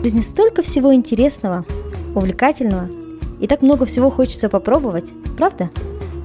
В 0.00 0.02
жизни 0.02 0.22
столько 0.22 0.62
всего 0.62 0.94
интересного, 0.94 1.66
увлекательного, 2.14 2.88
и 3.38 3.46
так 3.46 3.60
много 3.60 3.84
всего 3.84 4.08
хочется 4.08 4.48
попробовать, 4.48 5.10
правда? 5.36 5.68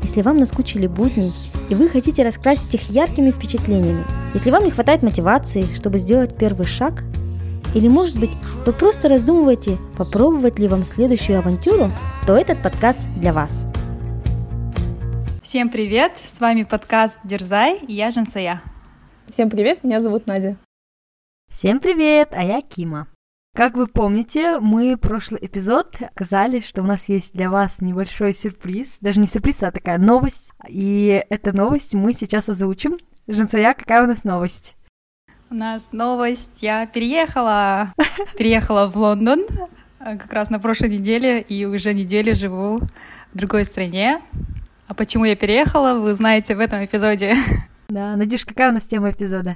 Если 0.01 0.21
вам 0.21 0.37
наскучили 0.37 0.87
будни, 0.87 1.29
и 1.67 1.75
вы 1.75 1.89
хотите 1.89 2.23
раскрасить 2.23 2.73
их 2.73 2.89
яркими 2.89 3.31
впечатлениями, 3.31 4.05
если 4.33 4.49
вам 4.49 4.63
не 4.63 4.71
хватает 4.71 5.03
мотивации, 5.03 5.67
чтобы 5.75 5.97
сделать 5.97 6.37
первый 6.37 6.65
шаг, 6.65 7.03
или, 7.73 7.89
может 7.89 8.17
быть, 8.17 8.29
вы 8.65 8.71
просто 8.71 9.09
раздумываете, 9.09 9.77
попробовать 9.97 10.57
ли 10.57 10.69
вам 10.69 10.85
следующую 10.85 11.39
авантюру, 11.39 11.91
то 12.25 12.37
этот 12.37 12.63
подкаст 12.63 13.01
для 13.17 13.33
вас. 13.33 13.65
Всем 15.43 15.67
привет! 15.67 16.13
С 16.25 16.39
вами 16.39 16.63
подкаст 16.63 17.19
Дерзай 17.25 17.79
и 17.79 17.91
я 17.91 18.11
Жансая. 18.11 18.61
Всем 19.27 19.49
привет, 19.49 19.83
меня 19.83 19.99
зовут 19.99 20.27
Надя. 20.27 20.55
Всем 21.51 21.81
привет, 21.81 22.29
а 22.31 22.41
я 22.41 22.61
Кима. 22.61 23.07
Как 23.55 23.75
вы 23.75 23.87
помните, 23.87 24.59
мы 24.59 24.97
прошлый 24.97 25.39
эпизод 25.41 25.95
сказали, 26.11 26.59
что 26.59 26.81
у 26.81 26.85
нас 26.85 27.07
есть 27.07 27.31
для 27.31 27.49
вас 27.49 27.71
небольшой 27.79 28.35
сюрприз. 28.35 28.97
Даже 28.99 29.21
не 29.21 29.27
сюрприз, 29.27 29.63
а 29.63 29.71
такая 29.71 29.97
новость. 29.97 30.51
И 30.67 31.23
эту 31.29 31.55
новость 31.55 31.93
мы 31.93 32.13
сейчас 32.13 32.49
озвучим. 32.49 32.97
Жансая, 33.27 33.73
какая 33.73 34.03
у 34.03 34.07
нас 34.07 34.25
новость? 34.25 34.75
У 35.49 35.55
нас 35.55 35.93
новость. 35.93 36.61
Я 36.61 36.85
переехала. 36.85 37.93
Переехала 38.37 38.89
в 38.89 38.97
Лондон 38.97 39.45
э, 40.01 40.17
как 40.17 40.33
раз 40.33 40.49
на 40.49 40.59
прошлой 40.59 40.89
неделе 40.89 41.39
и 41.39 41.63
уже 41.63 41.93
неделю 41.93 42.35
живу 42.35 42.79
в 42.79 43.37
другой 43.37 43.63
стране. 43.63 44.19
А 44.87 44.93
почему 44.93 45.23
я 45.23 45.37
переехала, 45.37 45.97
вы 45.97 46.13
знаете 46.13 46.57
в 46.57 46.59
этом 46.59 46.83
эпизоде. 46.83 47.35
Да, 47.87 48.17
Надюш, 48.17 48.43
какая 48.43 48.71
у 48.71 48.73
нас 48.73 48.83
тема 48.83 49.11
эпизода? 49.11 49.55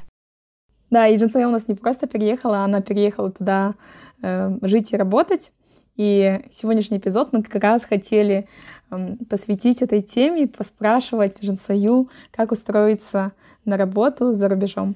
Да, 0.90 1.08
и 1.08 1.18
Джинсея 1.18 1.48
у 1.48 1.52
нас 1.52 1.68
не 1.68 1.76
просто 1.76 2.08
переехала, 2.08 2.60
она 2.60 2.82
переехала 2.82 3.32
туда 3.32 3.76
э, 4.22 4.58
жить 4.62 4.92
и 4.92 4.98
работать. 4.98 5.52
И 5.96 6.42
сегодняшний 6.50 6.98
эпизод 6.98 7.34
мы 7.34 7.44
как 7.44 7.64
раз 7.64 7.86
хотели 7.86 8.48
э, 8.90 9.16
посвятить 9.30 9.82
этой 9.82 10.02
теме, 10.02 10.48
поспрашивать 10.48 11.44
Джинсаю, 11.44 12.10
как 12.32 12.52
устроиться 12.52 13.34
на 13.66 13.78
работу 13.78 14.34
за 14.34 14.50
рубежом. 14.50 14.96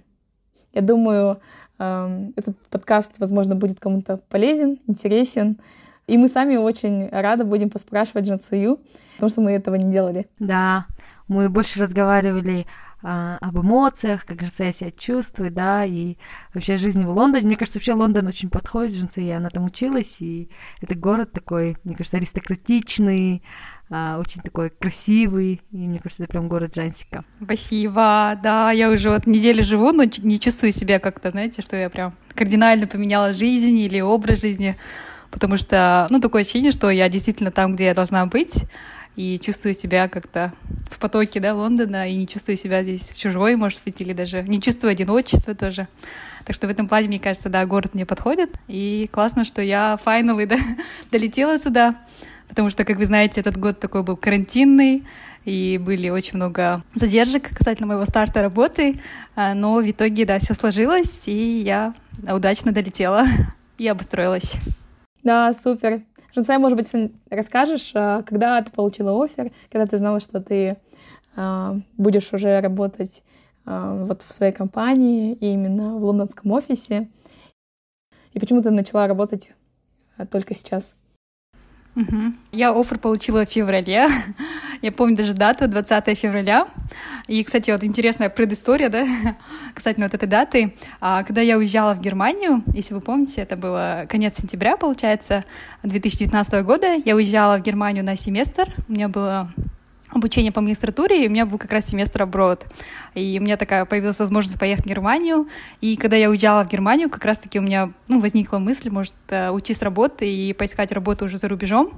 Я 0.73 0.81
думаю, 0.81 1.39
э, 1.77 2.29
этот 2.35 2.57
подкаст, 2.69 3.19
возможно, 3.19 3.55
будет 3.55 3.79
кому-то 3.79 4.17
полезен, 4.29 4.79
интересен. 4.87 5.59
И 6.07 6.17
мы 6.17 6.27
сами 6.27 6.55
очень 6.55 7.07
рады 7.09 7.43
будем 7.43 7.69
поспрашивать 7.69 8.25
Джинсаю, 8.25 8.79
потому 9.15 9.29
что 9.29 9.41
мы 9.41 9.51
этого 9.51 9.75
не 9.75 9.91
делали. 9.91 10.27
Да, 10.39 10.85
мы 11.27 11.49
больше 11.49 11.79
разговаривали 11.79 12.65
а, 13.05 13.37
об 13.41 13.57
эмоциях, 13.57 14.25
как 14.25 14.39
Женсея 14.39 14.73
себя 14.73 14.91
чувствует, 14.91 15.53
да, 15.53 15.83
и 15.85 16.15
вообще 16.53 16.77
жизни 16.77 17.03
в 17.03 17.09
Лондоне. 17.09 17.47
Мне 17.47 17.57
кажется, 17.57 17.79
вообще 17.79 17.93
Лондон 17.93 18.27
очень 18.27 18.49
подходит 18.49 18.95
Женсея, 18.95 19.37
она 19.37 19.49
там 19.49 19.65
училась, 19.65 20.15
и 20.19 20.49
это 20.79 20.95
город 20.95 21.33
такой, 21.33 21.75
мне 21.83 21.95
кажется, 21.95 22.15
аристократичный, 22.15 23.43
а, 23.89 24.19
очень 24.19 24.41
такой 24.41 24.69
красивый, 24.69 25.61
и 25.71 25.77
мне 25.77 25.99
кажется, 25.99 26.23
это 26.23 26.31
прям 26.31 26.47
город 26.47 26.75
Джансика. 26.75 27.25
Спасибо, 27.43 28.39
да, 28.41 28.71
я 28.71 28.89
уже 28.89 29.09
вот 29.09 29.27
неделю 29.27 29.63
живу, 29.63 29.91
но 29.91 30.05
не 30.19 30.39
чувствую 30.39 30.71
себя 30.71 30.99
как-то, 30.99 31.29
знаете, 31.29 31.61
что 31.61 31.75
я 31.75 31.89
прям 31.89 32.15
кардинально 32.33 32.87
поменяла 32.87 33.33
жизнь 33.33 33.77
или 33.77 33.99
образ 33.99 34.39
жизни, 34.39 34.77
потому 35.29 35.57
что, 35.57 36.07
ну, 36.09 36.21
такое 36.21 36.43
ощущение, 36.43 36.71
что 36.71 36.89
я 36.89 37.09
действительно 37.09 37.51
там, 37.51 37.75
где 37.75 37.85
я 37.85 37.93
должна 37.93 38.25
быть, 38.27 38.63
и 39.15 39.39
чувствую 39.39 39.73
себя 39.73 40.07
как-то 40.07 40.53
в 40.89 40.99
потоке, 40.99 41.39
да, 41.39 41.53
Лондона, 41.53 42.09
и 42.09 42.15
не 42.15 42.27
чувствую 42.27 42.57
себя 42.57 42.83
здесь 42.83 43.13
чужой, 43.15 43.55
может 43.55 43.81
быть, 43.85 44.01
или 44.01 44.13
даже 44.13 44.43
не 44.43 44.61
чувствую 44.61 44.91
одиночества 44.91 45.53
тоже. 45.53 45.87
Так 46.45 46.55
что 46.55 46.67
в 46.67 46.69
этом 46.69 46.87
плане, 46.87 47.07
мне 47.07 47.19
кажется, 47.19 47.49
да, 47.49 47.65
город 47.65 47.93
мне 47.93 48.05
подходит, 48.05 48.49
и 48.67 49.09
классно, 49.11 49.45
что 49.45 49.61
я 49.61 49.97
finally 50.03 50.45
да, 50.45 50.57
долетела 51.11 51.57
сюда, 51.59 51.95
потому 52.47 52.69
что, 52.69 52.85
как 52.85 52.97
вы 52.97 53.05
знаете, 53.05 53.39
этот 53.39 53.57
год 53.57 53.79
такой 53.79 54.03
был 54.03 54.17
карантинный, 54.17 55.03
и 55.45 55.77
были 55.77 56.09
очень 56.09 56.37
много 56.37 56.83
задержек 56.95 57.49
касательно 57.55 57.87
моего 57.87 58.05
старта 58.05 58.41
работы, 58.41 59.01
а, 59.35 59.53
но 59.53 59.75
в 59.75 59.89
итоге, 59.89 60.25
да, 60.25 60.39
все 60.39 60.53
сложилось, 60.53 61.23
и 61.27 61.61
я 61.61 61.93
удачно 62.27 62.71
долетела 62.71 63.25
и 63.77 63.87
обустроилась. 63.87 64.53
Да, 65.23 65.53
супер. 65.53 66.01
Жансай, 66.33 66.57
может 66.57 66.77
быть, 66.77 66.89
расскажешь, 67.29 67.91
а, 67.93 68.23
когда 68.23 68.61
ты 68.61 68.71
получила 68.71 69.23
офер, 69.23 69.51
когда 69.71 69.85
ты 69.85 69.97
знала, 69.97 70.19
что 70.19 70.41
ты 70.41 70.77
а, 71.35 71.79
будешь 71.95 72.33
уже 72.33 72.59
работать 72.59 73.23
а, 73.65 74.03
вот 74.05 74.23
в 74.23 74.33
своей 74.33 74.51
компании 74.51 75.33
и 75.33 75.53
именно 75.53 75.95
в 75.95 76.03
лондонском 76.03 76.51
офисе, 76.51 77.07
и 78.33 78.39
почему 78.39 78.63
ты 78.63 78.71
начала 78.71 79.07
работать 79.07 79.51
только 80.31 80.55
сейчас? 80.55 80.95
Угу. 81.95 82.33
Я 82.51 82.71
офер 82.71 82.97
получила 82.97 83.45
в 83.45 83.49
феврале. 83.49 84.07
Я 84.81 84.91
помню 84.91 85.15
даже 85.15 85.33
дату, 85.33 85.67
20 85.67 86.17
февраля. 86.17 86.67
И, 87.27 87.43
кстати, 87.43 87.71
вот 87.71 87.83
интересная 87.83 88.29
предыстория, 88.29 88.89
да, 88.89 89.07
кстати, 89.73 89.99
вот 89.99 90.13
этой 90.13 90.27
даты. 90.27 90.75
А, 90.99 91.23
когда 91.23 91.39
я 91.39 91.57
уезжала 91.57 91.93
в 91.93 92.01
Германию, 92.01 92.63
если 92.73 92.93
вы 92.93 92.99
помните, 92.99 93.41
это 93.41 93.55
было 93.55 94.05
конец 94.09 94.35
сентября, 94.37 94.75
получается, 94.75 95.45
2019 95.83 96.65
года, 96.65 96.95
я 97.05 97.15
уезжала 97.15 97.57
в 97.57 97.61
Германию 97.61 98.03
на 98.03 98.17
семестр. 98.17 98.73
У 98.89 98.91
меня 98.91 99.07
было 99.07 99.49
обучение 100.13 100.51
по 100.51 100.61
магистратуре, 100.61 101.23
и 101.23 101.27
у 101.27 101.31
меня 101.31 101.45
был 101.45 101.57
как 101.57 101.71
раз 101.71 101.85
семестр 101.87 102.23
оброд. 102.23 102.65
И 103.15 103.37
у 103.39 103.43
меня 103.43 103.57
такая 103.57 103.85
появилась 103.85 104.19
возможность 104.19 104.59
поехать 104.59 104.85
в 104.85 104.87
Германию. 104.87 105.47
И 105.81 105.95
когда 105.97 106.15
я 106.15 106.29
уезжала 106.29 106.63
в 106.63 106.69
Германию, 106.69 107.09
как 107.09 107.25
раз-таки 107.25 107.59
у 107.59 107.61
меня 107.61 107.91
ну, 108.07 108.19
возникла 108.19 108.57
мысль, 108.57 108.89
может, 108.89 109.13
э, 109.29 109.49
уйти 109.49 109.73
с 109.73 109.81
работы 109.81 110.31
и 110.31 110.53
поискать 110.53 110.91
работу 110.91 111.25
уже 111.25 111.37
за 111.37 111.47
рубежом. 111.47 111.91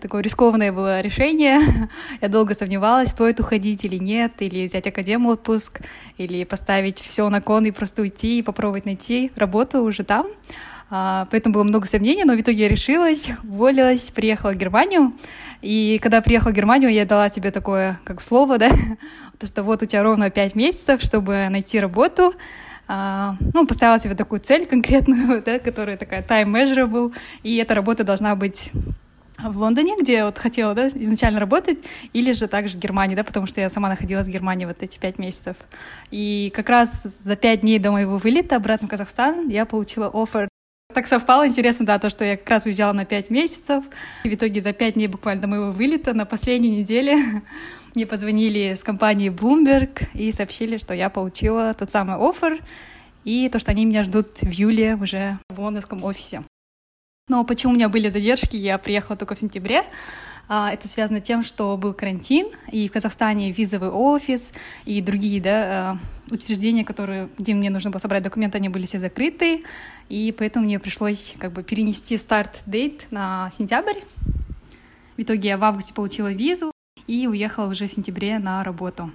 Такое 0.00 0.22
рискованное 0.22 0.72
было 0.72 1.00
решение. 1.00 1.60
я 2.20 2.28
долго 2.28 2.54
сомневалась, 2.54 3.10
стоит 3.10 3.40
уходить 3.40 3.84
или 3.84 3.96
нет, 3.96 4.32
или 4.40 4.66
взять 4.66 4.86
академ 4.86 5.26
отпуск, 5.26 5.80
или 6.16 6.44
поставить 6.44 7.00
все 7.00 7.28
на 7.28 7.40
кон 7.40 7.66
и 7.66 7.70
просто 7.70 8.02
уйти 8.02 8.38
и 8.38 8.42
попробовать 8.42 8.84
найти 8.84 9.32
работу 9.36 9.82
уже 9.82 10.04
там. 10.04 10.26
А, 10.90 11.28
поэтому 11.30 11.54
было 11.54 11.64
много 11.64 11.86
сомнений, 11.86 12.24
но 12.24 12.34
в 12.34 12.40
итоге 12.40 12.64
я 12.64 12.68
решилась, 12.68 13.30
уволилась, 13.44 14.10
приехала 14.10 14.52
в 14.52 14.56
Германию. 14.56 15.12
И 15.60 15.98
когда 16.02 16.20
приехала 16.22 16.52
в 16.52 16.54
Германию, 16.54 16.90
я 16.90 17.04
дала 17.04 17.28
себе 17.28 17.50
такое, 17.50 18.00
как 18.04 18.22
слово, 18.22 18.58
да, 18.58 18.70
то, 19.38 19.46
что 19.46 19.62
вот 19.62 19.82
у 19.82 19.86
тебя 19.86 20.02
ровно 20.02 20.30
пять 20.30 20.54
месяцев, 20.54 21.02
чтобы 21.02 21.48
найти 21.50 21.78
работу. 21.78 22.34
А, 22.90 23.36
ну, 23.52 23.66
поставила 23.66 23.98
себе 23.98 24.14
такую 24.14 24.40
цель 24.40 24.64
конкретную, 24.64 25.42
да, 25.46 25.58
которая 25.58 25.98
такая 25.98 26.22
time 26.22 26.50
measurable, 26.50 27.12
и 27.42 27.56
эта 27.56 27.74
работа 27.74 28.02
должна 28.02 28.34
быть 28.34 28.72
в 29.38 29.58
Лондоне, 29.58 29.94
где 30.00 30.14
я 30.14 30.26
вот 30.26 30.38
хотела 30.38 30.74
да, 30.74 30.88
изначально 30.88 31.38
работать, 31.38 31.84
или 32.12 32.32
же 32.32 32.48
также 32.48 32.76
в 32.76 32.80
Германии, 32.80 33.14
да, 33.14 33.24
потому 33.24 33.46
что 33.46 33.60
я 33.60 33.68
сама 33.70 33.88
находилась 33.88 34.26
в 34.26 34.30
Германии 34.30 34.64
вот 34.64 34.82
эти 34.82 34.98
пять 34.98 35.18
месяцев. 35.18 35.56
И 36.10 36.50
как 36.56 36.68
раз 36.68 37.02
за 37.20 37.36
пять 37.36 37.60
дней 37.60 37.78
до 37.78 37.92
моего 37.92 38.16
вылета 38.16 38.56
обратно 38.56 38.88
в 38.88 38.90
Казахстан 38.90 39.48
я 39.48 39.66
получила 39.66 40.10
офер 40.12 40.47
так 40.98 41.06
совпало, 41.06 41.46
интересно, 41.46 41.86
да, 41.86 42.00
то, 42.00 42.10
что 42.10 42.24
я 42.24 42.36
как 42.36 42.50
раз 42.50 42.66
уезжала 42.66 42.92
на 42.92 43.04
пять 43.04 43.30
месяцев. 43.30 43.84
И 44.24 44.30
в 44.30 44.34
итоге 44.34 44.60
за 44.60 44.72
пять 44.72 44.94
дней 44.94 45.06
буквально 45.06 45.42
до 45.42 45.46
моего 45.46 45.70
вылета 45.70 46.12
на 46.12 46.26
последней 46.26 46.70
неделе 46.70 47.16
мне 47.94 48.04
позвонили 48.04 48.74
с 48.74 48.82
компании 48.82 49.30
Bloomberg 49.30 50.08
и 50.12 50.32
сообщили, 50.32 50.76
что 50.76 50.94
я 50.94 51.08
получила 51.08 51.72
тот 51.72 51.92
самый 51.92 52.16
офер 52.16 52.64
и 53.22 53.48
то, 53.48 53.60
что 53.60 53.70
они 53.70 53.84
меня 53.84 54.02
ждут 54.02 54.38
в 54.38 54.48
июле 54.48 54.96
уже 54.96 55.38
в 55.48 55.60
лондонском 55.60 56.02
офисе. 56.02 56.42
Но 57.28 57.44
почему 57.44 57.74
у 57.74 57.76
меня 57.76 57.88
были 57.88 58.08
задержки, 58.08 58.56
я 58.56 58.76
приехала 58.76 59.16
только 59.16 59.36
в 59.36 59.38
сентябре, 59.38 59.84
а, 60.48 60.72
это 60.72 60.88
связано 60.88 61.20
тем, 61.20 61.44
что 61.44 61.76
был 61.76 61.92
карантин, 61.92 62.48
и 62.72 62.88
в 62.88 62.92
Казахстане 62.92 63.52
визовый 63.52 63.90
офис 63.90 64.52
и 64.86 65.02
другие 65.02 65.42
да, 65.42 66.00
э, 66.30 66.34
учреждения, 66.34 66.86
которые, 66.86 67.28
где 67.36 67.52
мне 67.52 67.68
нужно 67.68 67.90
было 67.90 68.00
собрать 68.00 68.22
документы, 68.22 68.56
они 68.56 68.70
были 68.70 68.86
все 68.86 68.98
закрыты, 68.98 69.64
и 70.08 70.34
поэтому 70.36 70.64
мне 70.64 70.78
пришлось 70.78 71.34
как 71.38 71.52
бы 71.52 71.62
перенести 71.62 72.16
старт-дейт 72.16 73.06
на 73.10 73.50
сентябрь. 73.50 74.00
В 75.16 75.22
итоге 75.22 75.50
я 75.50 75.58
в 75.58 75.64
августе 75.64 75.94
получила 75.94 76.32
визу 76.32 76.70
и 77.06 77.26
уехала 77.26 77.68
уже 77.68 77.88
в 77.88 77.92
сентябре 77.92 78.38
на 78.38 78.62
работу. 78.62 79.10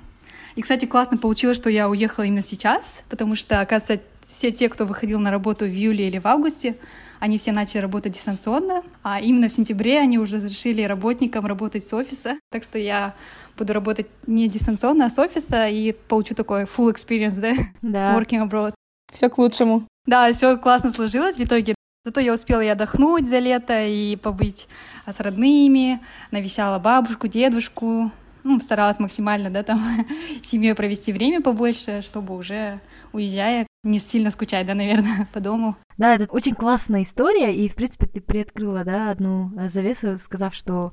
И, 0.55 0.61
кстати, 0.61 0.85
классно 0.85 1.17
получилось, 1.17 1.57
что 1.57 1.69
я 1.69 1.89
уехала 1.89 2.25
именно 2.25 2.43
сейчас, 2.43 3.03
потому 3.09 3.35
что, 3.35 3.59
оказывается, 3.59 4.05
все 4.27 4.51
те, 4.51 4.69
кто 4.69 4.85
выходил 4.85 5.19
на 5.19 5.31
работу 5.31 5.65
в 5.65 5.69
июле 5.69 6.07
или 6.07 6.19
в 6.19 6.27
августе, 6.27 6.75
они 7.19 7.37
все 7.37 7.53
начали 7.53 7.79
работать 7.79 8.13
дистанционно, 8.13 8.83
а 9.01 9.21
именно 9.21 9.47
в 9.47 9.53
сентябре 9.53 9.99
они 9.99 10.19
уже 10.19 10.35
разрешили 10.35 10.81
работникам 10.81 11.45
работать 11.45 11.85
с 11.85 11.93
офиса. 11.93 12.37
Так 12.51 12.63
что 12.63 12.77
я 12.77 13.15
буду 13.57 13.71
работать 13.71 14.07
не 14.27 14.47
дистанционно, 14.49 15.05
а 15.05 15.09
с 15.09 15.17
офиса 15.17 15.67
и 15.67 15.93
получу 15.93 16.35
такой 16.35 16.63
full 16.63 16.93
experience, 16.93 17.39
да? 17.39 17.53
Да. 17.81 18.19
Working 18.19 18.47
abroad. 18.47 18.73
Все 19.13 19.29
к 19.29 19.37
лучшему. 19.37 19.83
Да, 20.05 20.31
все 20.33 20.57
классно 20.57 20.89
сложилось 20.89 21.37
в 21.37 21.43
итоге. 21.43 21.75
Зато 22.03 22.19
я 22.19 22.33
успела 22.33 22.61
и 22.61 22.67
отдохнуть 22.67 23.27
за 23.27 23.39
лето, 23.39 23.85
и 23.85 24.17
побыть 24.17 24.67
с 25.05 25.19
родными, 25.19 26.01
навещала 26.31 26.79
бабушку, 26.79 27.27
дедушку, 27.27 28.11
ну, 28.43 28.59
старалась 28.59 28.99
максимально, 28.99 29.49
да, 29.49 29.63
там, 29.63 29.81
с 30.43 30.47
семьей 30.47 30.75
провести 30.75 31.13
время 31.13 31.41
побольше, 31.41 32.01
чтобы 32.01 32.35
уже, 32.35 32.81
уезжая, 33.13 33.67
не 33.83 33.99
сильно 33.99 34.31
скучать, 34.31 34.65
да, 34.65 34.73
наверное, 34.73 35.27
по 35.33 35.39
дому. 35.39 35.77
Да, 35.97 36.15
это 36.15 36.25
очень 36.25 36.55
классная 36.55 37.03
история, 37.03 37.55
и, 37.55 37.69
в 37.69 37.75
принципе, 37.75 38.07
ты 38.07 38.19
приоткрыла, 38.19 38.83
да, 38.83 39.11
одну 39.11 39.51
э, 39.57 39.69
завесу, 39.69 40.19
сказав, 40.19 40.53
что 40.53 40.91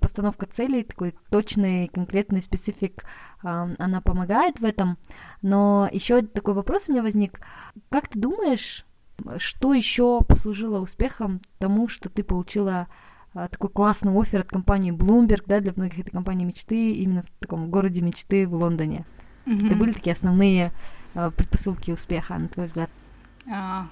постановка 0.00 0.46
целей, 0.46 0.82
такой 0.82 1.14
точный, 1.30 1.88
конкретный 1.88 2.42
специфик, 2.42 3.04
она 3.40 4.00
помогает 4.02 4.60
в 4.60 4.64
этом. 4.64 4.98
Но 5.42 5.88
еще 5.90 6.22
такой 6.22 6.54
вопрос 6.54 6.88
у 6.88 6.92
меня 6.92 7.02
возник. 7.02 7.40
Как 7.88 8.08
ты 8.08 8.18
думаешь, 8.18 8.84
что 9.38 9.72
еще 9.72 10.20
послужило 10.20 10.80
успехом 10.80 11.40
тому, 11.58 11.88
что 11.88 12.08
ты 12.08 12.22
получила 12.22 12.88
а, 13.34 13.48
такой 13.48 13.70
классный 13.70 14.18
офер 14.18 14.40
от 14.40 14.48
компании 14.48 14.92
Bloomberg, 14.92 15.42
да, 15.46 15.60
для 15.60 15.72
многих 15.76 15.98
это 16.00 16.10
компания 16.10 16.44
мечты, 16.44 16.92
именно 16.92 17.22
в 17.22 17.30
таком 17.38 17.70
городе 17.70 18.00
мечты 18.00 18.46
в 18.46 18.54
Лондоне. 18.54 19.04
Mm-hmm. 19.44 19.66
Это 19.66 19.76
были 19.76 19.92
такие 19.92 20.14
основные 20.14 20.72
а, 21.14 21.30
предпосылки 21.30 21.90
успеха, 21.90 22.38
на 22.38 22.48
твой 22.48 22.66
взгляд? 22.66 22.90
А, 23.50 23.88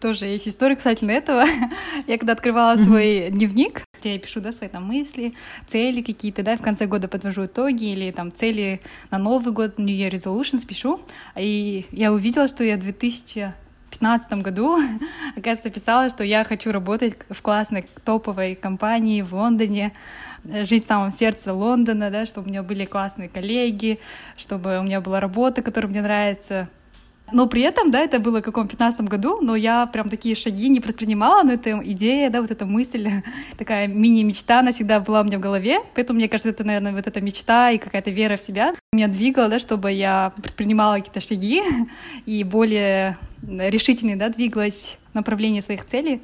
тоже 0.00 0.26
есть 0.26 0.48
история 0.48 0.76
касательно 0.76 1.10
этого. 1.10 1.44
я 2.06 2.18
когда 2.18 2.32
открывала 2.32 2.76
свой 2.76 3.30
дневник, 3.30 3.84
где 3.98 4.14
я 4.14 4.18
пишу, 4.18 4.40
да, 4.40 4.52
свои 4.52 4.68
там 4.68 4.84
мысли, 4.84 5.34
цели 5.66 6.02
какие-то, 6.02 6.42
да, 6.42 6.56
в 6.56 6.62
конце 6.62 6.86
года 6.86 7.08
подвожу 7.08 7.46
итоги 7.46 7.86
или 7.86 8.10
там 8.10 8.32
цели 8.32 8.80
на 9.10 9.18
Новый 9.18 9.52
год, 9.52 9.78
New 9.78 9.94
Year 9.94 10.10
Resolutions 10.10 10.66
пишу, 10.66 11.00
и 11.36 11.86
я 11.90 12.12
увидела, 12.12 12.48
что 12.48 12.64
я 12.64 12.76
в 12.76 12.80
2015 12.80 14.32
году, 14.34 14.78
оказывается, 15.36 15.70
писала, 15.70 16.08
что 16.10 16.24
я 16.24 16.44
хочу 16.44 16.70
работать 16.72 17.16
в 17.28 17.42
классной 17.42 17.84
топовой 18.04 18.54
компании 18.54 19.22
в 19.22 19.34
Лондоне, 19.34 19.92
жить 20.44 20.84
в 20.84 20.86
самом 20.86 21.10
сердце 21.10 21.52
Лондона, 21.52 22.10
да, 22.10 22.24
чтобы 22.24 22.46
у 22.46 22.50
меня 22.50 22.62
были 22.62 22.84
классные 22.84 23.28
коллеги, 23.28 23.98
чтобы 24.36 24.78
у 24.78 24.82
меня 24.82 25.00
была 25.00 25.20
работа, 25.20 25.62
которая 25.62 25.90
мне 25.90 26.02
нравится, 26.02 26.68
но 27.32 27.46
при 27.46 27.62
этом, 27.62 27.90
да, 27.90 28.00
это 28.00 28.18
было 28.18 28.40
в 28.40 28.42
каком 28.42 28.68
15 28.68 29.02
году, 29.02 29.40
но 29.40 29.56
я 29.56 29.86
прям 29.86 30.08
такие 30.08 30.34
шаги 30.34 30.68
не 30.68 30.80
предпринимала, 30.80 31.42
но 31.42 31.52
эта 31.52 31.78
идея, 31.92 32.30
да, 32.30 32.40
вот 32.40 32.50
эта 32.50 32.66
мысль, 32.66 33.08
такая 33.58 33.86
мини-мечта, 33.86 34.60
она 34.60 34.72
всегда 34.72 35.00
была 35.00 35.20
у 35.20 35.24
меня 35.24 35.38
в 35.38 35.40
голове, 35.40 35.78
поэтому 35.94 36.18
мне 36.18 36.28
кажется, 36.28 36.50
это, 36.50 36.64
наверное, 36.64 36.92
вот 36.92 37.06
эта 37.06 37.20
мечта 37.20 37.70
и 37.70 37.78
какая-то 37.78 38.10
вера 38.10 38.36
в 38.36 38.40
себя 38.40 38.74
меня 38.92 39.08
двигала, 39.08 39.48
да, 39.48 39.58
чтобы 39.58 39.92
я 39.92 40.32
предпринимала 40.42 40.96
какие-то 40.96 41.20
шаги 41.20 41.62
и 42.26 42.44
более 42.44 43.18
решительно, 43.42 44.16
да, 44.16 44.28
двигалась 44.28 44.98
в 45.12 45.14
направлении 45.14 45.60
своих 45.60 45.84
целей. 45.84 46.20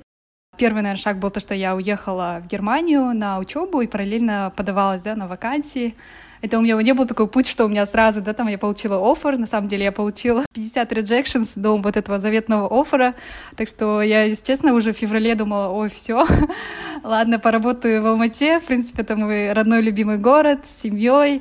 Первый, 0.56 0.82
наверное, 0.82 1.02
шаг 1.02 1.18
был 1.18 1.30
то, 1.30 1.40
что 1.40 1.54
я 1.54 1.74
уехала 1.74 2.40
в 2.44 2.46
Германию 2.46 3.12
на 3.12 3.38
учебу 3.40 3.80
и 3.80 3.88
параллельно 3.88 4.52
подавалась, 4.56 5.02
да, 5.02 5.16
на 5.16 5.26
вакансии. 5.26 5.96
Это 6.44 6.58
у 6.58 6.60
меня 6.60 6.76
не 6.82 6.92
был 6.92 7.06
такой 7.06 7.26
путь, 7.26 7.46
что 7.46 7.64
у 7.64 7.68
меня 7.68 7.86
сразу, 7.86 8.20
да, 8.20 8.34
там 8.34 8.48
я 8.48 8.58
получила 8.58 8.98
офер. 9.10 9.38
На 9.38 9.46
самом 9.46 9.66
деле 9.66 9.84
я 9.84 9.92
получила 9.92 10.44
50 10.52 10.92
rejections 10.92 11.52
до 11.56 11.78
вот 11.78 11.96
этого 11.96 12.18
заветного 12.18 12.68
оффера. 12.82 13.14
Так 13.56 13.66
что 13.66 14.02
я, 14.02 14.28
честно, 14.36 14.74
уже 14.74 14.92
в 14.92 14.96
феврале 14.98 15.36
думала, 15.36 15.68
ой, 15.70 15.88
все, 15.88 16.26
ладно, 17.02 17.38
поработаю 17.38 18.02
в 18.02 18.06
Алмате. 18.06 18.60
В 18.60 18.64
принципе, 18.64 19.00
это 19.00 19.16
мой 19.16 19.54
родной 19.54 19.80
любимый 19.80 20.18
город 20.18 20.58
с 20.68 20.82
семьей. 20.82 21.40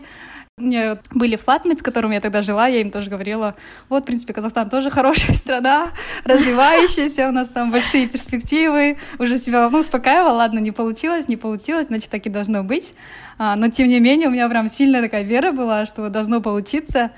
У 0.63 0.65
меня 0.65 0.97
были 1.11 1.35
флатмейт, 1.35 1.79
с 1.79 1.81
которыми 1.81 2.13
я 2.13 2.21
тогда 2.21 2.41
жила, 2.41 2.67
я 2.67 2.79
им 2.79 2.89
тоже 2.89 3.09
говорила, 3.09 3.53
вот, 3.89 4.03
в 4.03 4.05
принципе, 4.05 4.31
Казахстан 4.31 4.69
тоже 4.69 4.89
хорошая 4.89 5.35
страна, 5.35 5.89
развивающаяся, 6.23 7.27
у 7.27 7.33
нас 7.33 7.49
там 7.49 7.69
большие 7.69 8.07
перспективы, 8.07 8.97
уже 9.19 9.37
себя, 9.37 9.69
ну, 9.69 9.79
успокаивала, 9.79 10.37
ладно, 10.37 10.59
не 10.59 10.71
получилось, 10.71 11.27
не 11.27 11.35
получилось, 11.35 11.87
значит, 11.87 12.09
так 12.09 12.25
и 12.25 12.29
должно 12.29 12.63
быть. 12.63 12.93
А, 13.37 13.57
но, 13.57 13.67
тем 13.67 13.89
не 13.89 13.99
менее, 13.99 14.29
у 14.29 14.31
меня 14.31 14.47
прям 14.47 14.69
сильная 14.69 15.01
такая 15.01 15.23
вера 15.23 15.51
была, 15.51 15.85
что 15.85 16.07
должно 16.07 16.39
получиться, 16.39 17.11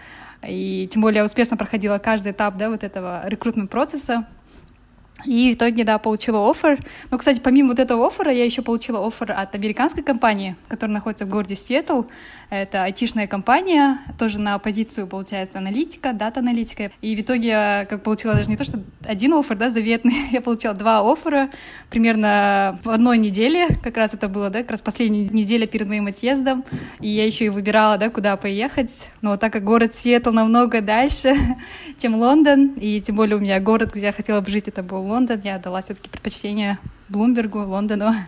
и 0.44 0.89
тем 0.92 1.03
более 1.03 1.19
я 1.19 1.25
успешно 1.25 1.56
проходила 1.56 2.00
каждый 2.00 2.31
этап, 2.31 2.57
да, 2.57 2.71
вот 2.71 2.83
этого 2.83 3.21
рекрутмент 3.27 3.69
процесса, 3.69 4.25
и 5.25 5.53
в 5.53 5.56
итоге, 5.56 5.83
да, 5.83 5.97
получила 5.97 6.50
офер. 6.50 6.80
Но, 7.09 7.18
кстати, 7.18 7.39
помимо 7.39 7.69
вот 7.69 7.80
этого 7.80 8.07
оффера, 8.07 8.31
я 8.31 8.45
еще 8.45 8.62
получила 8.62 9.06
офер 9.06 9.31
от 9.31 9.56
американской 9.56 10.03
компании, 10.03 10.56
которая 10.68 10.94
находится 10.94 11.25
в 11.25 11.30
городе 11.30 11.56
Сиэтл. 11.56 12.03
Это 12.50 12.83
айтишная 12.83 13.27
компания, 13.27 14.00
тоже 14.19 14.39
на 14.39 14.57
позицию, 14.59 15.07
получается, 15.07 15.57
аналитика, 15.57 16.13
дата-аналитика. 16.13 16.92
И 17.01 17.15
в 17.15 17.19
итоге 17.19 17.47
я 17.47 17.88
как 17.89 18.03
получила 18.03 18.36
даже 18.36 18.50
не 18.50 18.57
то, 18.57 18.63
что 18.63 18.80
один 19.06 19.33
офер, 19.33 19.57
да, 19.57 19.69
заветный, 19.69 20.13
я 20.31 20.42
получила 20.42 20.74
два 20.74 21.00
оффера 21.12 21.50
примерно 21.89 22.80
в 22.83 22.89
одной 22.89 23.18
неделе. 23.18 23.68
Как 23.83 23.97
раз 23.97 24.13
это 24.13 24.30
было, 24.30 24.50
да, 24.50 24.62
как 24.62 24.71
раз 24.71 24.81
последняя 24.81 25.27
неделя 25.27 25.65
перед 25.65 25.88
моим 25.88 26.07
отъездом. 26.07 26.63
И 27.00 27.09
я 27.09 27.25
еще 27.25 27.45
и 27.45 27.50
выбирала, 27.50 27.97
да, 27.97 28.09
куда 28.09 28.38
поехать. 28.38 29.09
Но 29.21 29.38
так 29.38 29.53
как 29.53 29.63
город 29.63 29.95
Сиэтл 29.95 30.31
намного 30.31 30.81
дальше, 30.81 31.36
чем 31.97 32.15
Лондон, 32.15 32.74
и 32.75 33.01
тем 33.01 33.15
более 33.15 33.38
у 33.38 33.39
меня 33.39 33.59
город, 33.59 33.92
где 33.94 34.07
я 34.07 34.12
хотела 34.12 34.42
бы 34.42 34.51
жить, 34.51 34.68
это 34.68 34.83
был 34.83 35.01
Лондон, 35.01 35.42
я 35.44 35.57
дала 35.57 35.81
все-таки 35.81 36.09
предпочтение 36.09 36.77
Блумбергу, 37.09 37.59
Лондону. 37.59 38.13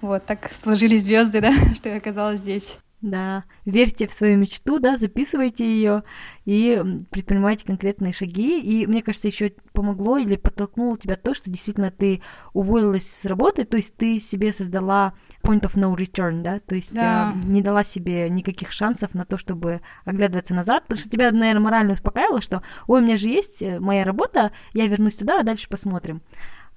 Вот 0.00 0.24
так 0.24 0.50
сложились 0.56 1.02
звезды, 1.02 1.42
да, 1.42 1.52
что 1.74 1.90
я 1.90 1.98
оказалась 1.98 2.40
здесь. 2.40 2.78
Да, 3.02 3.44
верьте 3.64 4.06
в 4.06 4.12
свою 4.12 4.36
мечту, 4.36 4.78
да, 4.78 4.98
записывайте 4.98 5.64
ее 5.64 6.02
и 6.44 6.82
предпринимайте 7.10 7.64
конкретные 7.64 8.12
шаги. 8.12 8.60
И 8.60 8.86
мне 8.86 9.02
кажется, 9.02 9.28
еще 9.28 9.54
помогло 9.72 10.18
или 10.18 10.36
подтолкнуло 10.36 10.98
тебя 10.98 11.16
то, 11.16 11.32
что 11.32 11.48
действительно 11.48 11.90
ты 11.90 12.20
уволилась 12.52 13.10
с 13.10 13.24
работы, 13.24 13.64
то 13.64 13.78
есть 13.78 13.96
ты 13.96 14.20
себе 14.20 14.52
создала 14.52 15.14
point 15.42 15.62
of 15.62 15.76
no 15.76 15.96
return, 15.96 16.42
да, 16.42 16.60
то 16.60 16.74
есть 16.74 16.92
да. 16.92 17.32
э, 17.34 17.46
не 17.46 17.62
дала 17.62 17.84
себе 17.84 18.28
никаких 18.28 18.70
шансов 18.70 19.14
на 19.14 19.24
то, 19.24 19.38
чтобы 19.38 19.80
оглядываться 20.04 20.52
назад, 20.52 20.82
потому 20.82 21.00
что 21.00 21.08
тебя, 21.08 21.30
наверное, 21.30 21.60
морально 21.62 21.94
успокаивало, 21.94 22.42
что, 22.42 22.62
ой, 22.86 23.00
у 23.00 23.04
меня 23.04 23.16
же 23.16 23.28
есть 23.28 23.62
э, 23.62 23.80
моя 23.80 24.04
работа, 24.04 24.52
я 24.74 24.86
вернусь 24.86 25.14
туда, 25.14 25.40
а 25.40 25.44
дальше 25.44 25.70
посмотрим. 25.70 26.20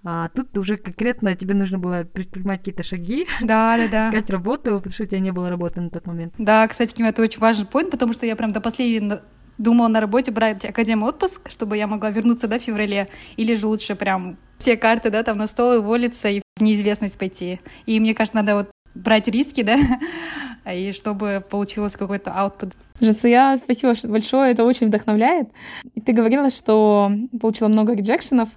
А 0.05 0.29
тут 0.29 0.57
уже 0.57 0.77
конкретно 0.77 1.35
тебе 1.35 1.53
нужно 1.53 1.79
было 1.79 2.03
предпринимать 2.03 2.59
какие-то 2.59 2.83
шаги, 2.83 3.25
да, 3.41 3.77
да, 3.77 3.87
да. 3.87 4.09
искать 4.09 4.29
работу, 4.29 4.75
потому 4.75 4.93
что 4.93 5.03
у 5.03 5.05
тебя 5.05 5.19
не 5.19 5.31
было 5.31 5.49
работы 5.49 5.79
на 5.79 5.89
тот 5.89 6.05
момент. 6.05 6.33
Да, 6.37 6.67
кстати, 6.67 6.93
Ким, 6.93 7.05
это 7.05 7.21
очень 7.21 7.39
важный 7.39 7.65
point, 7.65 7.89
потому 7.89 8.11
что 8.11 8.25
я 8.25 8.35
прям 8.35 8.51
до 8.51 8.59
последнего 8.59 9.21
думала 9.57 9.87
на 9.87 10.01
работе 10.01 10.31
брать 10.31 10.65
академию 10.65 11.07
отпуск, 11.07 11.49
чтобы 11.49 11.77
я 11.77 11.87
могла 11.87 12.09
вернуться, 12.09 12.47
да, 12.47 12.59
в 12.59 12.63
феврале, 12.63 13.07
или 13.37 13.55
же 13.55 13.67
лучше 13.67 13.95
прям 13.95 14.37
все 14.57 14.77
карты, 14.77 15.09
да, 15.09 15.23
там 15.23 15.37
на 15.37 15.47
стол 15.47 15.73
и 15.75 15.77
уволиться 15.77 16.27
и 16.27 16.41
в 16.57 16.61
неизвестность 16.61 17.17
пойти. 17.17 17.59
И 17.85 17.99
мне 17.99 18.13
кажется, 18.13 18.37
надо 18.37 18.55
вот 18.55 18.71
брать 18.95 19.27
риски, 19.27 19.63
да, 19.63 19.77
и 20.73 20.91
чтобы 20.91 21.43
получилось 21.49 21.95
какой-то 21.95 22.31
output. 22.31 22.73
Жация, 22.99 23.57
спасибо 23.57 23.93
большое, 24.03 24.51
это 24.51 24.63
очень 24.63 24.87
вдохновляет. 24.87 25.49
И 25.95 26.01
ты 26.01 26.13
говорила, 26.13 26.49
что 26.49 27.11
получила 27.41 27.67
много 27.67 27.93
реджекшенов. 27.93 28.49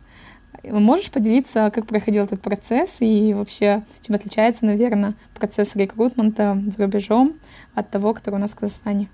Можешь 0.70 1.10
поделиться, 1.10 1.70
как 1.72 1.86
проходил 1.86 2.24
этот 2.24 2.40
процесс 2.40 2.98
и 3.00 3.34
вообще, 3.34 3.82
чем 4.02 4.16
отличается, 4.16 4.64
наверное, 4.64 5.14
процесс 5.34 5.76
рекрутмента 5.76 6.60
за 6.66 6.84
рубежом 6.84 7.34
от 7.74 7.90
того, 7.90 8.14
который 8.14 8.36
у 8.36 8.38
нас 8.38 8.52
в 8.52 8.56
Казахстане? 8.56 9.08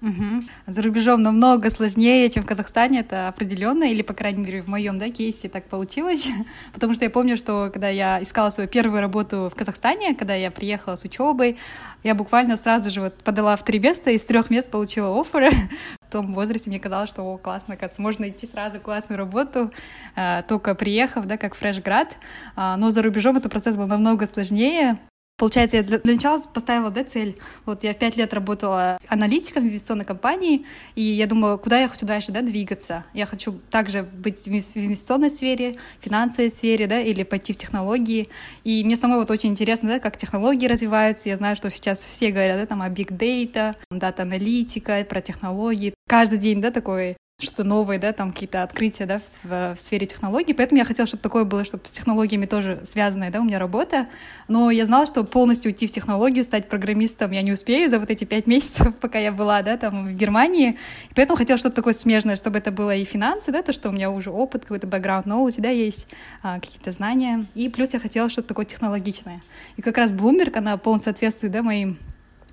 Угу. 0.00 0.44
За 0.68 0.82
рубежом 0.82 1.22
намного 1.22 1.70
сложнее, 1.70 2.30
чем 2.30 2.44
в 2.44 2.46
Казахстане, 2.46 3.00
это 3.00 3.26
определенно, 3.28 3.84
или, 3.84 4.02
по 4.02 4.14
крайней 4.14 4.44
мере, 4.44 4.62
в 4.62 4.68
моем 4.68 4.98
да, 4.98 5.10
кейсе 5.10 5.48
так 5.48 5.64
получилось. 5.64 6.26
Потому 6.72 6.94
что 6.94 7.04
я 7.04 7.10
помню, 7.10 7.36
что 7.36 7.70
когда 7.72 7.88
я 7.88 8.22
искала 8.22 8.50
свою 8.50 8.68
первую 8.68 9.00
работу 9.00 9.50
в 9.52 9.58
Казахстане, 9.58 10.14
когда 10.14 10.34
я 10.34 10.50
приехала 10.50 10.94
с 10.94 11.04
учебой, 11.04 11.58
я 12.04 12.14
буквально 12.14 12.56
сразу 12.56 12.90
же 12.90 13.00
вот 13.00 13.14
подала 13.24 13.56
в 13.56 13.64
три 13.64 13.80
места, 13.80 14.10
из 14.10 14.24
трех 14.24 14.50
мест 14.50 14.70
получила 14.70 15.20
офферы. 15.20 15.50
В 16.08 16.10
том 16.10 16.32
возрасте 16.32 16.70
мне 16.70 16.80
казалось, 16.80 17.10
что 17.10 17.22
о, 17.22 17.36
классно, 17.36 17.76
кажется, 17.76 18.00
можно 18.00 18.28
идти 18.30 18.46
сразу 18.46 18.78
в 18.78 18.82
классную 18.82 19.18
работу, 19.18 19.70
э, 20.16 20.42
только 20.48 20.74
приехав, 20.74 21.26
да, 21.26 21.36
как 21.36 21.54
фреш-град. 21.54 22.16
А, 22.56 22.78
но 22.78 22.90
за 22.90 23.02
рубежом 23.02 23.36
этот 23.36 23.52
процесс 23.52 23.76
был 23.76 23.86
намного 23.86 24.26
сложнее. 24.26 24.96
Получается, 25.38 25.76
я 25.76 25.82
для, 25.84 26.00
начала 26.02 26.42
поставила 26.52 26.90
да, 26.90 27.04
цель. 27.04 27.38
Вот 27.64 27.84
я 27.84 27.94
пять 27.94 28.16
лет 28.16 28.34
работала 28.34 28.98
аналитиком 29.06 29.62
в 29.62 29.66
инвестиционной 29.68 30.04
компании, 30.04 30.66
и 30.96 31.02
я 31.02 31.28
думала, 31.28 31.58
куда 31.58 31.80
я 31.80 31.86
хочу 31.86 32.04
дальше 32.06 32.32
да, 32.32 32.42
двигаться. 32.42 33.04
Я 33.14 33.24
хочу 33.24 33.52
также 33.70 34.02
быть 34.02 34.40
в 34.40 34.48
инвестиционной 34.48 35.30
сфере, 35.30 35.76
финансовой 36.00 36.50
сфере, 36.50 36.88
да, 36.88 37.00
или 37.00 37.22
пойти 37.22 37.52
в 37.52 37.56
технологии. 37.56 38.28
И 38.64 38.82
мне 38.82 38.96
самой 38.96 39.20
вот 39.20 39.30
очень 39.30 39.50
интересно, 39.50 39.88
да, 39.90 39.98
как 40.00 40.16
технологии 40.16 40.66
развиваются. 40.66 41.28
Я 41.28 41.36
знаю, 41.36 41.54
что 41.54 41.70
сейчас 41.70 42.04
все 42.04 42.32
говорят 42.32 42.58
да, 42.58 42.66
там, 42.66 42.82
о 42.82 42.88
big 42.88 43.16
data, 43.16 43.76
дата-аналитика, 43.92 45.06
про 45.08 45.20
технологии. 45.20 45.94
Каждый 46.08 46.38
день, 46.38 46.60
да, 46.60 46.72
такой 46.72 47.16
что 47.40 47.62
новые, 47.62 48.00
да, 48.00 48.12
там 48.12 48.32
какие-то 48.32 48.64
открытия, 48.64 49.06
да, 49.06 49.20
в, 49.44 49.76
в 49.76 49.80
сфере 49.80 50.06
технологий. 50.06 50.54
Поэтому 50.54 50.80
я 50.80 50.84
хотела, 50.84 51.06
чтобы 51.06 51.22
такое 51.22 51.44
было, 51.44 51.64
чтобы 51.64 51.86
с 51.86 51.90
технологиями 51.92 52.46
тоже 52.46 52.80
связанная, 52.82 53.30
да, 53.30 53.40
у 53.40 53.44
меня 53.44 53.60
работа. 53.60 54.08
Но 54.48 54.72
я 54.72 54.84
знала, 54.84 55.06
что 55.06 55.22
полностью 55.22 55.70
уйти 55.70 55.86
в 55.86 55.92
технологии, 55.92 56.42
стать 56.42 56.68
программистом 56.68 57.30
я 57.30 57.42
не 57.42 57.52
успею 57.52 57.88
за 57.90 58.00
вот 58.00 58.10
эти 58.10 58.24
пять 58.24 58.46
месяцев, 58.48 58.92
пока 58.96 59.20
я 59.20 59.30
была, 59.30 59.62
да, 59.62 59.76
там 59.76 60.08
в 60.08 60.12
Германии. 60.14 60.78
И 61.10 61.14
поэтому 61.14 61.36
хотела 61.36 61.60
что-то 61.60 61.76
такое 61.76 61.92
смежное, 61.92 62.34
чтобы 62.34 62.58
это 62.58 62.72
было 62.72 62.92
и 62.92 63.04
финансы, 63.04 63.52
да, 63.52 63.62
то, 63.62 63.72
что 63.72 63.90
у 63.90 63.92
меня 63.92 64.10
уже 64.10 64.32
опыт, 64.32 64.62
какой-то 64.62 64.88
background 64.88 65.26
knowledge, 65.26 65.60
да, 65.60 65.68
есть 65.68 66.08
а, 66.42 66.58
какие-то 66.58 66.90
знания. 66.90 67.46
И 67.54 67.68
плюс 67.68 67.94
я 67.94 68.00
хотела 68.00 68.28
что-то 68.28 68.48
такое 68.48 68.64
технологичное. 68.64 69.42
И 69.76 69.82
как 69.82 69.96
раз 69.96 70.10
Bloomberg, 70.10 70.58
она 70.58 70.76
полностью 70.76 71.12
соответствует, 71.12 71.52
да, 71.52 71.62
моим 71.62 71.98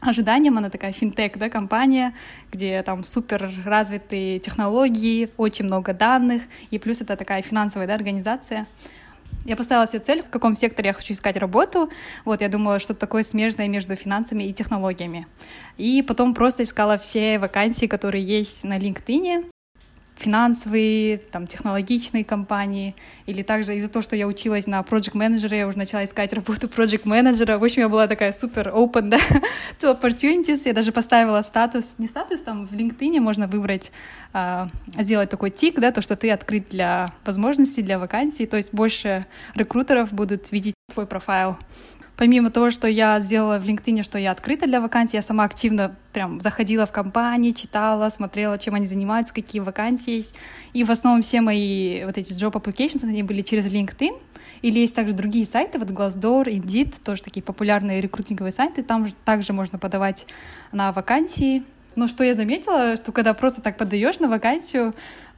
ожиданиям. 0.07 0.57
Она 0.57 0.69
такая 0.69 0.91
финтех, 0.91 1.38
да, 1.38 1.50
компания, 1.50 2.13
где 2.51 2.81
там 2.83 3.03
супер 3.03 3.51
развитые 3.65 4.39
технологии, 4.39 5.29
очень 5.38 5.65
много 5.65 5.93
данных, 5.93 6.43
и 6.71 6.79
плюс 6.79 7.01
это 7.01 7.15
такая 7.15 7.41
финансовая, 7.41 7.88
да, 7.88 7.95
организация. 7.95 8.67
Я 9.45 9.55
поставила 9.55 9.88
себе 9.88 10.00
цель, 10.00 10.24
в 10.24 10.29
каком 10.29 10.55
секторе 10.55 10.88
я 10.88 10.93
хочу 10.93 11.13
искать 11.13 11.38
работу. 11.38 11.89
Вот, 12.25 12.41
я 12.41 12.50
думала, 12.50 12.79
что-то 12.79 13.00
такое 13.00 13.21
смежное 13.21 13.67
между 13.67 13.95
финансами 13.95 14.43
и 14.43 14.53
технологиями. 14.53 15.27
И 15.77 16.01
потом 16.01 16.33
просто 16.33 16.63
искала 16.63 16.97
все 16.97 17.38
вакансии, 17.38 17.85
которые 17.85 18.24
есть 18.24 18.63
на 18.63 18.79
LinkedIn 18.79 19.45
финансовые, 20.15 21.17
там, 21.17 21.48
технологичные 21.48 22.24
компании, 22.24 22.95
или 23.25 23.43
также 23.43 23.75
из-за 23.75 23.89
того, 23.89 24.03
что 24.03 24.15
я 24.15 24.27
училась 24.27 24.67
на 24.67 24.79
project 24.81 25.15
менеджере 25.17 25.60
я 25.60 25.67
уже 25.67 25.77
начала 25.77 26.03
искать 26.05 26.34
работу 26.34 26.67
project 26.67 27.01
менеджера 27.05 27.57
В 27.57 27.63
общем, 27.63 27.84
я 27.84 27.89
была 27.89 28.07
такая 28.07 28.31
супер 28.31 28.69
open, 28.69 29.10
да, 29.10 29.17
to 29.79 30.00
opportunities. 30.00 30.62
Я 30.65 30.74
даже 30.74 30.91
поставила 30.91 31.41
статус, 31.41 31.93
не 31.98 32.07
статус, 32.07 32.39
там 32.41 32.65
в 32.65 32.74
LinkedIn 32.74 33.19
можно 33.19 33.48
выбрать, 33.48 33.91
а, 34.34 34.69
сделать 34.98 35.29
такой 35.29 35.50
тик, 35.50 35.79
да, 35.79 35.91
то, 35.91 36.01
что 36.01 36.15
ты 36.15 36.31
открыт 36.31 36.69
для 36.69 37.13
возможностей, 37.25 37.81
для 37.81 38.00
вакансий, 38.00 38.45
то 38.45 38.57
есть 38.57 38.74
больше 38.74 39.25
рекрутеров 39.53 40.13
будут 40.13 40.51
видеть 40.51 40.75
твой 40.93 41.07
профайл 41.07 41.57
помимо 42.17 42.50
того, 42.51 42.69
что 42.69 42.88
я 42.88 43.19
сделала 43.19 43.60
в 43.60 43.65
LinkedIn, 43.65 44.03
что 44.03 44.17
я 44.17 44.31
открыта 44.31 44.67
для 44.67 44.81
вакансий, 44.81 45.17
я 45.17 45.22
сама 45.22 45.43
активно 45.43 45.95
прям 46.13 46.39
заходила 46.39 46.86
в 46.86 46.91
компании, 46.91 47.51
читала, 47.51 48.10
смотрела, 48.10 48.57
чем 48.57 48.75
они 48.75 48.88
занимаются, 48.88 49.34
какие 49.34 49.62
вакансии 49.62 50.12
есть. 50.12 50.36
И 50.74 50.84
в 50.84 50.91
основном 50.91 51.22
все 51.22 51.41
мои 51.41 52.05
вот 52.05 52.17
эти 52.17 52.34
job 52.34 52.53
applications, 52.53 53.03
они 53.03 53.24
были 53.24 53.41
через 53.41 53.65
LinkedIn. 53.67 54.17
Или 54.62 54.79
есть 54.79 54.95
также 54.95 55.13
другие 55.13 55.45
сайты, 55.45 55.77
вот 55.77 55.89
Glassdoor, 55.89 56.45
Indeed, 56.45 56.95
тоже 57.03 57.22
такие 57.22 57.43
популярные 57.43 58.01
рекрутинговые 58.01 58.51
сайты, 58.51 58.84
там 58.84 59.07
также 59.24 59.53
можно 59.53 59.77
подавать 59.77 60.25
на 60.72 60.91
вакансии. 60.91 61.63
Но 61.95 62.07
что 62.07 62.24
я 62.24 62.36
заметила, 62.36 62.98
что 62.98 63.12
когда 63.12 63.34
просто 63.34 63.62
так 63.62 63.77
подаешь 63.77 64.19
на 64.19 64.27
вакансию, 64.27 64.93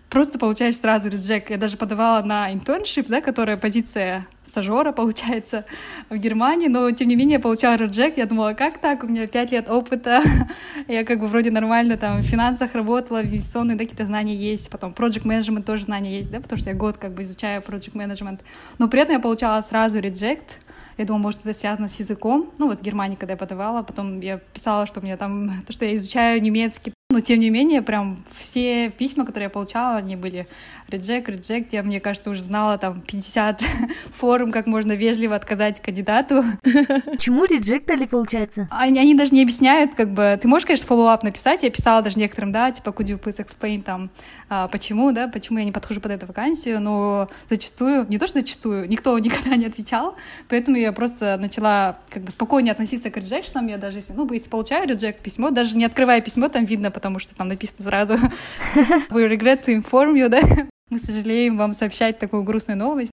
просто 0.09 0.39
получаешь 0.39 0.77
сразу 0.77 1.09
реджек. 1.09 1.49
Я 1.49 1.57
даже 1.57 1.77
подавала 1.77 2.23
на 2.23 2.53
интерншип, 2.53 3.07
да, 3.07 3.21
которая 3.21 3.57
позиция 3.57 4.27
стажера, 4.43 4.91
получается, 4.91 5.65
в 6.09 6.17
Германии, 6.17 6.67
но, 6.67 6.89
тем 6.91 7.09
не 7.09 7.15
менее, 7.15 7.35
я 7.35 7.39
получала 7.39 7.75
реджек, 7.75 8.17
я 8.17 8.25
думала, 8.25 8.53
как 8.53 8.79
так, 8.79 9.03
у 9.03 9.07
меня 9.07 9.27
пять 9.27 9.51
лет 9.51 9.69
опыта, 9.69 10.23
я 10.87 11.03
как 11.03 11.19
бы 11.19 11.27
вроде 11.27 11.51
нормально 11.51 11.97
там 11.97 12.19
в 12.19 12.23
финансах 12.23 12.73
работала, 12.73 13.21
инвестиционные, 13.21 13.77
да, 13.77 13.83
какие-то 13.83 14.05
знания 14.05 14.35
есть, 14.35 14.69
потом 14.69 14.93
project 14.93 15.23
management 15.23 15.63
тоже 15.63 15.83
знания 15.83 16.17
есть, 16.17 16.31
да, 16.31 16.39
потому 16.39 16.59
что 16.59 16.69
я 16.69 16.75
год 16.75 16.97
как 16.97 17.13
бы 17.13 17.21
изучаю 17.21 17.61
project 17.61 17.93
management, 17.93 18.39
но 18.79 18.87
при 18.87 19.01
этом 19.01 19.13
я 19.13 19.19
получала 19.19 19.61
сразу 19.61 19.99
реджект, 19.99 20.59
я 20.97 21.05
думала, 21.05 21.21
может, 21.21 21.41
это 21.45 21.53
связано 21.53 21.89
с 21.89 21.99
языком. 21.99 22.51
Ну, 22.57 22.67
вот 22.67 22.79
в 22.79 22.81
Германии, 22.81 23.15
когда 23.15 23.33
я 23.33 23.37
подавала, 23.37 23.83
потом 23.83 24.19
я 24.19 24.37
писала, 24.37 24.87
что 24.87 24.99
у 24.99 25.03
меня 25.03 25.15
там, 25.15 25.61
то, 25.67 25.71
что 25.71 25.85
я 25.85 25.93
изучаю 25.93 26.41
немецкий. 26.41 26.91
Но, 27.17 27.21
тем 27.21 27.39
не 27.39 27.49
менее, 27.49 27.81
прям 27.81 28.23
все 28.35 28.91
письма, 28.91 29.25
которые 29.25 29.45
я 29.45 29.49
получала, 29.49 29.95
они 29.95 30.15
были 30.15 30.47
reject, 30.87 31.29
reject. 31.29 31.73
Я, 31.73 31.83
мне 31.83 31.99
кажется, 31.99 32.29
уже 32.29 32.41
знала 32.41 32.77
там 32.77 33.01
50 33.01 33.61
форм, 34.13 34.51
как 34.51 34.67
можно 34.67 34.93
вежливо 34.93 35.35
отказать 35.35 35.81
кандидату. 35.81 36.43
Почему 36.63 37.45
reject 37.45 37.81
али, 37.81 38.05
получается? 38.05 38.67
Они, 38.71 38.99
они 38.99 39.15
даже 39.15 39.33
не 39.33 39.41
объясняют, 39.41 39.95
как 39.95 40.11
бы, 40.11 40.37
ты 40.41 40.47
можешь, 40.47 40.65
конечно, 40.65 40.87
follow-up 40.87 41.23
написать, 41.23 41.63
я 41.63 41.69
писала 41.69 42.01
даже 42.01 42.19
некоторым, 42.19 42.51
да, 42.51 42.71
типа, 42.71 42.89
could 42.89 43.07
you 43.07 43.21
please 43.21 43.43
explain 43.43 43.81
там, 43.81 44.09
а, 44.49 44.67
почему, 44.67 45.11
да, 45.11 45.27
почему 45.27 45.59
я 45.59 45.65
не 45.65 45.71
подхожу 45.71 45.99
под 45.99 46.11
эту 46.11 46.25
вакансию, 46.25 46.79
но 46.79 47.29
зачастую, 47.49 48.05
не 48.07 48.17
то 48.17 48.27
что 48.27 48.39
зачастую, 48.39 48.87
никто 48.87 49.17
никогда 49.19 49.55
не 49.55 49.65
отвечал, 49.65 50.15
поэтому 50.47 50.77
я 50.77 50.91
просто 50.93 51.37
начала 51.37 51.99
как 52.09 52.23
бы 52.23 52.31
спокойнее 52.31 52.71
относиться 52.71 53.09
к 53.09 53.17
rejection 53.17 53.55
ам, 53.55 53.67
я 53.67 53.77
даже 53.77 53.97
если, 53.97 54.13
ну, 54.13 54.31
если 54.31 54.49
получаю 54.49 54.87
reject 54.87 55.21
письмо, 55.21 55.49
даже 55.49 55.75
не 55.75 55.85
открывая 55.85 56.21
письмо, 56.21 56.47
там 56.47 56.65
видно, 56.65 56.91
потому 57.07 57.19
что 57.19 57.35
там 57.35 57.47
написано 57.47 57.83
сразу 57.85 58.15
we 59.09 59.27
regret 59.27 59.61
to 59.61 59.73
inform 59.73 60.15
you, 60.15 60.27
да, 60.27 60.41
мы 60.89 60.99
сожалеем 60.99 61.57
вам 61.57 61.73
сообщать 61.73 62.19
такую 62.19 62.43
грустную 62.43 62.77
новость. 62.77 63.11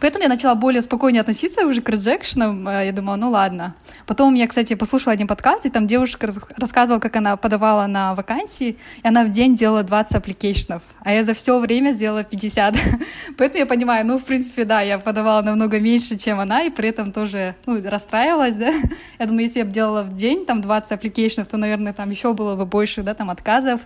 Поэтому 0.00 0.22
я 0.22 0.28
начала 0.28 0.54
более 0.54 0.82
спокойнее 0.82 1.20
относиться 1.20 1.66
уже 1.66 1.82
к 1.82 1.88
rejection 1.88 2.48
ам. 2.48 2.68
Я 2.68 2.92
думала, 2.92 3.16
ну 3.16 3.30
ладно. 3.30 3.74
Потом 4.06 4.34
я, 4.34 4.46
кстати, 4.46 4.74
послушала 4.74 5.12
один 5.12 5.26
подкаст, 5.26 5.66
и 5.66 5.70
там 5.70 5.86
девушка 5.86 6.32
рассказывала, 6.56 7.00
как 7.00 7.16
она 7.16 7.36
подавала 7.36 7.86
на 7.86 8.14
вакансии, 8.14 8.76
и 9.02 9.08
она 9.08 9.24
в 9.24 9.30
день 9.30 9.56
делала 9.56 9.82
20 9.82 10.14
application 10.14 10.67
ов, 10.67 10.82
а 11.00 11.12
я 11.12 11.24
за 11.24 11.34
все 11.34 11.58
время 11.58 11.92
сделала 11.92 12.24
50. 12.24 12.76
Поэтому 13.38 13.60
я 13.60 13.66
понимаю, 13.66 14.06
ну, 14.06 14.18
в 14.18 14.24
принципе, 14.24 14.64
да, 14.64 14.80
я 14.80 14.98
подавала 14.98 15.42
намного 15.42 15.80
меньше, 15.80 16.18
чем 16.18 16.40
она, 16.40 16.62
и 16.62 16.70
при 16.70 16.88
этом 16.88 17.12
тоже 17.12 17.56
ну, 17.66 17.80
расстраивалась, 17.82 18.54
да. 18.56 18.72
Я 19.18 19.26
думаю, 19.26 19.44
если 19.44 19.60
я 19.60 19.64
бы 19.64 19.72
делала 19.72 20.02
в 20.02 20.16
день 20.16 20.44
там 20.44 20.60
20 20.60 20.92
application 20.92 21.36
ов, 21.36 21.48
то, 21.48 21.56
наверное, 21.56 21.92
там 21.92 22.10
еще 22.10 22.34
было 22.34 22.56
бы 22.56 22.66
больше, 22.66 23.02
да, 23.02 23.14
там 23.14 23.30
отказов. 23.30 23.80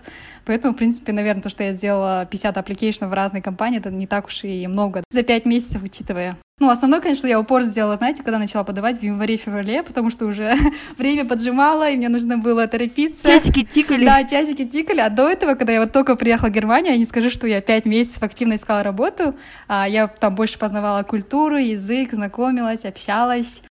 Поэтому, 0.45 0.73
в 0.73 0.77
принципе, 0.77 1.11
наверное, 1.11 1.43
то, 1.43 1.49
что 1.49 1.63
я 1.63 1.73
сделала 1.73 2.25
50 2.29 2.57
application 2.57 3.03
ов 3.03 3.11
в 3.11 3.13
разной 3.13 3.41
компании, 3.41 3.79
это 3.79 3.91
не 3.91 4.07
так 4.07 4.27
уж 4.27 4.43
и 4.43 4.67
много. 4.67 5.03
За 5.11 5.23
5 5.23 5.45
месяцев 5.45 5.83
учитывая. 6.01 6.37
Ну, 6.59 6.69
основной, 6.69 7.01
конечно, 7.01 7.25
я 7.25 7.39
упор 7.39 7.63
сделала, 7.63 7.95
знаете, 7.95 8.21
когда 8.21 8.37
начала 8.37 8.63
подавать 8.63 8.99
в 8.99 9.03
январе-феврале, 9.03 9.81
потому 9.81 10.11
что 10.11 10.27
уже 10.27 10.55
время 10.97 11.25
поджимало, 11.25 11.89
и 11.89 11.97
мне 11.97 12.07
нужно 12.07 12.37
было 12.37 12.67
торопиться. 12.67 13.27
Часики 13.27 13.63
тикали. 13.63 14.05
Да, 14.05 14.23
часики 14.23 14.65
тикали. 14.65 14.99
А 14.99 15.09
до 15.09 15.27
этого, 15.27 15.55
когда 15.55 15.73
я 15.73 15.81
вот 15.81 15.91
только 15.91 16.15
приехала 16.15 16.49
в 16.49 16.51
Германию, 16.51 16.93
я 16.93 16.99
не 16.99 17.05
скажу, 17.05 17.31
что 17.31 17.47
я 17.47 17.61
пять 17.61 17.85
месяцев 17.85 18.21
активно 18.21 18.55
искала 18.55 18.83
работу, 18.83 19.35
а 19.67 19.87
я 19.87 20.07
там 20.07 20.35
больше 20.35 20.59
познавала 20.59 21.01
культуру, 21.01 21.57
язык, 21.57 22.11
знакомилась, 22.11 22.85
общалась 22.85 23.63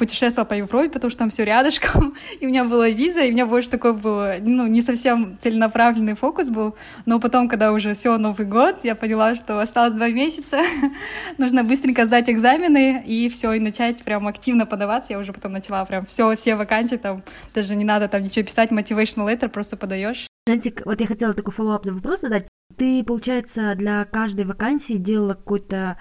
путешествовала 0.00 0.48
по 0.48 0.54
Европе, 0.54 0.88
потому 0.88 1.10
что 1.10 1.18
там 1.18 1.28
все 1.28 1.44
рядышком, 1.44 2.16
и 2.40 2.46
у 2.46 2.48
меня 2.48 2.64
была 2.64 2.88
виза, 2.88 3.20
и 3.20 3.28
у 3.28 3.32
меня 3.32 3.44
больше 3.44 3.68
такой 3.68 3.92
был, 3.92 4.22
ну, 4.40 4.66
не 4.66 4.80
совсем 4.80 5.36
целенаправленный 5.38 6.14
фокус 6.14 6.48
был, 6.48 6.74
но 7.04 7.20
потом, 7.20 7.50
когда 7.50 7.70
уже 7.70 7.92
все, 7.92 8.16
Новый 8.16 8.46
год, 8.46 8.76
я 8.82 8.94
поняла, 8.94 9.34
что 9.34 9.60
осталось 9.60 9.92
два 9.92 10.08
месяца, 10.08 10.62
нужно 11.38 11.64
быстренько 11.64 12.06
сдать 12.06 12.30
экзамены, 12.30 13.04
и 13.06 13.28
все, 13.28 13.52
и 13.52 13.60
начать 13.60 14.02
прям 14.02 14.26
активно 14.26 14.64
подаваться, 14.64 15.12
я 15.12 15.18
уже 15.18 15.34
потом 15.34 15.52
начала 15.52 15.84
прям 15.84 16.06
все, 16.06 16.34
все 16.34 16.56
вакансии, 16.56 16.96
там, 16.96 17.22
даже 17.54 17.76
не 17.76 17.84
надо 17.84 18.08
там 18.08 18.22
ничего 18.22 18.46
писать, 18.46 18.72
motivational 18.72 19.28
letter, 19.28 19.50
просто 19.50 19.76
подаешь. 19.76 20.26
Жантик, 20.48 20.80
вот 20.86 20.98
я 20.98 21.06
хотела 21.06 21.34
такой 21.34 21.52
follow-up 21.52 21.84
вопрос 21.84 22.22
задать. 22.22 22.48
Ты, 22.78 23.04
получается, 23.04 23.74
для 23.76 24.06
каждой 24.06 24.46
вакансии 24.46 24.94
делала 24.94 25.34
какой-то 25.34 25.98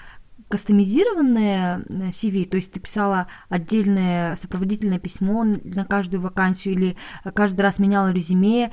кастомизированное 0.49 1.85
CV, 2.11 2.43
э, 2.43 2.45
то 2.45 2.57
есть 2.57 2.71
ты 2.71 2.79
писала 2.79 3.27
отдельное 3.47 4.35
сопроводительное 4.35 4.99
письмо 4.99 5.43
на 5.43 5.85
каждую 5.85 6.21
вакансию 6.21 6.73
или 6.73 6.97
каждый 7.33 7.61
раз 7.61 7.79
меняла 7.79 8.11
резюме, 8.11 8.71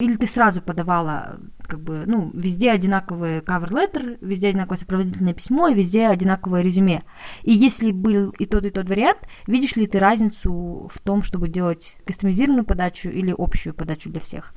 или 0.00 0.16
ты 0.16 0.26
сразу 0.26 0.62
подавала, 0.62 1.40
как 1.62 1.82
бы, 1.82 2.04
ну, 2.06 2.30
везде 2.32 2.70
одинаковый 2.70 3.40
cover 3.40 3.68
letter, 3.68 4.16
везде 4.22 4.48
одинаковое 4.48 4.78
сопроводительное 4.78 5.34
письмо 5.34 5.68
и 5.68 5.74
везде 5.74 6.06
одинаковое 6.06 6.62
резюме. 6.62 7.04
И 7.42 7.52
если 7.52 7.92
был 7.92 8.30
и 8.30 8.46
тот, 8.46 8.64
и 8.64 8.70
тот 8.70 8.88
вариант, 8.88 9.20
видишь 9.46 9.76
ли 9.76 9.86
ты 9.86 9.98
разницу 9.98 10.88
в 10.90 10.98
том, 11.04 11.22
чтобы 11.22 11.48
делать 11.48 11.96
кастомизированную 12.06 12.64
подачу 12.64 13.10
или 13.10 13.34
общую 13.36 13.74
подачу 13.74 14.08
для 14.08 14.20
всех? 14.20 14.54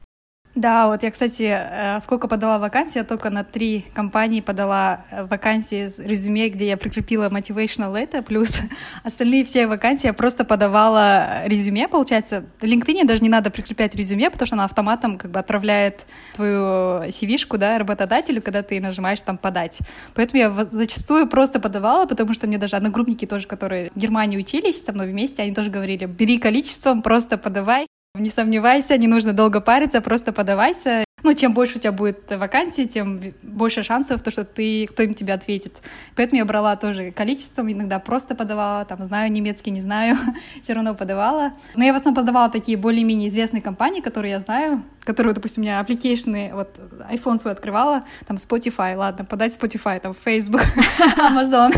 Да, 0.55 0.87
вот 0.87 1.01
я, 1.01 1.09
кстати, 1.09 1.49
э, 1.49 1.99
сколько 1.99 2.27
подала 2.27 2.59
вакансий, 2.59 2.99
я 2.99 3.03
только 3.03 3.31
на 3.31 3.43
три 3.43 3.85
компании 3.95 4.39
подала 4.39 5.03
э, 5.09 5.25
вакансии 5.25 5.89
резюме, 5.97 6.49
где 6.49 6.67
я 6.67 6.77
прикрепила 6.77 7.27
motivational 7.27 7.91
letter, 7.91 8.21
плюс 8.21 8.59
остальные 9.03 9.45
все 9.45 9.65
вакансии 9.65 10.05
я 10.05 10.13
просто 10.13 10.45
подавала 10.45 11.47
резюме, 11.47 11.87
получается. 11.87 12.45
В 12.59 12.65
LinkedIn 12.65 13.05
даже 13.05 13.23
не 13.23 13.29
надо 13.29 13.49
прикреплять 13.49 13.95
резюме, 13.95 14.29
потому 14.29 14.45
что 14.45 14.55
она 14.55 14.65
автоматом 14.65 15.17
как 15.17 15.31
бы 15.31 15.39
отправляет 15.39 16.05
твою 16.35 17.07
CV-шку, 17.09 17.57
да, 17.57 17.79
работодателю, 17.79 18.39
когда 18.39 18.61
ты 18.61 18.79
нажимаешь 18.79 19.21
там 19.21 19.39
«подать». 19.39 19.79
Поэтому 20.13 20.39
я 20.39 20.51
зачастую 20.69 21.27
просто 21.27 21.59
подавала, 21.59 22.05
потому 22.05 22.35
что 22.35 22.45
мне 22.45 22.59
даже 22.59 22.75
одногруппники 22.75 23.25
тоже, 23.25 23.47
которые 23.47 23.89
в 23.95 23.97
Германии 23.97 24.37
учились 24.37 24.85
со 24.85 24.93
мной 24.93 25.07
вместе, 25.07 25.41
они 25.41 25.55
тоже 25.55 25.71
говорили, 25.71 26.05
бери 26.05 26.37
количеством, 26.37 27.01
просто 27.01 27.39
подавай. 27.39 27.87
Не 28.19 28.29
сомневайся, 28.29 28.95
не 28.97 29.07
нужно 29.07 29.33
долго 29.33 29.59
париться, 29.59 29.99
просто 29.99 30.31
подавайся. 30.33 31.03
Ну, 31.23 31.33
чем 31.33 31.55
больше 31.55 31.77
у 31.77 31.79
тебя 31.79 31.91
будет 31.91 32.29
вакансий, 32.29 32.85
тем 32.87 33.19
больше 33.41 33.81
шансов, 33.81 34.21
то, 34.21 34.29
что 34.29 34.43
ты, 34.43 34.85
кто-нибудь 34.85 35.17
тебе 35.17 35.33
ответит. 35.33 35.81
Поэтому 36.15 36.37
я 36.37 36.45
брала 36.45 36.75
тоже 36.75 37.09
количеством, 37.09 37.71
иногда 37.71 37.97
просто 37.97 38.35
подавала, 38.35 38.85
там, 38.85 39.03
знаю 39.03 39.31
немецкий, 39.31 39.71
не 39.71 39.81
знаю, 39.81 40.15
все 40.61 40.73
равно 40.73 40.93
подавала. 40.93 41.53
Но 41.75 41.83
я 41.83 41.91
в 41.91 41.95
основном 41.95 42.23
подавала 42.23 42.51
такие 42.51 42.77
более-менее 42.77 43.29
известные 43.29 43.63
компании, 43.63 44.01
которые 44.01 44.33
я 44.33 44.39
знаю, 44.39 44.83
которые, 44.99 45.33
допустим, 45.33 45.63
у 45.63 45.65
меня 45.65 45.79
applications, 45.79 46.51
вот 46.53 46.79
iPhone 47.11 47.39
свой 47.39 47.53
открывала, 47.53 48.03
там, 48.27 48.37
Spotify, 48.37 48.95
ладно, 48.95 49.25
подать 49.25 49.57
Spotify, 49.59 49.99
там, 49.99 50.13
Facebook, 50.13 50.61
Amazon. 51.17 51.71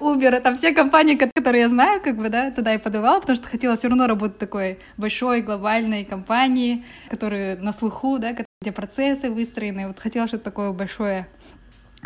Uber, 0.00 0.40
там 0.40 0.54
все 0.54 0.72
компании, 0.72 1.16
которые 1.16 1.62
я 1.62 1.68
знаю, 1.68 2.00
как 2.00 2.16
бы, 2.16 2.28
да, 2.28 2.50
туда 2.50 2.74
и 2.74 2.78
подавала, 2.78 3.20
потому 3.20 3.36
что 3.36 3.48
хотела 3.48 3.76
все 3.76 3.88
равно 3.88 4.06
работать 4.06 4.38
такой 4.38 4.78
большой 4.96 5.42
глобальной 5.42 6.04
компании, 6.04 6.84
которые 7.10 7.56
на 7.56 7.72
слуху, 7.72 8.18
да, 8.18 8.34
где 8.60 8.72
процессы 8.72 9.30
выстроены, 9.30 9.88
вот 9.88 9.98
хотела 9.98 10.26
что-то 10.26 10.44
такое 10.44 10.72
большое. 10.72 11.26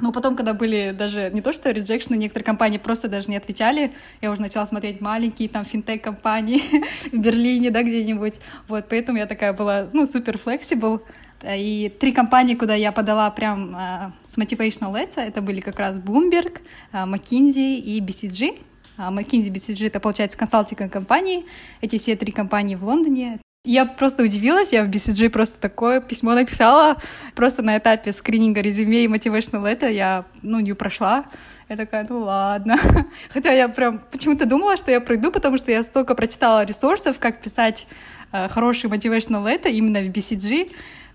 Но 0.01 0.11
потом, 0.11 0.37
когда 0.37 0.55
были 0.55 0.95
даже 0.97 1.31
не 1.33 1.43
то 1.43 1.53
что 1.53 1.71
реджекшны, 1.71 2.15
некоторые 2.15 2.47
компании 2.47 2.79
просто 2.79 3.09
даже 3.09 3.29
не 3.29 3.37
отвечали, 3.37 3.93
я 4.23 4.31
уже 4.31 4.41
начала 4.41 4.65
смотреть 4.65 5.01
маленькие 5.01 5.49
там 5.49 5.65
финтех-компании 5.65 6.63
в 7.13 7.19
Берлине, 7.19 7.71
да, 7.71 7.83
где-нибудь. 7.83 8.37
Вот, 8.69 8.87
поэтому 8.89 9.19
я 9.19 9.27
такая 9.27 9.53
была, 9.53 9.89
ну, 9.93 10.07
супер 10.07 10.37
flexible. 10.43 11.03
И 11.45 11.93
три 12.01 12.13
компании, 12.13 12.55
куда 12.55 12.75
я 12.75 12.93
подала 12.93 13.31
прям 13.31 13.75
uh, 13.75 14.13
с 14.23 14.39
Motivational 14.39 14.93
Letter, 14.93 15.21
это 15.21 15.43
были 15.43 15.61
как 15.61 15.79
раз 15.79 15.97
Bloomberg, 15.97 16.61
uh, 16.93 17.07
McKinsey 17.07 17.79
и 17.79 18.01
BCG. 18.01 18.61
Uh, 18.97 19.13
McKinsey, 19.13 19.51
BCG— 19.51 19.87
это, 19.89 19.99
получается, 19.99 20.39
консалтинговые 20.39 20.91
компании. 20.91 21.45
Эти 21.81 21.99
все 21.99 22.15
три 22.15 22.31
компании 22.31 22.77
в 22.77 22.85
Лондоне. 22.85 23.41
Я 23.65 23.87
просто 23.87 24.25
удивилась, 24.25 24.73
я 24.73 24.85
в 24.85 24.89
BCG 24.89 25.31
просто 25.31 25.61
такое 25.61 26.01
письмо 26.01 26.35
написала, 26.35 26.97
просто 27.37 27.63
на 27.63 27.79
этапе 27.79 28.13
скрининга 28.13 28.61
резюме 28.61 29.05
и 29.05 29.07
motivational 29.07 29.63
letter 29.63 29.93
я, 29.93 30.25
ну, 30.43 30.59
не 30.59 30.73
прошла. 30.73 31.27
Я 31.69 31.77
такая, 31.77 32.05
ну 32.09 32.21
ладно. 32.21 32.77
Хотя 33.31 33.53
я 33.53 33.69
прям 33.69 34.01
почему-то 34.11 34.47
думала, 34.47 34.77
что 34.77 34.91
я 34.91 35.01
пройду, 35.01 35.31
потому 35.31 35.59
что 35.59 35.71
я 35.71 35.85
столько 35.85 36.17
прочитала 36.17 36.65
ресурсов, 36.65 37.19
как 37.21 37.41
писать 37.41 37.87
э, 38.33 38.49
хороший 38.49 38.91
motivational 38.91 39.45
letter 39.45 39.71
именно 39.71 40.01
в 40.01 40.11
BCG. 40.11 40.73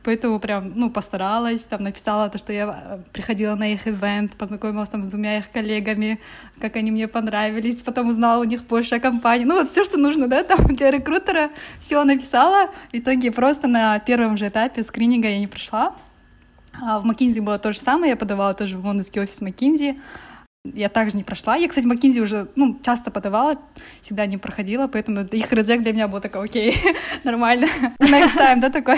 Поэтому 0.07 0.39
прям, 0.39 0.71
ну, 0.73 0.89
постаралась, 0.89 1.63
там 1.63 1.83
написала 1.83 2.29
то, 2.29 2.37
что 2.37 2.53
я 2.53 2.81
э, 2.81 2.99
приходила 3.11 3.55
на 3.55 3.73
их 3.73 3.89
ивент, 3.89 4.37
познакомилась 4.37 4.87
там 4.87 5.03
с 5.03 5.07
двумя 5.07 5.39
их 5.39 5.51
коллегами, 5.51 6.21
как 6.61 6.77
они 6.77 6.91
мне 6.91 7.09
понравились, 7.09 7.81
потом 7.81 8.07
узнала 8.07 8.39
у 8.39 8.45
них 8.45 8.63
больше 8.63 8.95
о 8.95 8.99
компании. 9.01 9.43
Ну, 9.43 9.55
вот 9.55 9.69
все, 9.69 9.83
что 9.83 9.97
нужно, 9.97 10.29
да, 10.29 10.45
там 10.45 10.65
для 10.75 10.91
рекрутера, 10.91 11.49
все 11.81 12.01
написала. 12.05 12.69
В 12.93 12.97
итоге 12.97 13.33
просто 13.33 13.67
на 13.67 13.99
первом 13.99 14.37
же 14.37 14.47
этапе 14.47 14.81
скрининга 14.85 15.27
я 15.27 15.39
не 15.39 15.47
пришла. 15.47 15.93
А 16.81 17.01
в 17.01 17.05
McKinsey 17.05 17.41
было 17.41 17.57
то 17.57 17.73
же 17.73 17.79
самое, 17.79 18.11
я 18.11 18.15
подавала 18.15 18.53
тоже 18.53 18.77
в 18.77 18.85
лондонский 18.85 19.21
офис 19.21 19.41
McKinsey 19.41 19.99
я 20.75 20.89
также 20.89 21.17
не 21.17 21.23
прошла. 21.23 21.55
Я, 21.55 21.67
кстати, 21.67 21.85
Маккинзи 21.85 22.19
уже, 22.19 22.47
ну, 22.55 22.79
часто 22.83 23.11
подавала, 23.11 23.55
всегда 24.01 24.25
не 24.25 24.37
проходила, 24.37 24.87
поэтому 24.87 25.21
их 25.21 25.51
реджект 25.51 25.83
для 25.83 25.93
меня 25.93 26.07
был 26.07 26.19
такой, 26.19 26.45
окей, 26.45 26.75
нормально, 27.23 27.67
next 27.99 28.35
time, 28.35 28.59
да, 28.59 28.69
такой. 28.69 28.97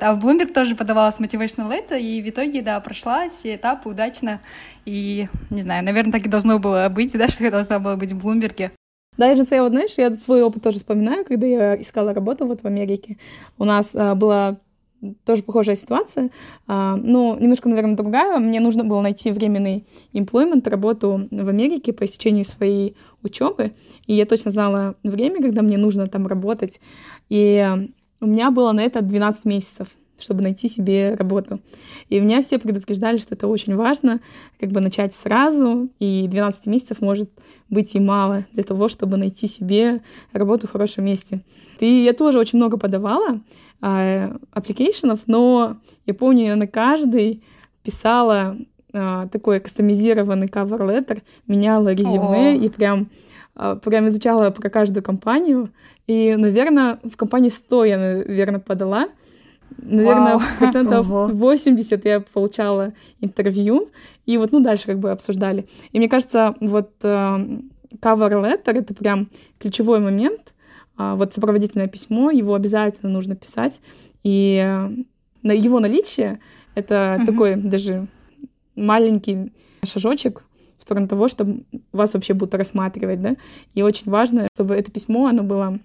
А 0.00 0.14
в 0.14 0.24
Bloomberg 0.24 0.52
тоже 0.52 0.74
подавала 0.74 1.10
с 1.10 1.20
Motivational 1.20 1.70
Letter, 1.70 2.00
и 2.00 2.22
в 2.22 2.28
итоге, 2.28 2.62
да, 2.62 2.80
прошла 2.80 3.28
все 3.28 3.56
этапы 3.56 3.88
удачно, 3.88 4.40
и, 4.84 5.28
не 5.50 5.62
знаю, 5.62 5.84
наверное, 5.84 6.12
так 6.12 6.26
и 6.26 6.28
должно 6.28 6.58
было 6.58 6.88
быть, 6.88 7.12
да, 7.12 7.28
что 7.28 7.44
я 7.44 7.50
должна 7.50 7.78
была 7.78 7.96
быть 7.96 8.12
в 8.12 8.18
Блумберге. 8.18 8.72
Да, 9.18 9.28
я 9.28 9.36
же 9.36 9.42
вот, 9.42 9.72
знаешь, 9.72 9.94
я 9.98 10.14
свой 10.14 10.42
опыт 10.42 10.62
тоже 10.62 10.78
вспоминаю, 10.78 11.26
когда 11.26 11.46
я 11.46 11.80
искала 11.80 12.14
работу 12.14 12.46
вот 12.46 12.62
в 12.62 12.66
Америке. 12.66 13.18
У 13.58 13.64
нас 13.64 13.94
а, 13.94 14.14
была 14.14 14.56
тоже 15.24 15.42
похожая 15.42 15.76
ситуация, 15.76 16.30
а, 16.66 16.96
но 16.96 17.36
немножко, 17.38 17.68
наверное, 17.68 17.96
другая. 17.96 18.38
Мне 18.38 18.60
нужно 18.60 18.84
было 18.84 19.00
найти 19.00 19.30
временный 19.30 19.84
employment, 20.12 20.68
работу 20.68 21.28
в 21.30 21.48
Америке 21.48 21.92
по 21.92 22.04
истечении 22.04 22.42
своей 22.42 22.96
учебы, 23.22 23.72
и 24.06 24.14
я 24.14 24.26
точно 24.26 24.50
знала 24.50 24.94
время, 25.02 25.42
когда 25.42 25.62
мне 25.62 25.78
нужно 25.78 26.06
там 26.06 26.26
работать, 26.26 26.80
и 27.28 27.88
у 28.20 28.26
меня 28.26 28.50
было 28.50 28.72
на 28.72 28.82
это 28.82 29.02
12 29.02 29.44
месяцев 29.44 29.88
чтобы 30.22 30.42
найти 30.42 30.68
себе 30.68 31.14
работу. 31.14 31.60
И 32.08 32.20
меня 32.20 32.42
все 32.42 32.58
предупреждали, 32.58 33.18
что 33.18 33.34
это 33.34 33.48
очень 33.48 33.74
важно, 33.74 34.20
как 34.60 34.70
бы 34.70 34.80
начать 34.80 35.14
сразу, 35.14 35.88
и 35.98 36.26
12 36.28 36.66
месяцев 36.66 37.00
может 37.00 37.30
быть 37.68 37.94
и 37.94 38.00
мало 38.00 38.44
для 38.52 38.62
того, 38.62 38.88
чтобы 38.88 39.16
найти 39.16 39.48
себе 39.48 40.02
работу 40.32 40.66
в 40.66 40.72
хорошем 40.72 41.04
месте. 41.04 41.40
И 41.80 41.86
я 41.86 42.12
тоже 42.12 42.38
очень 42.38 42.58
много 42.58 42.76
подавала, 42.76 43.40
application 43.82 44.90
ов, 44.90 45.20
но 45.26 45.76
я 46.06 46.14
помню, 46.14 46.46
я 46.46 46.56
на 46.56 46.68
каждый 46.68 47.42
писала 47.82 48.56
а, 48.94 49.26
такой 49.28 49.60
кастомизированный 49.60 50.48
cover 50.48 50.78
letter, 50.78 51.22
меняла 51.46 51.92
резюме 51.94 52.52
О. 52.52 52.54
и 52.54 52.68
прям, 52.68 53.08
а, 53.54 53.76
прям 53.76 54.08
изучала 54.08 54.50
про 54.50 54.68
каждую 54.68 55.02
компанию. 55.02 55.70
И, 56.06 56.34
наверное, 56.36 56.98
в 57.02 57.16
компании 57.16 57.48
100 57.48 57.84
я, 57.84 57.98
наверное, 57.98 58.60
подала. 58.60 59.08
Наверное, 59.78 60.34
Вау. 60.34 60.42
процентов 60.58 61.06
80 61.06 62.04
я 62.04 62.20
получала 62.20 62.92
интервью. 63.20 63.88
И 64.26 64.36
вот, 64.36 64.52
ну, 64.52 64.60
дальше 64.60 64.86
как 64.86 64.98
бы 64.98 65.10
обсуждали. 65.10 65.66
И 65.92 65.98
мне 65.98 66.08
кажется, 66.08 66.54
вот 66.60 66.90
uh, 67.02 67.62
cover 68.00 68.30
letter— 68.30 68.72
это 68.78 68.94
прям 68.94 69.28
ключевой 69.58 70.00
момент, 70.00 70.52
вот 70.96 71.34
сопроводительное 71.34 71.88
письмо, 71.88 72.30
его 72.30 72.54
обязательно 72.54 73.10
нужно 73.10 73.34
писать, 73.34 73.80
и 74.22 74.62
э, 74.62 74.90
на 75.42 75.52
его 75.52 75.80
наличие 75.80 76.40
это 76.74 77.16
угу. 77.18 77.26
такой 77.26 77.56
даже 77.56 78.06
маленький 78.76 79.52
шажочек 79.84 80.44
в 80.78 80.82
сторону 80.82 81.08
того, 81.08 81.28
чтобы 81.28 81.64
вас 81.92 82.14
вообще 82.14 82.34
будут 82.34 82.54
рассматривать, 82.54 83.22
да, 83.22 83.36
и 83.74 83.82
очень 83.82 84.10
важно, 84.10 84.48
чтобы 84.54 84.74
это 84.74 84.90
письмо, 84.90 85.26
оно 85.26 85.42
было 85.42 85.78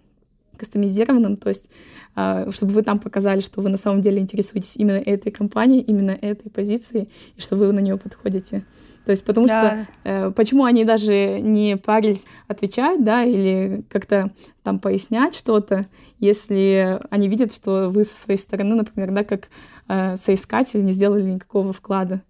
кастомизированным, 0.58 1.38
то 1.38 1.50
есть 1.50 1.70
а, 2.16 2.52
чтобы 2.52 2.74
вы 2.74 2.82
там 2.82 2.98
показали, 2.98 3.42
что 3.42 3.62
вы 3.62 3.70
на 3.70 3.78
самом 3.78 4.02
деле 4.02 4.20
интересуетесь 4.20 4.76
именно 4.76 4.98
этой 4.98 5.32
компанией, 5.32 5.82
именно 5.82 6.12
этой 6.12 6.50
позицией, 6.50 7.10
и 7.36 7.42
что 7.42 7.56
вы 7.56 7.72
на 7.72 7.80
нее 7.80 7.96
подходите. 7.98 8.66
То 9.08 9.12
есть 9.12 9.24
потому 9.24 9.48
да. 9.48 9.62
что 9.62 9.88
э, 10.04 10.32
почему 10.32 10.66
они 10.66 10.84
даже 10.84 11.40
не 11.40 11.78
парились 11.78 12.26
отвечать, 12.50 13.06
да, 13.06 13.24
или 13.24 13.86
как-то 13.90 14.32
там 14.64 14.80
пояснять 14.80 15.34
что-то, 15.34 15.84
если 16.20 17.00
они 17.10 17.30
видят, 17.30 17.54
что 17.54 17.90
вы 17.90 18.04
со 18.04 18.22
своей 18.22 18.38
стороны, 18.38 18.76
например, 18.76 19.12
да, 19.12 19.24
как 19.24 19.48
э, 19.88 20.18
соискатель 20.18 20.84
не 20.84 20.92
сделали 20.92 21.22
никакого 21.22 21.72
вклада. 21.72 22.22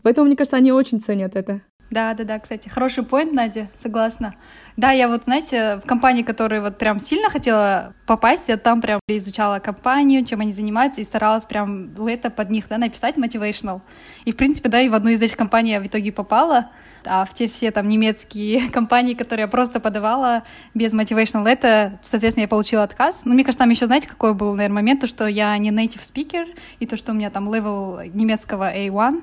Поэтому, 0.00 0.26
мне 0.26 0.36
кажется, 0.36 0.56
они 0.56 0.72
очень 0.72 1.00
ценят 1.00 1.36
это. 1.36 1.60
Да, 1.90 2.14
да, 2.14 2.24
да, 2.24 2.38
кстати, 2.40 2.68
хороший 2.68 3.04
поинт, 3.04 3.32
Надя, 3.32 3.68
согласна. 3.76 4.34
Да, 4.76 4.90
я 4.90 5.08
вот, 5.08 5.24
знаете, 5.24 5.80
в 5.82 5.86
компании, 5.86 6.22
которые 6.22 6.60
вот 6.60 6.78
прям 6.78 6.98
сильно 6.98 7.30
хотела 7.30 7.94
попасть, 8.06 8.48
я 8.48 8.56
там 8.56 8.80
прям 8.80 8.98
изучала 9.06 9.60
компанию, 9.60 10.24
чем 10.24 10.40
они 10.40 10.52
занимаются, 10.52 11.00
и 11.00 11.04
старалась 11.04 11.44
прям 11.44 11.94
это 12.06 12.30
под 12.30 12.50
них, 12.50 12.68
да, 12.68 12.78
написать 12.78 13.16
motivational. 13.16 13.82
И, 14.24 14.32
в 14.32 14.36
принципе, 14.36 14.68
да, 14.68 14.80
и 14.80 14.88
в 14.88 14.94
одну 14.94 15.10
из 15.10 15.22
этих 15.22 15.36
компаний 15.36 15.70
я 15.70 15.80
в 15.80 15.86
итоге 15.86 16.10
попала, 16.10 16.70
а 17.04 17.24
в 17.24 17.32
те 17.34 17.46
все 17.46 17.70
там 17.70 17.88
немецкие 17.88 18.68
компании, 18.72 19.14
которые 19.14 19.44
я 19.44 19.48
просто 19.48 19.78
подавала 19.78 20.42
без 20.74 20.92
motivational 20.92 21.44
letter, 21.44 21.92
соответственно, 22.02 22.42
я 22.42 22.48
получила 22.48 22.82
отказ. 22.82 23.22
Но 23.24 23.34
мне 23.34 23.44
кажется, 23.44 23.60
там 23.60 23.70
еще, 23.70 23.86
знаете, 23.86 24.08
какой 24.08 24.34
был, 24.34 24.54
наверное, 24.56 24.74
момент, 24.74 25.00
то, 25.00 25.06
что 25.06 25.26
я 25.26 25.56
не 25.56 25.70
native 25.70 26.00
speaker, 26.00 26.46
и 26.80 26.86
то, 26.86 26.96
что 26.96 27.12
у 27.12 27.14
меня 27.14 27.30
там 27.30 27.52
level 27.52 28.00
немецкого 28.12 28.74
A1, 28.74 29.22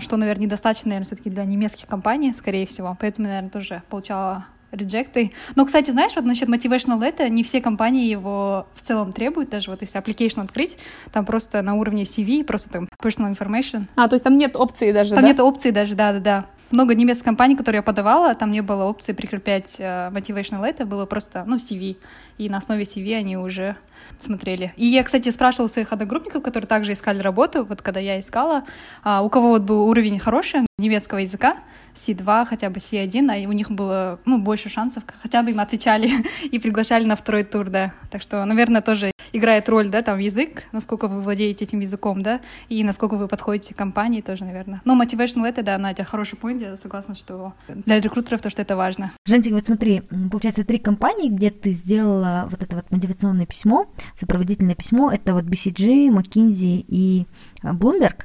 что, 0.00 0.16
наверное, 0.16 0.44
недостаточно, 0.44 0.90
наверное, 0.90 1.06
все-таки 1.06 1.30
для 1.30 1.44
немецких 1.44 1.86
компаний, 1.86 2.32
скорее 2.34 2.66
всего. 2.66 2.96
Поэтому, 3.00 3.28
наверное, 3.28 3.50
тоже 3.50 3.82
получала 3.88 4.46
reject 4.72 5.17
ы. 5.17 5.32
Но, 5.56 5.64
кстати, 5.64 5.90
знаешь, 5.90 6.12
вот 6.14 6.24
насчет 6.24 6.48
motivational 6.48 7.00
letter, 7.00 7.28
не 7.28 7.42
все 7.42 7.60
компании 7.60 8.08
его 8.08 8.66
в 8.74 8.82
целом 8.82 9.12
требуют, 9.12 9.50
даже 9.50 9.70
вот 9.70 9.80
если 9.80 9.98
application 10.00 10.42
открыть, 10.42 10.78
там 11.12 11.24
просто 11.24 11.62
на 11.62 11.74
уровне 11.74 12.02
CV, 12.02 12.44
просто 12.44 12.70
там 12.70 12.88
personal 13.02 13.34
information. 13.34 13.86
А, 13.96 14.08
то 14.08 14.14
есть 14.14 14.24
там 14.24 14.36
нет 14.36 14.56
опции 14.56 14.92
даже, 14.92 15.14
Там 15.14 15.22
да? 15.22 15.28
нет 15.28 15.40
опции 15.40 15.70
даже, 15.70 15.94
да-да-да. 15.94 16.46
Много 16.70 16.94
немецких 16.94 17.24
компаний, 17.24 17.56
которые 17.56 17.78
я 17.78 17.82
подавала, 17.82 18.34
там 18.34 18.50
не 18.50 18.60
было 18.60 18.84
опции 18.84 19.14
прикреплять 19.14 19.76
э, 19.78 20.10
motivational 20.10 20.62
letter, 20.62 20.84
было 20.84 21.06
просто, 21.06 21.44
ну, 21.46 21.56
CV. 21.56 21.96
И 22.36 22.50
на 22.50 22.58
основе 22.58 22.82
CV 22.82 23.16
они 23.16 23.38
уже 23.38 23.76
смотрели. 24.18 24.74
И 24.76 24.84
я, 24.84 25.02
кстати, 25.02 25.30
спрашивала 25.30 25.68
своих 25.68 25.92
одногруппников, 25.92 26.42
которые 26.42 26.68
также 26.68 26.92
искали 26.92 27.20
работу, 27.20 27.64
вот 27.64 27.80
когда 27.80 28.00
я 28.00 28.20
искала, 28.20 28.64
а, 29.02 29.22
у 29.22 29.30
кого 29.30 29.48
вот 29.48 29.62
был 29.62 29.88
уровень 29.88 30.18
хороший 30.18 30.66
немецкого 30.78 31.20
языка, 31.20 31.56
C2, 31.94 32.44
хотя 32.44 32.68
бы 32.68 32.76
C1, 32.76 33.30
а 33.30 33.48
у 33.48 33.52
них 33.52 33.70
было 33.70 34.20
ну, 34.26 34.38
больше 34.38 34.68
шансов, 34.68 35.04
хотя 35.22 35.42
бы 35.42 35.50
им 35.50 35.60
отвечали 35.60 36.10
и 36.44 36.58
приглашали 36.58 37.04
на 37.04 37.16
второй 37.16 37.44
тур, 37.44 37.70
да. 37.70 37.92
Так 38.10 38.20
что, 38.20 38.44
наверное, 38.44 38.82
тоже 38.82 39.10
играет 39.32 39.68
роль, 39.68 39.88
да, 39.88 40.02
там 40.02 40.18
язык, 40.18 40.64
насколько 40.72 41.08
вы 41.08 41.20
владеете 41.20 41.64
этим 41.64 41.80
языком, 41.80 42.22
да, 42.22 42.40
и 42.68 42.82
насколько 42.84 43.14
вы 43.16 43.28
подходите 43.28 43.74
к 43.74 43.76
компании 43.76 44.20
тоже, 44.20 44.44
наверное. 44.44 44.80
Но 44.84 45.00
motivational 45.00 45.46
это, 45.46 45.62
да, 45.62 45.78
Надя, 45.78 46.04
хороший 46.04 46.38
point, 46.38 46.60
я 46.60 46.76
согласна, 46.76 47.14
что 47.14 47.54
для 47.68 48.00
рекрутеров 48.00 48.40
то, 48.40 48.50
что 48.50 48.62
это 48.62 48.76
важно. 48.76 49.12
Жентик, 49.26 49.52
вот 49.52 49.66
смотри, 49.66 50.02
получается, 50.30 50.64
три 50.64 50.78
компании, 50.78 51.28
где 51.28 51.50
ты 51.50 51.72
сделала 51.72 52.48
вот 52.50 52.62
это 52.62 52.76
вот 52.76 52.90
мотивационное 52.90 53.46
письмо, 53.46 53.86
сопроводительное 54.18 54.74
письмо, 54.74 55.10
это 55.12 55.34
вот 55.34 55.44
BCG, 55.44 56.08
McKinsey 56.08 56.84
и 56.86 57.26
Bloomberg. 57.62 58.24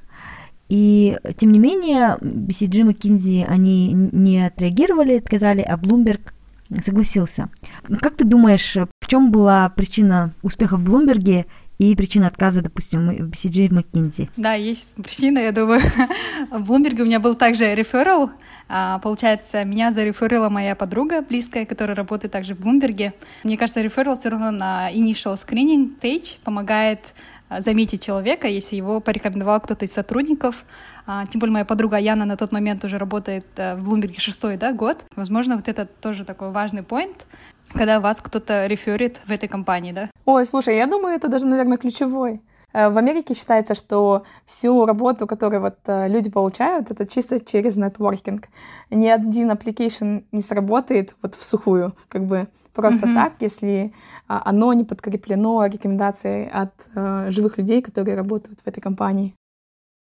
И, 0.70 1.18
тем 1.38 1.52
не 1.52 1.60
менее, 1.60 2.18
BCG, 2.22 2.82
McKinsey, 2.82 3.46
они 3.46 3.94
не 3.94 4.48
отреагировали, 4.48 5.18
отказали, 5.18 5.62
а 5.62 5.78
Bloomberg 5.78 6.32
согласился. 6.84 7.50
Как 8.02 8.16
ты 8.16 8.26
думаешь, 8.26 8.76
в 8.76 9.08
чем 9.08 9.32
была 9.32 9.70
причина 9.70 10.34
успеха 10.42 10.78
в 10.78 10.84
Блумберге 10.84 11.46
и 11.78 11.96
причина 11.96 12.28
отказа, 12.28 12.62
допустим, 12.62 13.10
BCG 13.10 13.70
в 13.70 13.74
McKinsey? 13.74 14.30
Да, 14.38 14.54
есть 14.54 14.96
причина, 14.96 15.40
я 15.40 15.52
думаю. 15.52 15.82
В 16.52 16.64
Блумберге 16.64 17.04
у 17.04 17.06
меня 17.06 17.20
был 17.20 17.36
также 17.36 17.74
реферал, 17.74 18.32
а, 18.70 19.00
получается, 19.00 19.64
меня 19.66 19.92
зареферила 19.92 20.50
моя 20.50 20.76
подруга 20.76 21.22
близкая, 21.22 21.66
которая 21.66 21.96
работает 21.96 22.32
также 22.32 22.56
в 22.56 22.60
Блумберге. 22.60 23.14
Мне 23.44 23.58
кажется, 23.58 23.82
реферал 23.82 24.16
все 24.16 24.30
равно 24.30 24.52
на 24.52 24.92
initial 24.92 25.36
screening 25.36 26.00
stage 26.00 26.38
помогает 26.44 27.14
заметить 27.60 28.04
человека, 28.04 28.48
если 28.48 28.76
его 28.76 29.00
порекомендовал 29.00 29.60
кто-то 29.60 29.86
из 29.86 29.94
сотрудников. 29.94 30.66
А, 31.06 31.26
тем 31.26 31.40
более 31.40 31.54
моя 31.54 31.66
подруга 31.66 31.98
Яна 31.98 32.26
на 32.26 32.38
тот 32.38 32.52
момент 32.52 32.84
уже 32.86 32.98
работает 32.98 33.46
э, 33.58 33.76
в 33.76 33.84
Bloomberg 33.84 34.20
шестой 34.20 34.56
да, 34.58 34.72
год. 34.72 35.04
Возможно, 35.16 35.56
вот 35.56 35.68
это 35.68 35.86
тоже 35.86 36.24
такой 36.24 36.52
важный 36.52 36.84
поинт, 36.84 37.26
когда 37.74 38.00
вас 38.00 38.22
кто-то 38.22 38.68
реферит 38.68 39.20
в 39.26 39.32
этой 39.32 39.50
компании, 39.50 39.92
да? 39.92 40.10
Ой, 40.26 40.46
слушай, 40.46 40.78
я 40.78 40.88
думаю, 40.88 41.16
это 41.16 41.28
даже, 41.28 41.46
наверное, 41.48 41.78
ключевой. 41.78 42.42
Э, 42.72 42.90
в 42.90 42.98
Америке 42.98 43.34
считается, 43.34 43.76
что 43.76 44.24
всю 44.46 44.86
работу, 44.86 45.28
которую 45.28 45.62
вот 45.62 45.78
э, 45.88 46.08
люди 46.08 46.32
получают, 46.32 46.90
это 46.90 47.06
чисто 47.06 47.44
через 47.44 47.76
нетворкинг. 47.76 48.48
Ни 48.90 49.08
один 49.08 49.52
application 49.52 50.24
не 50.32 50.42
сработает 50.42 51.16
вот 51.22 51.36
в 51.36 51.44
сухую, 51.44 51.96
как 52.08 52.26
бы 52.26 52.48
просто 52.74 53.08
mm-hmm. 53.08 53.16
так, 53.16 53.34
если 53.42 53.94
а, 54.28 54.42
оно 54.46 54.74
не 54.74 54.84
подкреплено 54.84 55.66
рекомендацией 55.66 56.50
от 56.50 56.74
живых 57.32 57.60
людей, 57.60 57.84
которые 57.84 58.18
работают 58.18 58.62
в 58.62 58.68
этой 58.68 58.82
компании. 58.82 59.36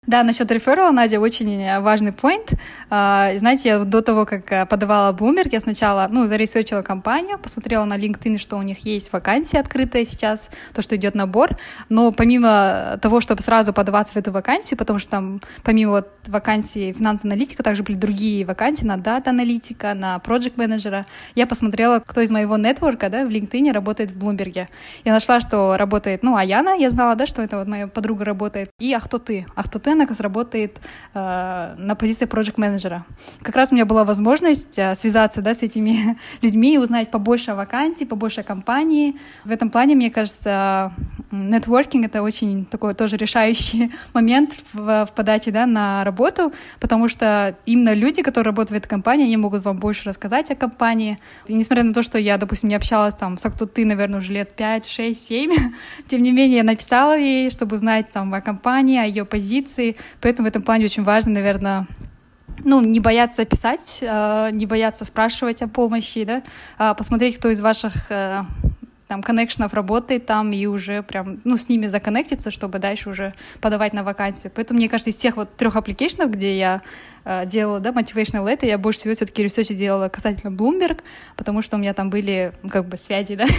Да, 0.08 0.24
насчет 0.24 0.52
реферала, 0.52 0.91
Надя, 0.91 1.20
очень 1.20 1.62
э, 1.62 1.80
важный 1.80 2.12
point. 2.12 2.56
А, 2.91 3.32
знаете, 3.38 3.70
я 3.70 3.80
до 3.80 4.02
того, 4.02 4.26
как 4.26 4.52
э, 4.52 4.65
подавала 4.68 5.15
Bloomberg, 5.15 5.50
я 5.52 5.60
сначала, 5.60 6.08
ну, 6.12 6.28
за 6.28 6.36
research 6.36 6.71
ила 6.71 6.84
компанию, 6.84 7.39
посмотрела 7.39 7.86
на 7.86 7.98
LinkedIn, 7.98 8.38
что 8.38 8.58
у 8.58 8.62
них 8.62 8.86
есть 8.86 9.12
вакансия 9.12 9.60
открытая 9.60 10.06
сейчас, 10.06 10.50
то, 10.74 10.84
что 10.84 10.96
идет 10.96 11.15
набор. 11.15 11.58
Но 11.89 12.12
помимо 12.12 13.00
того, 13.02 13.20
чтобы 13.20 13.41
сразу 13.41 13.74
подаваться 13.74 14.13
в 14.13 14.18
эту 14.18 14.32
вакансию, 14.32 14.78
потому 14.78 15.00
что 15.00 15.10
там, 15.10 15.41
помимо 15.63 15.91
вот 15.94 16.10
вакансии 16.28 16.94
finance-аналитика, 16.94 17.63
также 17.63 17.82
были 17.82 17.96
другие 17.96 18.46
вакансии 18.46 18.86
на 18.86 18.98
data-аналитика, 18.98 19.96
на 19.96 20.20
project-менеджера, 20.20 21.08
я 21.34 21.48
посмотрела, 21.48 22.00
кто 22.06 22.22
из 22.22 22.30
моего 22.30 22.58
нетворка, 22.58 23.10
да, 23.10 23.26
в 23.26 23.30
LinkedIn 23.30 23.72
работает 23.72 24.12
в 24.12 24.18
Bloomberg. 24.18 24.68
Я 25.04 25.13
нашла, 25.13 25.39
что 25.39 25.78
работает, 25.78 26.22
ну, 26.22 26.36
Аяна, 26.36 26.76
я 26.78 26.91
знала, 26.91 27.15
да, 27.15 27.26
что 27.26 27.41
это 27.41 27.58
вот 27.58 27.68
моя 27.68 27.88
подруга 27.88 28.24
работает, 28.24 28.70
и 28.80 28.94
а 28.94 29.00
кто 29.00 29.18
А? 29.96 30.06
Рынок 30.06 30.20
работает 30.20 30.80
э, 31.14 31.76
на 31.78 31.96
позиции 31.96 32.26
проект 32.26 32.58
менеджера 32.58 33.06
Как 33.42 33.56
раз 33.56 33.72
у 33.72 33.76
меня 33.76 33.86
была 33.86 34.04
возможность 34.04 34.78
э, 34.78 34.96
связаться 34.96 35.42
да, 35.42 35.54
с 35.54 35.64
этими 35.64 36.18
людьми 36.42 36.76
и 36.76 36.78
узнать 36.78 37.12
побольше 37.12 37.52
о 37.52 37.56
вакансии, 37.56 38.06
побольше 38.06 38.42
о 38.42 38.44
компании. 38.44 39.16
В 39.46 39.52
этом 39.52 39.70
плане, 39.70 39.96
мне 39.96 40.10
кажется, 40.12 40.92
нетворкинг— 41.32 42.06
это 42.08 42.22
очень 42.22 42.66
такой 42.66 42.94
тоже 42.94 43.18
решающий 43.18 43.92
момент 44.14 44.56
в, 44.74 45.06
в 45.06 45.12
подаче 45.16 45.52
да, 45.52 45.66
на 45.66 46.04
работу, 46.04 46.52
потому 46.80 47.10
что 47.10 47.56
именно 47.66 47.94
люди, 47.94 48.22
которые 48.22 48.46
работают 48.46 48.72
в 48.72 48.74
этой 48.74 48.90
компании, 48.90 49.26
они 49.26 49.38
могут 49.38 49.64
вам 49.64 49.78
больше 49.78 50.10
рассказать 50.10 50.52
о 50.52 50.56
компании. 50.56 51.20
И 51.48 51.54
несмотря 51.54 51.84
на 51.84 51.94
то, 51.94 52.04
что 52.04 52.18
я, 52.18 52.38
допустим, 52.38 52.70
не 52.70 52.76
общалась 52.76 53.16
там 53.16 53.38
с 53.38 53.46
ты, 53.74 53.86
наверное, 53.86 54.20
уже 54.20 54.34
лет 54.34 54.56
5, 54.56 54.88
6, 54.88 55.28
7, 55.28 55.52
тем 56.08 56.22
не 56.22 56.32
менее, 56.32 56.58
я 56.58 56.64
написала 56.64 57.18
ей, 57.18 57.50
чтобы 57.50 57.76
узнать 57.76 58.12
там 58.12 58.34
о 58.34 58.42
компании, 58.42 59.00
о 59.00 59.06
ее 59.06 59.26
позиции, 59.26 59.85
мотивации. 59.86 59.95
Поэтому 60.21 60.48
в 60.48 60.50
этом 60.50 60.63
плане 60.63 60.86
очень 60.86 61.04
важно, 61.04 61.34
наверное, 61.34 61.88
ну, 62.63 62.82
не 62.82 63.00
бояться 63.00 63.45
писать, 63.45 64.00
э, 64.02 64.50
не 64.52 64.65
бояться 64.65 65.06
спрашивать 65.06 65.62
о 65.62 65.67
помощи, 65.67 66.24
да, 66.24 66.43
а 66.78 66.93
посмотреть, 66.93 67.38
кто 67.38 67.50
из 67.50 67.62
ваших 67.62 68.12
э, 68.12 68.43
там 69.08 69.21
коннекшенов 69.21 69.74
работает 69.74 70.26
там 70.26 70.52
и 70.52 70.65
уже 70.65 71.04
прям, 71.04 71.41
ну, 71.43 71.58
с 71.58 71.69
ними 71.69 71.88
законнектиться, 71.88 72.52
чтобы 72.52 72.80
дальше 72.80 73.10
уже 73.10 73.34
подавать 73.62 73.93
на 73.93 74.04
вакансию. 74.04 74.52
Поэтому, 74.56 74.80
мне 74.80 74.89
кажется, 74.89 75.12
из 75.12 75.15
тех 75.15 75.36
вот 75.36 75.56
трех 75.58 75.76
application 75.76 76.20
ов, 76.20 76.32
где 76.32 76.58
я 76.58 76.82
делала, 77.46 77.80
да, 77.80 77.92
motivational 77.92 78.46
letter, 78.46 78.66
я 78.66 78.78
больше 78.78 79.00
всего 79.00 79.14
все-таки 79.14 79.44
research 79.44 79.70
делала 79.70 80.10
касательно 80.10 80.56
Bloomberg, 80.56 81.00
потому 81.36 81.62
что 81.62 81.78
у 81.78 81.80
меня 81.80 81.94
там 81.94 82.10
были, 82.10 82.54
как 82.70 82.88
бы, 82.88 82.98
связи, 82.98 83.36
да. 83.36 83.46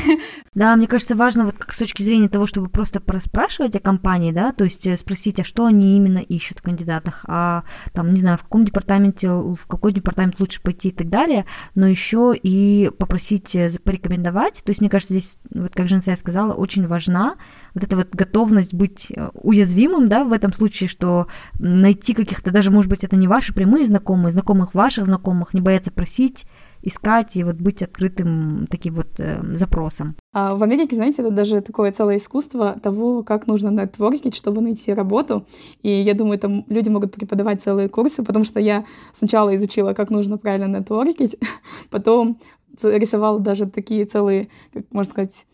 Да, 0.55 0.75
мне 0.75 0.87
кажется, 0.87 1.15
важно 1.15 1.45
вот 1.45 1.59
как 1.59 1.75
с 1.75 1.77
точки 1.77 2.03
зрения 2.03 2.31
того, 2.31 2.47
чтобы 2.47 2.71
просто 2.71 2.99
проспрашивать 2.99 3.77
о 3.77 3.81
компании, 3.81 4.33
да, 4.33 4.53
то 4.53 4.65
есть 4.65 4.87
э, 4.87 4.97
спросить, 4.97 5.39
а 5.39 5.45
что 5.45 5.67
они 5.67 5.97
именно 5.97 6.19
ищут 6.19 6.61
в 6.61 6.63
кандидатах, 6.63 7.25
а 7.27 7.65
там, 7.93 8.15
не 8.15 8.21
знаю, 8.21 8.39
в 8.39 8.43
каком 8.43 8.65
департаменте, 8.65 9.29
в 9.29 9.67
какой 9.67 9.93
департамент 9.93 10.41
лучше 10.41 10.63
пойти 10.63 10.89
и 10.89 10.93
так 10.93 11.11
далее, 11.11 11.45
но 11.75 11.87
еще 11.87 12.35
и 12.35 12.91
попросить 12.99 13.55
э, 13.55 13.71
порекомендовать, 13.85 14.63
то 14.65 14.71
есть, 14.71 14.81
мне 14.81 14.89
кажется, 14.89 15.13
здесь, 15.13 15.37
вот 15.51 15.75
как 15.75 15.89
Женсая 15.89 16.17
сказала, 16.17 16.55
очень 16.55 16.87
важна 16.87 17.37
вот 17.77 17.85
эта 17.85 17.95
вот 17.95 18.09
готовность 18.15 18.73
быть 18.73 19.13
э, 19.15 19.29
уязвимым, 19.35 20.09
да, 20.09 20.25
в 20.25 20.33
этом 20.33 20.51
случае, 20.55 20.89
что 20.89 21.27
найти 21.59 22.15
каких-то, 22.15 22.51
даже, 22.51 22.71
может 22.71 22.91
быть, 22.91 23.05
это 23.05 23.17
не 23.17 23.29
ваши 23.29 23.53
прямые 23.53 23.87
знакомые, 23.87 24.33
знакомых 24.33 24.73
ваших 24.73 25.05
знакомых, 25.05 25.53
не 25.53 25.61
бояться 25.61 25.91
просить, 25.91 26.47
искать 26.81 27.37
и 27.37 27.45
вот 27.45 27.57
быть 27.57 27.83
открытым 27.83 28.67
таким 28.71 28.95
вот 28.95 29.09
э, 29.19 29.43
запросом. 29.57 30.17
А 30.33 30.55
в 30.55 30.63
Америке, 30.63 30.97
знаете, 30.97 31.21
это 31.21 31.31
даже 31.31 31.61
такое 31.61 31.93
целое 31.93 32.17
искусство 32.17 32.79
того, 32.83 33.23
как 33.23 33.47
нужно 33.47 33.69
нетворкить, 33.69 34.35
чтобы 34.35 34.63
найти 34.63 34.95
работу. 34.95 35.45
И 35.83 35.91
я 35.91 36.15
думаю, 36.15 36.39
там 36.39 36.65
люди 36.69 36.89
могут 36.89 37.13
преподавать 37.13 37.61
целые 37.61 37.91
курсы, 37.91 38.25
потому 38.25 38.47
что 38.47 38.59
я 38.59 38.87
сначала 39.13 39.55
изучила, 39.55 39.93
как 39.93 40.09
нужно 40.09 40.39
правильно 40.39 40.79
нетворкить, 40.79 41.37
потом 41.91 42.39
рисовала 42.83 43.39
даже 43.39 43.67
такие 43.67 44.07
целые, 44.07 44.49
как 44.73 44.85
можно 44.93 45.11
сказать, 45.11 45.45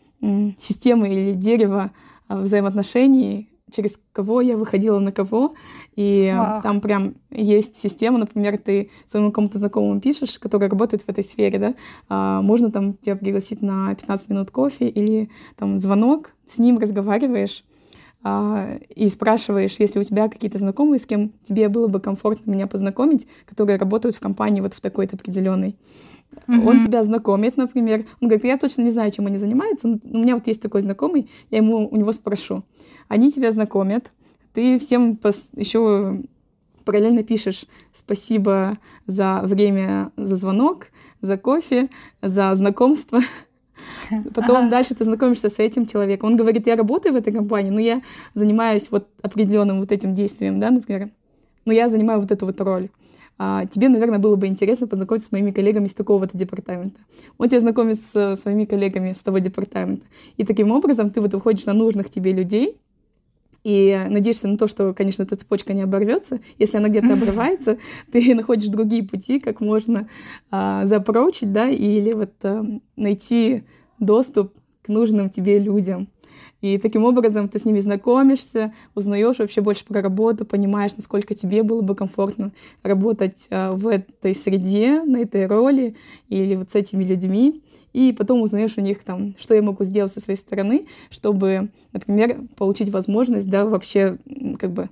системы 0.57 1.09
или 1.09 1.33
дерево 1.33 1.91
взаимоотношений, 2.29 3.49
через 3.71 3.99
кого 4.11 4.41
я 4.41 4.57
выходила 4.57 4.99
на 4.99 5.11
кого. 5.11 5.55
И 5.95 6.31
wow. 6.33 6.61
там 6.61 6.81
прям 6.81 7.15
есть 7.31 7.75
система, 7.75 8.17
например, 8.17 8.57
ты 8.57 8.89
своему 9.07 9.31
кому-то 9.31 9.57
знакомому 9.57 9.99
пишешь, 9.99 10.39
который 10.39 10.69
работает 10.69 11.03
в 11.03 11.09
этой 11.09 11.23
сфере, 11.23 11.59
да, 11.59 11.75
а, 12.09 12.41
можно 12.41 12.71
там 12.71 12.93
тебя 12.95 13.15
пригласить 13.15 13.61
на 13.61 13.93
15 13.95 14.29
минут 14.29 14.51
кофе 14.51 14.87
или 14.87 15.29
там 15.57 15.79
звонок, 15.79 16.31
с 16.45 16.57
ним 16.57 16.79
разговариваешь, 16.79 17.63
а, 18.23 18.77
и 18.95 19.09
спрашиваешь, 19.09 19.75
если 19.79 19.99
у 19.99 20.03
тебя 20.03 20.29
какие-то 20.29 20.57
знакомые, 20.57 20.99
с 20.99 21.05
кем 21.05 21.33
тебе 21.43 21.67
было 21.67 21.87
бы 21.87 21.99
комфортно 21.99 22.51
меня 22.51 22.67
познакомить, 22.67 23.27
которые 23.45 23.77
работают 23.77 24.15
в 24.15 24.21
компании 24.21 24.61
вот 24.61 24.73
в 24.73 24.81
такой-то 24.81 25.17
определенной. 25.17 25.75
Mm-hmm. 26.47 26.67
Он 26.67 26.81
тебя 26.81 27.03
знакомит, 27.03 27.57
например. 27.57 28.05
Он 28.21 28.27
говорит, 28.27 28.45
я 28.45 28.57
точно 28.57 28.81
не 28.83 28.91
знаю, 28.91 29.11
чем 29.11 29.27
они 29.27 29.37
занимаются. 29.37 29.87
у 29.87 30.17
меня 30.17 30.35
вот 30.35 30.47
есть 30.47 30.61
такой 30.61 30.81
знакомый, 30.81 31.29
я 31.51 31.57
ему 31.57 31.87
у 31.87 31.95
него 31.95 32.11
спрошу. 32.11 32.63
Они 33.07 33.31
тебя 33.31 33.51
знакомят, 33.51 34.11
ты 34.53 34.79
всем 34.79 35.13
пос- 35.21 35.47
еще 35.55 36.21
параллельно 36.85 37.23
пишешь 37.23 37.65
спасибо 37.91 38.77
за 39.07 39.41
время, 39.43 40.11
за 40.17 40.35
звонок, 40.35 40.87
за 41.21 41.37
кофе, 41.37 41.89
за 42.21 42.53
знакомство. 42.55 43.19
Потом 44.33 44.57
ага. 44.57 44.69
дальше 44.69 44.95
ты 44.95 45.03
знакомишься 45.05 45.49
с 45.49 45.59
этим 45.59 45.85
человеком. 45.85 46.31
Он 46.31 46.37
говорит, 46.37 46.67
я 46.67 46.75
работаю 46.75 47.13
в 47.13 47.17
этой 47.17 47.33
компании, 47.33 47.71
но 47.71 47.79
я 47.79 48.01
занимаюсь 48.33 48.89
вот 48.91 49.07
определенным 49.21 49.79
вот 49.79 49.91
этим 49.91 50.13
действием, 50.13 50.59
да, 50.59 50.71
например. 50.71 51.09
Но 51.65 51.73
я 51.73 51.89
занимаю 51.89 52.19
вот 52.19 52.31
эту 52.31 52.45
вот 52.45 52.59
роль 52.61 52.89
тебе, 53.37 53.89
наверное, 53.89 54.19
было 54.19 54.35
бы 54.35 54.47
интересно 54.47 54.87
познакомиться 54.87 55.29
с 55.29 55.31
моими 55.31 55.51
коллегами 55.51 55.87
с 55.87 55.93
такого-то 55.93 56.37
департамента. 56.37 56.99
Он 57.37 57.49
тебя 57.49 57.59
знакомит 57.59 57.99
с 57.99 58.35
своими 58.35 58.65
коллегами 58.65 59.13
с 59.13 59.19
того 59.19 59.39
департамента. 59.39 60.05
И 60.37 60.45
таким 60.45 60.71
образом 60.71 61.09
ты 61.09 61.19
вот 61.19 61.33
выходишь 61.33 61.65
на 61.65 61.73
нужных 61.73 62.09
тебе 62.09 62.31
людей, 62.31 62.77
и 63.63 63.97
надеешься 64.09 64.47
на 64.47 64.57
то, 64.57 64.67
что, 64.67 64.93
конечно, 64.93 65.23
эта 65.23 65.35
цепочка 65.35 65.73
не 65.73 65.83
оборвется. 65.83 66.39
Если 66.57 66.77
она 66.77 66.89
где-то 66.89 67.13
обрывается, 67.13 67.77
ты 68.11 68.35
находишь 68.35 68.69
другие 68.69 69.03
пути, 69.03 69.39
как 69.39 69.61
можно 69.61 70.07
а, 70.51 70.85
запрочить, 70.85 71.51
да, 71.51 71.69
или 71.69 72.11
вот 72.11 72.33
а, 72.43 72.65
найти 72.95 73.63
доступ 73.99 74.53
к 74.81 74.89
нужным 74.89 75.29
тебе 75.29 75.59
людям. 75.59 76.09
И 76.63 76.77
таким 76.77 77.03
образом 77.03 77.49
ты 77.49 77.59
с 77.59 77.65
ними 77.65 77.81
знакомишься, 77.81 78.73
узнаешь 78.95 79.37
вообще 79.39 79.59
больше 79.59 79.83
про 79.83 80.01
работу, 80.01 80.45
понимаешь, 80.45 80.95
насколько 80.95 81.35
тебе 81.35 81.61
было 81.61 81.81
бы 81.81 81.93
комфортно 81.93 82.53
работать 82.83 83.47
а, 83.49 83.73
в 83.73 83.85
этой 83.85 84.33
среде, 84.33 85.03
на 85.03 85.17
этой 85.17 85.45
роли 85.45 85.97
или 86.29 86.55
вот 86.55 86.71
с 86.71 86.75
этими 86.75 87.03
людьми. 87.03 87.61
И 87.91 88.13
потом 88.13 88.41
узнаешь 88.41 88.77
у 88.77 88.81
них 88.81 89.03
там, 89.03 89.35
что 89.37 89.53
я 89.53 89.61
могу 89.61 89.83
сделать 89.83 90.13
со 90.13 90.21
своей 90.21 90.39
стороны, 90.39 90.87
чтобы, 91.09 91.67
например, 91.91 92.39
получить 92.55 92.91
возможность, 92.91 93.49
да, 93.49 93.65
вообще 93.65 94.17
как 94.57 94.71
бы 94.71 94.89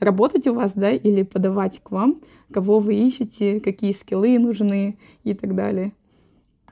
работать 0.00 0.46
у 0.48 0.52
вас, 0.52 0.72
да, 0.74 0.90
или 0.90 1.22
подавать 1.22 1.80
к 1.82 1.92
вам, 1.92 2.20
кого 2.52 2.78
вы 2.78 2.94
ищете, 2.94 3.58
какие 3.60 3.92
скиллы 3.92 4.38
нужны 4.38 4.98
и 5.24 5.32
так 5.32 5.54
далее. 5.54 5.94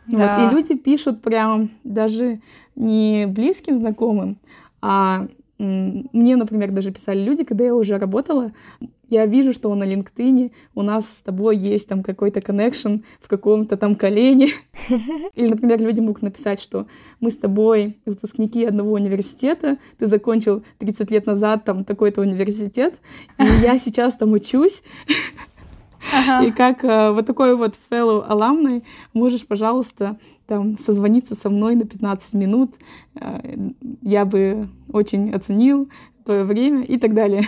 Да. 0.06 0.38
Вот. 0.38 0.52
И 0.52 0.54
люди 0.54 0.74
пишут 0.74 1.22
прям 1.22 1.70
даже 1.84 2.40
не 2.76 3.26
близким 3.26 3.78
знакомым, 3.78 4.38
а 4.80 5.26
мне, 5.58 6.36
например, 6.36 6.72
даже 6.72 6.90
писали 6.90 7.22
люди, 7.22 7.44
когда 7.44 7.64
я 7.64 7.74
уже 7.74 7.96
работала, 7.96 8.52
я 9.08 9.26
вижу, 9.26 9.52
что 9.52 9.74
на 9.74 9.84
LinkedIn 9.84 10.50
у 10.74 10.82
нас 10.82 11.08
с 11.08 11.22
тобой 11.22 11.56
есть 11.56 11.88
там 11.88 12.02
какой-то 12.02 12.40
коннекшн 12.40 12.96
в 13.20 13.28
каком-то 13.28 13.76
там 13.76 13.94
колене. 13.94 14.48
Или, 15.34 15.48
например, 15.48 15.80
люди 15.80 16.00
могут 16.00 16.22
написать, 16.22 16.60
что 16.60 16.86
мы 17.20 17.30
с 17.30 17.36
тобой 17.36 17.98
выпускники 18.06 18.64
одного 18.64 18.92
университета, 18.92 19.78
ты 19.98 20.06
закончил 20.06 20.64
30 20.78 21.10
лет 21.10 21.26
назад 21.26 21.64
там 21.64 21.84
такой-то 21.84 22.22
университет, 22.22 22.94
и 23.38 23.44
я 23.62 23.78
сейчас 23.78 24.16
там 24.16 24.32
учусь. 24.32 24.82
И 26.42 26.50
как 26.52 26.84
э, 26.84 27.12
вот 27.12 27.26
такой 27.26 27.56
вот 27.56 27.78
fellow 27.90 28.28
alumni 28.28 28.82
можешь, 29.12 29.46
пожалуйста, 29.46 30.18
там 30.46 30.78
созвониться 30.78 31.34
со 31.34 31.50
мной 31.50 31.74
на 31.74 31.84
15 31.84 32.34
минут, 32.34 32.74
э, 33.14 33.70
я 34.02 34.24
бы 34.24 34.68
очень 34.92 35.32
оценил 35.32 35.88
твое 36.24 36.44
время 36.44 36.82
и 36.82 36.98
так 36.98 37.14
далее. 37.14 37.42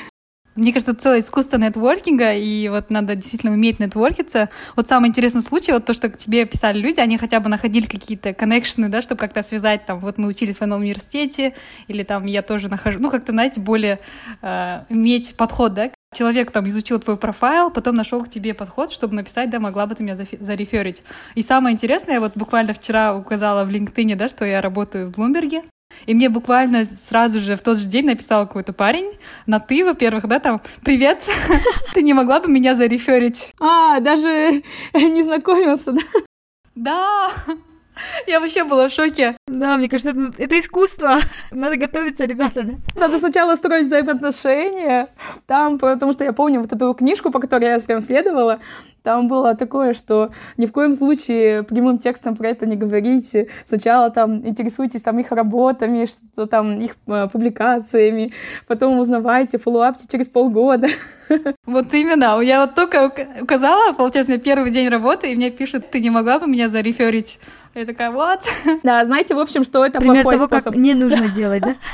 Мне 0.57 0.73
кажется, 0.73 0.95
целое 0.95 1.21
искусство 1.21 1.59
нетворкинга, 1.59 2.33
и 2.33 2.69
вот 2.69 2.88
надо 2.88 3.14
действительно 3.14 3.53
уметь 3.53 3.79
нетворкиться. 3.79 4.49
Вот 4.75 4.88
самый 4.88 5.11
интересный 5.11 5.42
случай, 5.42 5.73
вот 5.73 5.85
то, 5.85 5.92
что 5.92 6.09
к 6.09 6.16
тебе 6.16 6.47
писали 6.47 6.79
люди, 6.79 6.99
они 6.99 7.19
хотя 7.19 7.40
бы 7.40 7.51
находили 7.51 7.87
какие-то 7.87 8.33
коннекшены, 8.33 8.88
да, 8.88 9.03
чтобы 9.03 9.19
как-то 9.19 9.42
связать, 9.42 9.85
там, 9.85 10.01
вот 10.01 10.16
мы 10.16 10.29
учились 10.29 10.57
в 10.57 10.62
одном 10.62 10.81
университете, 10.81 11.55
или 11.88 12.03
там 12.03 12.25
я 12.25 12.40
тоже 12.40 12.69
нахожу, 12.69 12.99
ну, 13.01 13.11
как-то, 13.11 13.33
знаете, 13.33 13.61
более 13.61 14.01
э, 14.40 14.85
иметь 14.88 15.37
подход, 15.37 15.75
да, 15.75 15.90
человек 16.14 16.51
там 16.51 16.66
изучил 16.69 16.99
твой 17.01 17.19
профайл, 17.19 17.71
потом 17.71 17.95
нашел 17.95 18.25
к 18.25 18.31
тебе 18.31 18.55
подход, 18.55 18.90
чтобы 18.90 19.14
написать, 19.14 19.51
да, 19.51 19.61
могла 19.61 19.87
бы 19.87 19.95
ты 19.95 20.03
меня 20.03 20.16
зареферить. 20.16 21.03
И 21.35 21.42
самое 21.42 21.75
интересное, 21.75 22.14
я 22.14 22.21
вот 22.21 22.33
буквально 22.35 22.73
вчера 22.73 23.14
указала 23.14 23.64
в 23.64 23.69
LinkedIn, 23.69 24.16
да, 24.16 24.29
что 24.29 24.47
я 24.47 24.62
работаю 24.62 25.09
в 25.09 25.12
Блумберге, 25.12 25.62
и 26.05 26.15
мне 26.15 26.29
буквально 26.29 26.85
сразу 26.85 27.41
же 27.41 27.57
в 27.57 27.63
тот 27.63 27.79
же 27.79 27.87
день 27.87 28.07
написал 28.07 28.47
какой-то 28.47 28.73
парень 28.73 29.17
на 29.47 29.61
«ты», 29.61 29.85
во-первых, 29.85 30.27
да, 30.27 30.39
там 30.39 30.61
«Привет, 30.85 31.25
ты 31.95 32.03
не 32.03 32.15
могла 32.15 32.41
бы 32.41 32.51
меня 32.51 32.75
зареферить?» 32.75 33.55
А, 33.61 34.01
даже 34.01 34.63
не 34.95 35.23
знакомился, 35.23 35.93
да? 35.93 36.03
Да, 36.75 37.31
я 38.27 38.41
вообще 38.41 38.65
была 38.65 38.89
в 38.89 38.93
шоке. 38.93 39.37
Да, 39.47 39.77
мне 39.77 39.89
кажется, 39.89 40.11
это, 40.11 40.33
это 40.39 40.61
искусство. 40.61 41.21
Надо 41.51 41.77
готовиться, 41.77 42.25
ребята, 42.25 42.63
да? 42.63 42.75
Надо 42.95 43.19
сначала 43.19 43.55
строить 43.57 43.87
взаимоотношения. 43.87 45.09
Там, 45.47 45.79
потому 45.79 46.13
что 46.13 46.25
я 46.25 46.33
помню 46.33 46.61
вот 46.61 46.73
эту 46.73 46.95
книжку, 46.95 47.31
по 47.31 47.41
которой 47.41 47.65
я 47.65 47.79
прям 47.81 48.01
следовала, 48.01 48.61
там 49.03 49.29
было 49.29 49.55
такое, 49.55 49.95
что 49.95 50.33
ни 50.57 50.67
в 50.67 50.73
коем 50.73 50.93
случае 50.93 51.63
прямым 51.63 51.99
текстом 51.99 52.35
про 52.35 52.49
это 52.49 52.67
не 52.67 52.75
говорите. 52.75 53.49
Сначала 53.65 54.11
там 54.11 54.45
интересуйтесь 54.45 55.03
там 55.03 55.19
их 55.21 55.31
работами, 55.31 56.07
что 56.07 56.47
там 56.47 56.81
их 56.81 56.97
э, 57.07 57.29
публикациями, 57.31 58.33
потом 58.67 58.99
узнавайте, 58.99 59.59
фоллоуапте 59.59 60.07
через 60.11 60.29
полгода. 60.29 60.89
Вот 61.67 61.93
именно. 61.93 62.41
Я 62.41 62.61
вот 62.61 62.77
только 62.77 63.13
указала, 63.41 63.93
получается, 63.93 64.39
первый 64.39 64.71
день 64.71 64.89
работы, 64.89 65.33
и 65.33 65.37
мне 65.37 65.51
пишут, 65.51 65.91
ты 65.91 66.01
не 66.01 66.09
могла 66.09 66.39
бы 66.39 66.47
меня 66.47 66.69
зареферить? 66.69 67.41
Я 67.77 67.85
такая, 67.85 68.11
вот. 68.11 68.41
Да, 68.83 69.05
знаете, 69.05 69.35
в 69.35 69.39
общем, 69.39 69.62
что 69.62 69.85
это 69.85 69.99
Пример 69.99 70.23
плохой 70.23 70.39
того, 70.39 70.47
способ. 70.47 70.73
Как 70.73 70.83
не 70.83 70.95
нужно 70.95 71.29
делать, 71.29 71.62
да? 71.62 71.77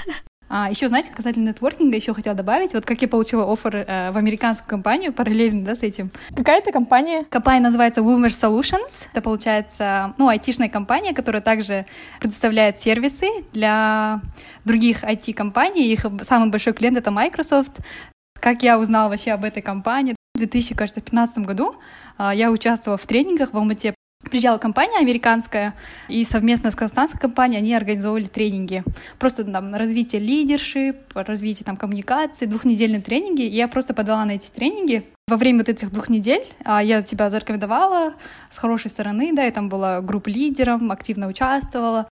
А, 0.55 0.69
еще, 0.69 0.87
знаете, 0.89 1.11
касательно 1.11 1.49
нетворкинга, 1.49 1.97
еще 1.97 2.13
хотела 2.13 2.37
добавить, 2.37 2.75
вот 2.75 2.85
как 2.85 3.01
я 3.01 3.09
получила 3.09 3.51
офер 3.51 3.75
э, 3.75 4.11
в 4.11 4.19
американскую 4.19 4.69
компанию 4.69 5.11
параллельно, 5.11 5.65
да, 5.65 5.75
с 5.75 5.83
этим. 5.83 6.11
Какая 6.37 6.59
это 6.59 6.73
компания? 6.73 7.25
Компания 7.31 7.63
называется 7.63 8.03
Woomer 8.03 8.27
Solutions. 8.27 9.07
Это, 9.13 9.23
получается, 9.23 10.13
ну, 10.19 10.29
айтишная 10.29 10.69
компания, 10.69 11.15
которая 11.15 11.41
также 11.41 11.87
предоставляет 12.21 12.79
сервисы 12.81 13.29
для 13.55 14.21
других 14.67 15.05
IT-компаний. 15.05 15.91
Их 15.91 16.05
самый 16.21 16.51
большой 16.51 16.75
клиент— 16.75 16.97
это 16.99 17.11
Microsoft. 17.11 17.79
Как 18.39 18.63
я 18.63 18.79
узнала 18.79 19.09
вообще 19.09 19.31
об 19.31 19.45
этой 19.45 19.63
компании? 19.63 20.15
В 20.35 20.39
2015 20.39 21.39
году 21.39 21.77
а, 22.19 22.35
я 22.35 22.51
участвовала 22.51 22.99
в 22.99 23.07
тренингах 23.07 23.55
в 23.55 23.57
Алмате 23.57 23.95
Приезжала 24.23 24.59
компания 24.59 24.99
американская, 24.99 25.75
и 26.09 26.25
совместно 26.25 26.71
с 26.71 26.77
казахстанской 26.77 27.21
компанией 27.21 27.59
они 27.59 27.75
организовывали 27.75 28.25
тренинги. 28.25 28.85
Просто 29.19 29.45
там 29.45 29.75
развитие 29.75 30.21
лидершип, 30.21 30.97
развитие 31.15 31.65
там 31.65 31.77
коммуникации, 31.77 32.47
двухнедельные 32.47 33.01
тренинги. 33.01 33.43
И 33.43 33.55
я 33.55 33.69
просто 33.69 33.95
подала 33.95 34.25
на 34.25 34.33
эти 34.33 34.49
тренинги. 34.49 35.05
Во 35.29 35.37
время 35.37 35.59
вот 35.59 35.69
этих 35.69 35.91
двух 35.91 36.09
недель 36.09 36.45
а, 36.65 36.83
я 36.83 37.03
себя 37.03 37.31
зарекомендовала 37.31 38.15
с 38.51 38.59
хорошей 38.59 38.91
стороны, 38.91 39.33
да, 39.33 39.43
я 39.43 39.51
там 39.51 39.69
была 39.69 40.01
групп 40.01 40.27
лидером, 40.27 40.91
активно 40.93 41.27
участвовала. 41.27 42.09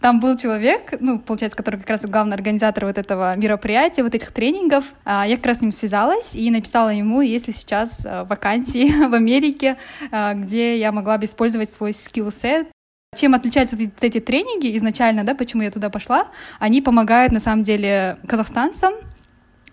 Там 0.00 0.20
был 0.20 0.36
человек, 0.36 0.94
ну, 1.00 1.18
получается, 1.18 1.56
который 1.56 1.80
как 1.80 1.90
раз 1.90 2.02
главный 2.02 2.34
организатор 2.34 2.86
вот 2.86 2.98
этого 2.98 3.36
мероприятия, 3.36 4.04
вот 4.04 4.14
этих 4.14 4.30
тренингов. 4.30 4.94
А, 5.04 5.26
я 5.26 5.36
как 5.36 5.46
раз 5.46 5.58
с 5.58 5.60
ним 5.60 5.72
связалась 5.72 6.36
и 6.36 6.50
написала 6.50 6.90
ему, 6.90 7.20
если 7.20 7.50
сейчас 7.50 8.02
а, 8.04 8.24
вакансии 8.24 8.92
в 9.08 9.14
Америке, 9.14 9.76
а, 10.12 10.34
где 10.34 10.78
я 10.78 10.92
могла 10.92 11.18
бы 11.18 11.24
использовать 11.24 11.70
свой 11.70 11.92
скилл-сет, 11.92 12.68
чем 13.16 13.34
отличаются 13.34 13.76
вот 13.76 13.90
эти 14.02 14.20
тренинги 14.20 14.76
изначально, 14.76 15.24
да, 15.24 15.34
почему 15.34 15.62
я 15.62 15.70
туда 15.70 15.90
пошла? 15.90 16.28
Они 16.60 16.80
помогают, 16.80 17.32
на 17.32 17.40
самом 17.40 17.64
деле, 17.64 18.18
казахстанцам 18.26 18.94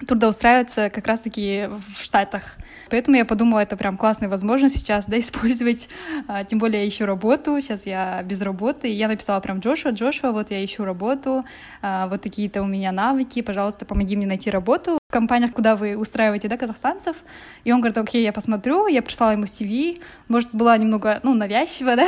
трудоустраиваться 0.08 0.90
как 0.90 1.08
раз-таки 1.08 1.70
в 1.70 2.04
Штатах. 2.04 2.58
Поэтому 2.90 3.18
я 3.18 3.26
подумала, 3.26 3.60
это 3.60 3.78
прям 3.78 3.98
классная 3.98 4.30
возможность 4.30 4.78
сейчас, 4.78 5.06
да, 5.06 5.18
использовать. 5.20 5.88
А, 6.28 6.44
тем 6.44 6.60
более 6.60 6.84
я 6.84 6.90
ищу 6.90 7.06
работу, 7.06 7.60
сейчас 7.62 7.86
я 7.86 8.22
без 8.24 8.42
работы. 8.42 8.90
И 8.90 8.94
я 8.94 9.08
написала 9.08 9.40
прям 9.40 9.60
Джошуа, 9.60 9.92
Джошуа, 9.92 10.32
вот 10.32 10.52
я 10.52 10.64
ищу 10.64 10.84
работу, 10.84 11.46
а, 11.82 12.08
вот 12.08 12.22
такие-то 12.22 12.62
у 12.62 12.68
меня 12.68 12.92
навыки, 12.92 13.42
пожалуйста, 13.42 13.86
помоги 13.86 14.16
мне 14.16 14.28
найти 14.28 14.50
работу 14.50 14.98
в 15.08 15.12
компаниях, 15.12 15.54
куда 15.54 15.76
вы 15.76 15.96
устраиваете, 15.96 16.48
да, 16.48 16.58
казахстанцев. 16.58 17.16
И 17.64 17.72
он 17.72 17.80
говорит, 17.80 17.98
окей, 17.98 18.24
я 18.24 18.34
посмотрю, 18.34 18.88
я 18.88 19.02
прислала 19.04 19.32
ему 19.32 19.44
CV, 19.44 20.02
может, 20.28 20.50
была 20.52 20.76
немного, 20.78 21.20
ну, 21.24 21.36
навязчиво, 21.36 21.96
да, 21.96 22.08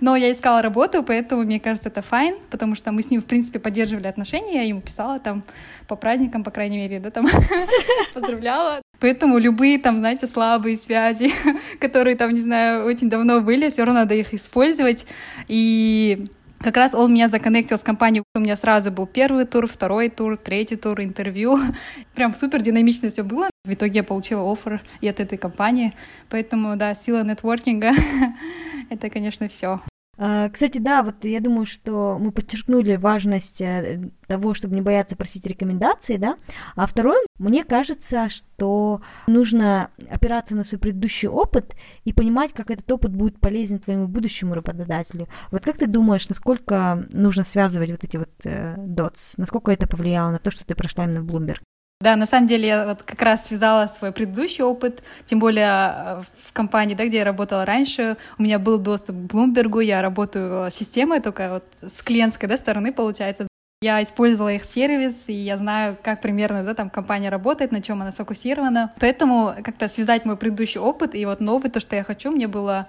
но 0.00 0.16
я 0.16 0.32
искала 0.32 0.62
работу, 0.62 1.02
поэтому, 1.02 1.42
мне 1.42 1.60
кажется, 1.60 1.90
это 1.90 2.00
файн, 2.00 2.36
потому 2.50 2.74
что 2.74 2.90
мы 2.90 3.02
с 3.02 3.10
ним, 3.10 3.20
в 3.20 3.26
принципе, 3.26 3.58
поддерживали 3.58 4.06
отношения, 4.06 4.54
я 4.54 4.62
ему 4.62 4.80
писала 4.80 5.20
там 5.20 5.44
по 5.86 5.94
праздникам, 5.94 6.42
по 6.42 6.50
крайней 6.50 6.78
мере, 6.78 7.00
да, 7.00 7.10
там 7.10 7.26
поздравляла. 8.14 8.80
Поэтому 9.00 9.38
любые 9.38 9.78
там, 9.78 9.98
знаете, 9.98 10.26
слабые 10.26 10.76
связи, 10.76 11.30
которые 11.80 12.16
там, 12.16 12.32
не 12.32 12.40
знаю, 12.40 12.86
очень 12.86 13.10
давно 13.10 13.40
были, 13.42 13.68
все 13.68 13.84
равно 13.84 14.00
надо 14.00 14.14
их 14.14 14.32
использовать. 14.32 15.06
И 15.48 16.24
как 16.60 16.76
раз 16.76 16.94
он 16.94 17.12
меня 17.12 17.28
законнектил 17.28 17.78
с 17.78 17.82
компанией. 17.82 18.22
У 18.34 18.40
меня 18.40 18.56
сразу 18.56 18.90
был 18.90 19.06
первый 19.06 19.44
тур, 19.44 19.66
второй 19.66 20.08
тур, 20.08 20.36
третий 20.36 20.76
тур, 20.76 21.00
интервью. 21.00 21.58
Прям 22.14 22.34
супер 22.34 22.62
динамично 22.62 23.10
все 23.10 23.22
было. 23.22 23.48
В 23.64 23.72
итоге 23.72 23.98
я 23.98 24.04
получила 24.04 24.50
офер 24.50 24.82
и 25.00 25.08
от 25.08 25.20
этой 25.20 25.38
компании. 25.38 25.92
Поэтому, 26.28 26.76
да, 26.76 26.94
сила 26.94 27.22
нетворкинга— 27.22 27.92
это, 28.90 29.10
конечно, 29.10 29.48
все. 29.48 29.80
А, 30.20 30.48
кстати, 30.48 30.78
да, 30.78 31.04
вот 31.04 31.24
я 31.24 31.40
думаю, 31.40 31.64
что 31.64 32.18
мы 32.18 32.32
подчеркнули 32.32 32.96
важность 32.96 33.60
э, 33.60 34.10
того, 34.26 34.52
чтобы 34.52 34.74
не 34.74 34.82
бояться 34.82 35.14
просить 35.14 35.46
рекомендации, 35.46 36.16
да. 36.16 36.36
А 36.74 36.86
второе, 36.88 37.20
мне 37.38 37.62
кажется, 37.62 38.28
что 38.28 39.00
нужно 39.28 39.90
опираться 40.10 40.56
на 40.56 40.64
свой 40.64 40.80
предыдущий 40.80 41.28
опыт 41.28 41.76
и 42.04 42.12
понимать, 42.12 42.52
как 42.52 42.72
этот 42.72 42.90
опыт 42.90 43.12
будет 43.12 43.38
полезен 43.38 43.78
твоему 43.78 44.08
будущему 44.08 44.54
работодателю. 44.54 45.28
Вот 45.52 45.64
как 45.64 45.78
ты 45.78 45.86
думаешь, 45.86 46.28
насколько 46.28 47.06
нужно 47.12 47.44
связывать 47.44 47.92
вот 47.92 48.02
эти 48.02 48.16
вот 48.16 48.30
э, 48.42 48.74
dots, 48.76 49.34
насколько 49.36 49.70
это 49.70 49.86
повлияло 49.86 50.32
на 50.32 50.40
то, 50.40 50.50
что 50.50 50.66
ты 50.66 50.74
прошла 50.74 51.04
именно 51.04 51.22
в 51.22 51.26
Bloomberg? 51.26 51.60
Да, 52.00 52.14
на 52.14 52.26
самом 52.26 52.46
деле 52.46 52.68
я 52.68 52.86
вот 52.86 53.02
как 53.02 53.20
раз 53.22 53.46
связала 53.46 53.88
свой 53.88 54.12
предыдущий 54.12 54.62
опыт, 54.62 55.02
тем 55.26 55.40
более 55.40 55.66
э, 55.66 56.22
в 56.44 56.52
компании, 56.52 56.94
да, 56.94 57.04
где 57.04 57.18
я 57.18 57.24
работала 57.24 57.64
раньше, 57.64 58.16
у 58.38 58.44
меня 58.44 58.60
был 58.60 58.78
доступ 58.78 59.16
к 59.16 59.34
Bloomberg, 59.34 59.82
я 59.82 60.00
работаю 60.00 60.70
системой 60.70 61.20
только 61.20 61.50
вот 61.54 61.64
с 61.90 62.00
клиентской 62.04 62.48
да, 62.48 62.56
стороны, 62.56 62.92
получается. 62.92 63.48
Я 63.80 64.00
использовала 64.00 64.52
их 64.52 64.64
сервис, 64.64 65.28
и 65.28 65.32
я 65.32 65.56
знаю, 65.56 65.96
как 66.00 66.20
примерно 66.20 66.62
да, 66.62 66.74
там 66.74 66.88
компания 66.88 67.30
работает, 67.30 67.72
на 67.72 67.82
чем 67.82 68.00
она 68.00 68.12
сфокусирована. 68.12 68.92
Поэтому 69.00 69.54
как-то 69.64 69.88
связать 69.88 70.24
мой 70.24 70.36
предыдущий 70.36 70.80
опыт 70.80 71.16
и 71.16 71.26
вот 71.26 71.40
новый, 71.40 71.68
то, 71.68 71.80
что 71.80 71.96
я 71.96 72.04
хочу, 72.04 72.30
мне 72.30 72.46
было 72.46 72.86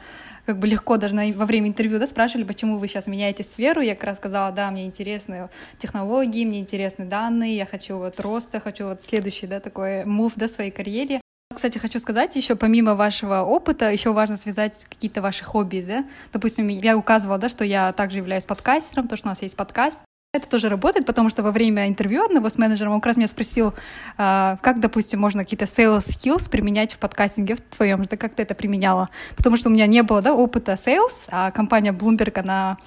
как 0.50 0.58
бы 0.58 0.66
легко 0.66 0.98
даже 0.98 1.14
на, 1.14 1.32
во 1.34 1.46
время 1.46 1.68
интервью 1.68 2.00
да, 2.00 2.08
спрашивали, 2.08 2.44
почему 2.44 2.80
вы 2.80 2.88
сейчас 2.88 3.06
меняете 3.06 3.44
сферу. 3.44 3.82
Я 3.82 3.94
как 3.94 4.06
раз 4.06 4.18
сказала, 4.18 4.52
да, 4.52 4.72
мне 4.72 4.88
интересны 4.88 5.48
технологии, 5.78 6.44
мне 6.44 6.60
интересны 6.60 7.06
данные, 7.06 7.56
я 7.56 7.68
хочу 7.68 8.00
вот 8.00 8.20
роста, 8.20 8.60
хочу 8.60 8.88
вот 8.88 9.00
следующий, 9.00 9.46
да, 9.46 9.60
такой 9.60 10.06
мув, 10.06 10.34
да, 10.38 10.48
своей 10.48 10.72
карьере. 10.72 11.22
Кстати, 11.54 11.78
хочу 11.78 12.00
сказать 12.00 12.36
еще, 12.36 12.56
помимо 12.56 12.96
вашего 12.96 13.42
опыта, 13.42 13.92
еще 13.92 14.12
важно 14.12 14.38
связать 14.38 14.88
какие-то 14.90 15.22
ваши 15.22 15.44
хобби, 15.44 15.84
да. 15.86 16.04
Допустим, 16.34 16.68
я 16.68 16.98
указывала, 16.98 17.38
да, 17.38 17.48
что 17.48 17.64
я 17.64 17.94
также 17.94 18.18
являюсь 18.18 18.46
подкастером, 18.46 19.08
то, 19.08 19.18
что 19.18 19.28
у 19.28 19.30
нас 19.30 19.44
есть 19.44 19.56
подкаст. 19.56 20.00
Это 20.32 20.48
тоже 20.48 20.70
работает, 20.70 21.08
потому 21.08 21.30
что 21.30 21.42
во 21.42 21.52
время 21.52 21.88
интервью 21.88 22.24
одного 22.24 22.50
с 22.50 22.60
менеджером 22.60 22.94
он 22.94 23.00
как 23.00 23.08
раз 23.08 23.18
меня 23.18 23.28
спросил, 23.28 23.74
а, 24.15 24.60
как, 24.62 24.80
допустим, 24.80 25.20
можно 25.20 25.44
какие-то 25.44 25.65
sales 25.65 26.06
skills 26.06 26.52
применять 26.52 26.94
в 26.94 27.00
подкастинге 27.00 27.56
в 27.56 27.62
твоем, 27.62 28.06
да 28.06 28.15
как 28.15 28.36
ты 28.36 28.44
это 28.44 28.54
применяла? 28.54 29.10
Потому 29.36 29.58
что 29.58 29.70
у 29.70 29.72
меня 29.72 29.88
не 29.88 30.04
было 30.04 30.22
да, 30.22 30.36
опыта 30.36 30.74
sales, 30.74 31.26
а 31.30 31.50
компания 31.50 31.94
Bloomberg, 31.94 32.39
она 32.42 32.78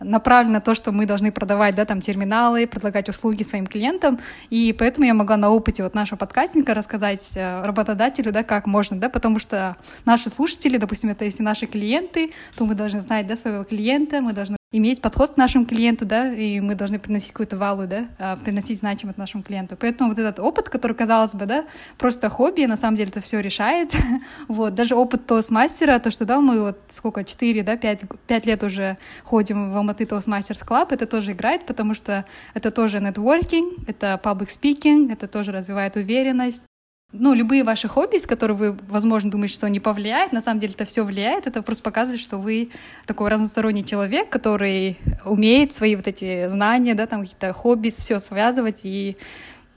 направлена 0.00 0.54
на 0.54 0.60
то, 0.60 0.74
что 0.74 0.90
мы 0.90 1.06
должны 1.06 1.30
продавать, 1.30 1.76
да, 1.76 1.84
там, 1.84 2.00
терминалы, 2.00 2.66
предлагать 2.66 3.08
услуги 3.08 3.44
своим 3.44 3.68
клиентам, 3.68 4.18
и 4.50 4.74
поэтому 4.76 5.06
я 5.06 5.14
могла 5.14 5.36
на 5.36 5.50
опыте 5.50 5.84
вот 5.84 5.94
нашего 5.94 6.18
подкастинга 6.18 6.74
рассказать 6.74 7.30
э, 7.36 7.62
работодателю, 7.62 8.32
да, 8.32 8.42
как 8.42 8.66
можно, 8.66 8.98
да, 8.98 9.08
потому 9.08 9.38
что 9.38 9.76
наши 10.04 10.30
слушатели, 10.30 10.78
допустим, 10.78 11.10
это 11.10 11.24
если 11.24 11.44
наши 11.44 11.66
клиенты, 11.66 12.32
то 12.56 12.66
мы 12.66 12.74
должны 12.74 13.00
знать, 13.00 13.28
да, 13.28 13.36
своего 13.36 13.62
клиента, 13.62 14.20
мы 14.20 14.32
должны 14.32 14.57
иметь 14.70 15.00
подход 15.00 15.30
к 15.30 15.36
нашему 15.38 15.64
клиенту, 15.64 16.04
да, 16.04 16.30
и 16.30 16.60
мы 16.60 16.74
должны 16.74 16.98
приносить 16.98 17.32
какую-то 17.32 17.56
валу, 17.56 17.86
да, 17.86 18.08
а, 18.18 18.36
приносить 18.36 18.80
значимость 18.80 19.16
нашему 19.16 19.42
клиенту. 19.42 19.76
Поэтому 19.80 20.10
вот 20.10 20.18
этот 20.18 20.40
опыт, 20.40 20.68
который, 20.68 20.92
казалось 20.92 21.34
бы, 21.34 21.46
да, 21.46 21.64
просто 21.96 22.28
хобби, 22.28 22.66
на 22.66 22.76
самом 22.76 22.96
деле 22.96 23.08
это 23.08 23.22
все 23.22 23.40
решает. 23.40 23.92
вот, 24.48 24.74
даже 24.74 24.94
опыт 24.94 25.22
Toastмастера, 25.26 25.98
то, 25.98 26.10
что, 26.10 26.26
да, 26.26 26.40
мы 26.40 26.60
вот 26.60 26.78
сколько, 26.88 27.24
4, 27.24 27.62
да, 27.62 27.76
5, 27.76 28.00
5 28.26 28.46
лет 28.46 28.62
уже 28.62 28.98
ходим 29.24 29.72
в 29.72 29.76
Алматы 29.76 30.04
Toastmasters 30.04 30.66
Club, 30.66 30.88
это 30.90 31.06
тоже 31.06 31.32
играет, 31.32 31.64
потому 31.64 31.94
что 31.94 32.26
это 32.52 32.70
тоже 32.70 33.00
нетворкинг, 33.00 33.88
это 33.88 34.20
public 34.22 34.48
speaking, 34.48 35.10
это 35.10 35.28
тоже 35.28 35.50
развивает 35.52 35.96
уверенность, 35.96 36.62
ну, 37.12 37.32
любые 37.32 37.64
ваши 37.64 37.88
хобби, 37.88 38.18
с 38.18 38.26
которых 38.26 38.58
вы, 38.58 38.76
возможно, 38.88 39.30
думаете, 39.30 39.54
что 39.54 39.68
не 39.68 39.80
повлияет, 39.80 40.32
на 40.32 40.40
самом 40.40 40.60
деле 40.60 40.74
это 40.74 40.84
все 40.84 41.04
влияет, 41.04 41.46
это 41.46 41.62
просто 41.62 41.82
показывает, 41.82 42.20
что 42.20 42.36
вы 42.38 42.70
такой 43.06 43.30
разносторонний 43.30 43.84
человек, 43.84 44.28
который 44.28 44.98
умеет 45.24 45.72
свои 45.72 45.96
вот 45.96 46.06
эти 46.06 46.48
знания, 46.48 46.94
да, 46.94 47.06
там 47.06 47.22
какие-то 47.22 47.52
хобби, 47.54 47.88
все 47.88 48.18
связывать 48.18 48.80
и 48.84 49.16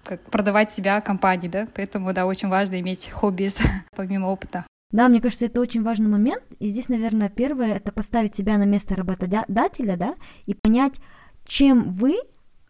как 0.03 0.21
продавать 0.29 0.71
себя 0.71 0.99
компании, 0.99 1.47
да, 1.47 1.67
поэтому, 1.73 2.11
да, 2.11 2.25
очень 2.25 2.49
важно 2.49 2.79
иметь 2.81 3.09
хобби 3.09 3.49
помимо 3.95 4.27
опыта. 4.27 4.65
Да, 4.91 5.07
мне 5.07 5.21
кажется, 5.21 5.45
это 5.45 5.61
очень 5.61 5.83
важный 5.83 6.09
момент, 6.09 6.43
и 6.59 6.69
здесь, 6.69 6.89
наверное, 6.89 7.29
первое— 7.29 7.75
это 7.77 7.93
поставить 7.93 8.35
себя 8.35 8.57
на 8.57 8.65
место 8.65 8.93
работодателя, 8.95 9.95
да, 9.95 10.15
и 10.45 10.53
понять, 10.53 10.95
чем 11.45 11.93
вы 11.93 12.17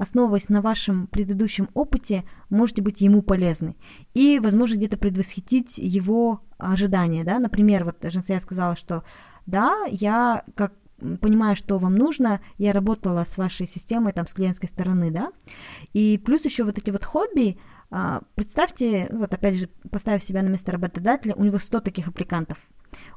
основываясь 0.01 0.49
на 0.49 0.61
вашем 0.61 1.05
предыдущем 1.05 1.69
опыте, 1.75 2.23
можете 2.49 2.81
быть 2.81 3.01
ему 3.01 3.21
полезны. 3.21 3.75
И, 4.15 4.39
возможно, 4.39 4.75
где-то 4.75 4.97
предвосхитить 4.97 5.77
его 5.77 6.41
ожидания. 6.57 7.23
Да? 7.23 7.37
Например, 7.37 7.85
вот 7.85 7.97
Жансия 8.01 8.39
сказала, 8.39 8.75
что 8.75 9.03
да, 9.45 9.85
я 9.91 10.43
как 10.55 10.73
понимаю, 11.19 11.55
что 11.55 11.77
вам 11.77 11.95
нужно, 11.95 12.41
я 12.57 12.73
работала 12.73 13.25
с 13.25 13.37
вашей 13.37 13.67
системой, 13.67 14.11
там, 14.11 14.27
с 14.27 14.33
клиентской 14.33 14.69
стороны, 14.69 15.11
да, 15.11 15.31
и 15.93 16.19
плюс 16.19 16.45
еще 16.45 16.63
вот 16.63 16.77
эти 16.77 16.91
вот 16.91 17.03
хобби, 17.03 17.57
а, 17.89 18.21
представьте, 18.35 19.07
вот 19.11 19.33
опять 19.33 19.55
же, 19.55 19.67
поставив 19.89 20.23
себя 20.23 20.43
на 20.43 20.49
место 20.49 20.71
работодателя, 20.71 21.33
у 21.33 21.43
него 21.43 21.57
100 21.57 21.79
таких 21.79 22.07
аппликантов, 22.07 22.59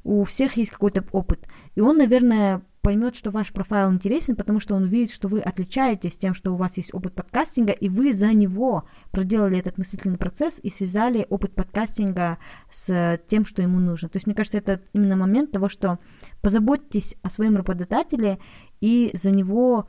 у 0.03 0.25
всех 0.25 0.57
есть 0.57 0.71
какой-то 0.71 1.05
опыт, 1.13 1.47
и 1.75 1.83
он, 1.83 1.99
наверное, 1.99 2.63
поймет, 2.85 3.17
что 3.17 3.31
ваш 3.31 3.51
профайл 3.51 3.91
интересен, 3.91 4.37
потому 4.37 4.61
что 4.61 4.75
он 4.75 4.85
видит, 4.85 5.11
что 5.11 5.27
вы 5.27 5.41
отличаетесь 5.41 6.19
тем, 6.19 6.35
что 6.35 6.53
у 6.53 6.57
вас 6.57 6.77
есть 6.77 6.93
опыт 6.93 7.15
подкастинга, 7.15 7.73
и 7.73 7.89
вы 7.89 8.13
за 8.13 8.33
него 8.35 8.85
проделали 9.11 9.59
этот 9.59 9.79
мыслительный 9.79 10.19
процесс 10.19 10.61
и 10.63 10.69
связали 10.69 11.27
опыт 11.31 11.55
подкастинга 11.55 12.39
с 12.71 13.19
тем, 13.27 13.47
что 13.47 13.63
ему 13.63 13.81
нужно. 13.81 14.11
То 14.11 14.17
есть, 14.17 14.27
мне 14.27 14.37
кажется, 14.37 14.59
это 14.59 14.83
именно 14.93 15.17
момент 15.17 15.51
того, 15.51 15.71
что 15.71 15.99
позаботьтесь 16.43 17.17
о 17.23 17.31
своем 17.31 17.57
работодателе 17.57 18.39
и 18.83 19.11
за 19.15 19.31
него 19.31 19.89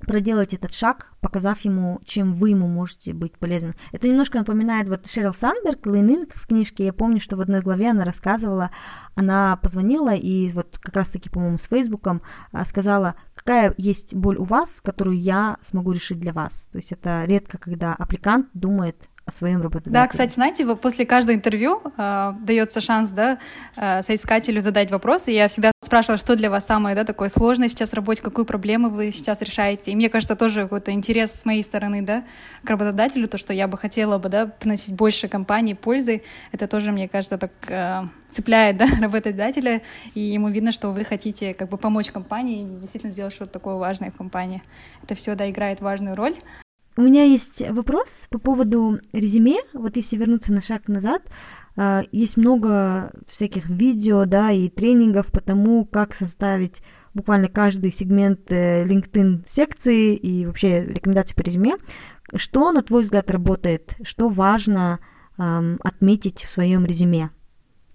проделать 0.00 0.52
этот 0.52 0.72
шаг, 0.72 1.12
показав 1.20 1.60
ему, 1.60 2.00
чем 2.04 2.34
вы 2.34 2.50
ему 2.50 2.68
можете 2.68 3.12
быть 3.12 3.38
полезным. 3.38 3.74
Это 3.92 4.08
немножко 4.08 4.38
напоминает 4.38 4.88
вот 4.88 5.06
Шерил 5.06 5.34
Сандберг, 5.34 5.86
Лейнинг 5.86 6.34
в 6.34 6.46
книжке. 6.46 6.84
Я 6.84 6.92
помню, 6.92 7.20
что 7.20 7.36
в 7.36 7.40
одной 7.40 7.60
главе 7.60 7.90
она 7.90 8.04
рассказывала, 8.04 8.70
она 9.14 9.56
позвонила 9.56 10.14
и 10.14 10.48
вот 10.50 10.78
как 10.80 10.96
раз-таки, 10.96 11.30
по-моему, 11.30 11.58
с 11.58 11.64
Фейсбуком 11.64 12.22
а, 12.52 12.64
сказала, 12.66 13.16
какая 13.34 13.74
есть 13.78 14.14
боль 14.14 14.36
у 14.36 14.44
вас, 14.44 14.80
которую 14.82 15.18
я 15.18 15.56
смогу 15.62 15.92
решить 15.92 16.20
для 16.20 16.32
вас. 16.32 16.68
То 16.72 16.78
есть 16.78 16.92
это 16.92 17.24
редко, 17.24 17.58
когда 17.58 17.94
аппликант 17.94 18.48
думает 18.52 18.96
о 19.26 19.32
своем 19.32 19.60
работодателе. 19.60 19.92
Да, 19.92 20.06
кстати, 20.06 20.34
знаете, 20.34 20.64
после 20.76 21.04
каждого 21.04 21.34
интервью 21.34 21.82
э, 21.98 22.32
дается 22.40 22.80
шанс, 22.80 23.10
да, 23.10 23.38
э, 23.74 24.02
соискателю 24.02 24.60
задать 24.60 24.92
вопросы. 24.92 25.32
Я 25.32 25.48
всегда 25.48 25.72
спрашивала, 25.82 26.16
что 26.16 26.36
для 26.36 26.48
вас 26.48 26.64
самое, 26.64 26.94
да, 26.94 27.02
такое 27.02 27.28
сложное 27.28 27.66
сейчас 27.66 27.90
в 27.90 27.94
работе, 27.94 28.22
какую 28.22 28.44
проблему 28.44 28.88
вы 28.88 29.10
сейчас 29.10 29.42
решаете. 29.42 29.90
И 29.90 29.96
мне 29.96 30.08
кажется, 30.10 30.36
тоже 30.36 30.62
какой-то 30.62 30.92
интерес 30.92 31.32
с 31.32 31.44
моей 31.44 31.64
стороны, 31.64 32.02
да, 32.02 32.22
к 32.62 32.70
работодателю, 32.70 33.26
то, 33.26 33.36
что 33.36 33.52
я 33.52 33.66
бы 33.66 33.76
хотела 33.76 34.18
бы, 34.18 34.28
да, 34.28 34.46
приносить 34.46 34.94
больше 34.94 35.26
компании 35.26 35.74
пользы, 35.74 36.22
это 36.52 36.68
тоже, 36.68 36.92
мне 36.92 37.08
кажется, 37.08 37.36
так 37.36 37.50
э, 37.66 38.04
цепляет, 38.30 38.76
да, 38.76 38.86
работодателя, 39.00 39.82
и 40.14 40.20
ему 40.20 40.50
видно, 40.50 40.70
что 40.70 40.90
вы 40.90 41.02
хотите 41.02 41.52
как 41.52 41.68
бы 41.68 41.78
помочь 41.78 42.12
компании 42.12 42.62
и 42.62 42.80
действительно 42.80 43.12
сделать 43.12 43.34
что-то 43.34 43.54
такое 43.54 43.74
важное 43.74 44.12
в 44.12 44.16
компании. 44.16 44.62
Это 45.02 45.16
все, 45.16 45.34
да, 45.34 45.50
играет 45.50 45.80
важную 45.80 46.14
роль. 46.14 46.36
У 46.96 47.02
меня 47.02 47.24
есть 47.24 47.62
вопрос 47.70 48.08
по 48.30 48.38
поводу 48.38 49.00
резюме. 49.12 49.58
Вот 49.74 49.96
если 49.96 50.16
вернуться 50.16 50.52
на 50.52 50.62
шаг 50.62 50.88
назад, 50.88 51.22
а, 51.76 52.04
есть 52.10 52.38
много 52.38 53.12
всяких 53.28 53.68
видео, 53.68 54.24
да, 54.24 54.50
и 54.50 54.70
тренингов 54.70 55.26
по 55.26 55.42
тому, 55.42 55.84
как 55.84 56.14
составить 56.14 56.80
буквально 57.12 57.48
каждый 57.48 57.92
сегмент 57.92 58.50
э, 58.50 58.84
LinkedIn 58.84 59.44
секции 59.48 60.16
и 60.16 60.46
вообще 60.46 60.84
рекомендации 60.84 61.34
по 61.34 61.42
резюме. 61.42 61.76
Что, 62.34 62.72
на 62.72 62.82
твой 62.82 63.02
взгляд, 63.02 63.30
работает? 63.30 63.94
Что 64.02 64.28
важно 64.28 64.98
эм, 65.38 65.78
отметить 65.82 66.44
в 66.44 66.50
своем 66.50 66.84
резюме? 66.84 67.30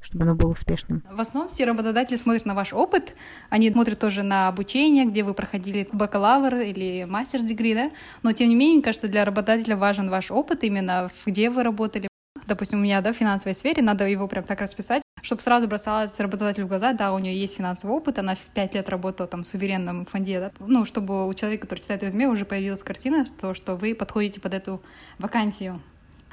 Чтобы 0.01 0.23
оно 0.23 0.35
было 0.35 0.51
успешным? 0.51 1.03
В 1.09 1.19
основном 1.19 1.49
все 1.49 1.65
работодатели 1.65 2.17
смотрят 2.17 2.45
на 2.45 2.53
ваш 2.53 2.73
опыт, 2.73 3.15
они 3.49 3.71
смотрят 3.71 3.99
тоже 3.99 4.23
на 4.23 4.47
обучение, 4.47 5.05
где 5.05 5.23
вы 5.23 5.33
проходили 5.33 5.87
бакалавр 5.91 6.55
или 6.57 7.05
мастер-дегри, 7.05 7.75
да, 7.75 7.91
но 8.23 8.31
тем 8.33 8.49
не 8.49 8.55
менее, 8.55 8.75
мне 8.75 8.83
кажется, 8.83 9.07
для 9.07 9.25
работодателя 9.25 9.77
важен 9.77 10.09
ваш 10.09 10.31
опыт 10.31 10.63
именно, 10.63 11.09
где 11.25 11.49
вы 11.49 11.63
работали. 11.63 12.07
Допустим, 12.47 12.79
у 12.79 12.81
меня, 12.81 13.01
да, 13.01 13.13
в 13.13 13.15
финансовой 13.15 13.55
сфере, 13.55 13.81
надо 13.81 14.07
его 14.07 14.27
прям 14.27 14.43
так 14.43 14.59
расписать, 14.59 15.01
чтобы 15.21 15.41
сразу 15.41 15.67
бросалось 15.67 16.19
работодателю 16.19 16.65
в 16.65 16.69
глаза, 16.69 16.93
да, 16.93 17.13
у 17.13 17.19
нее 17.19 17.39
есть 17.39 17.55
финансовый 17.55 17.91
опыт, 17.91 18.17
она 18.17 18.35
в 18.35 18.39
пять 18.53 18.73
лет 18.73 18.89
работала 18.89 19.27
там 19.27 19.43
в 19.43 19.47
суверенном 19.47 20.05
фонде, 20.05 20.39
да, 20.39 20.51
ну, 20.59 20.85
чтобы 20.85 21.27
у 21.27 21.33
человека, 21.33 21.67
который 21.67 21.81
читает 21.81 22.03
резюме, 22.03 22.27
уже 22.27 22.45
появилась 22.45 22.83
картина, 22.83 23.25
то, 23.39 23.53
что 23.53 23.75
вы 23.75 23.93
подходите 23.93 24.41
под 24.41 24.53
эту 24.53 24.81
вакансию. 25.19 25.79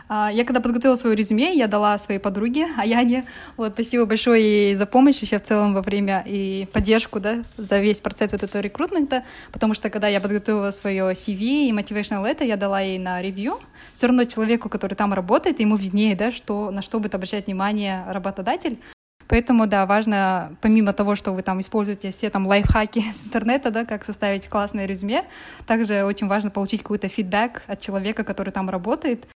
А, 0.08 0.30
я 0.32 0.44
когда 0.44 0.60
подготовила 0.60 0.96
свое 0.96 1.14
резюме, 1.14 1.54
я 1.54 1.66
дала 1.66 1.98
своей 1.98 2.18
подруге 2.18 2.68
Аяне. 2.76 3.24
Вот, 3.56 3.72
спасибо 3.74 4.06
большое 4.06 4.42
ей 4.42 4.74
за 4.74 4.86
помощь 4.86 5.20
вообще 5.20 5.38
в 5.38 5.44
целом 5.44 5.74
во 5.74 5.82
время 5.82 6.24
и 6.26 6.66
поддержку, 6.72 7.20
да, 7.20 7.44
за 7.56 7.78
весь 7.78 8.00
процесс 8.00 8.32
вот 8.32 8.42
этого 8.42 8.62
рекрутмента, 8.62 9.24
потому 9.52 9.74
что 9.74 9.90
когда 9.90 10.08
я 10.08 10.20
подготовила 10.20 10.70
свое 10.70 11.12
CV 11.12 11.68
и 11.68 11.72
motivational 11.72 12.24
letter, 12.24 12.46
я 12.46 12.56
дала 12.56 12.80
ей 12.80 12.98
на 12.98 13.20
ревью. 13.20 13.58
Все 13.92 14.06
равно 14.06 14.24
человеку, 14.24 14.68
который 14.68 14.94
там 14.94 15.12
работает, 15.12 15.60
ему 15.60 15.76
виднее, 15.76 16.16
да, 16.16 16.32
что, 16.32 16.70
на 16.70 16.82
что 16.82 17.00
будет 17.00 17.14
обращать 17.14 17.46
внимание 17.46 18.04
работодатель. 18.08 18.78
Поэтому, 19.28 19.66
да, 19.66 19.84
важно, 19.84 20.56
помимо 20.62 20.94
того, 20.94 21.14
что 21.14 21.32
вы 21.32 21.42
там 21.42 21.60
используете 21.60 22.12
все 22.12 22.30
там 22.30 22.46
лайфхаки 22.46 23.04
с 23.14 23.26
интернета, 23.26 23.70
да, 23.70 23.84
как 23.84 24.04
составить 24.04 24.48
классное 24.48 24.86
резюме, 24.86 25.24
также 25.66 26.04
очень 26.04 26.28
важно 26.28 26.48
получить 26.50 26.80
какой-то 26.82 27.08
фидбэк 27.08 27.64
от 27.66 27.80
человека, 27.80 28.24
который 28.24 28.50
там 28.50 28.70
работает, 28.70 29.26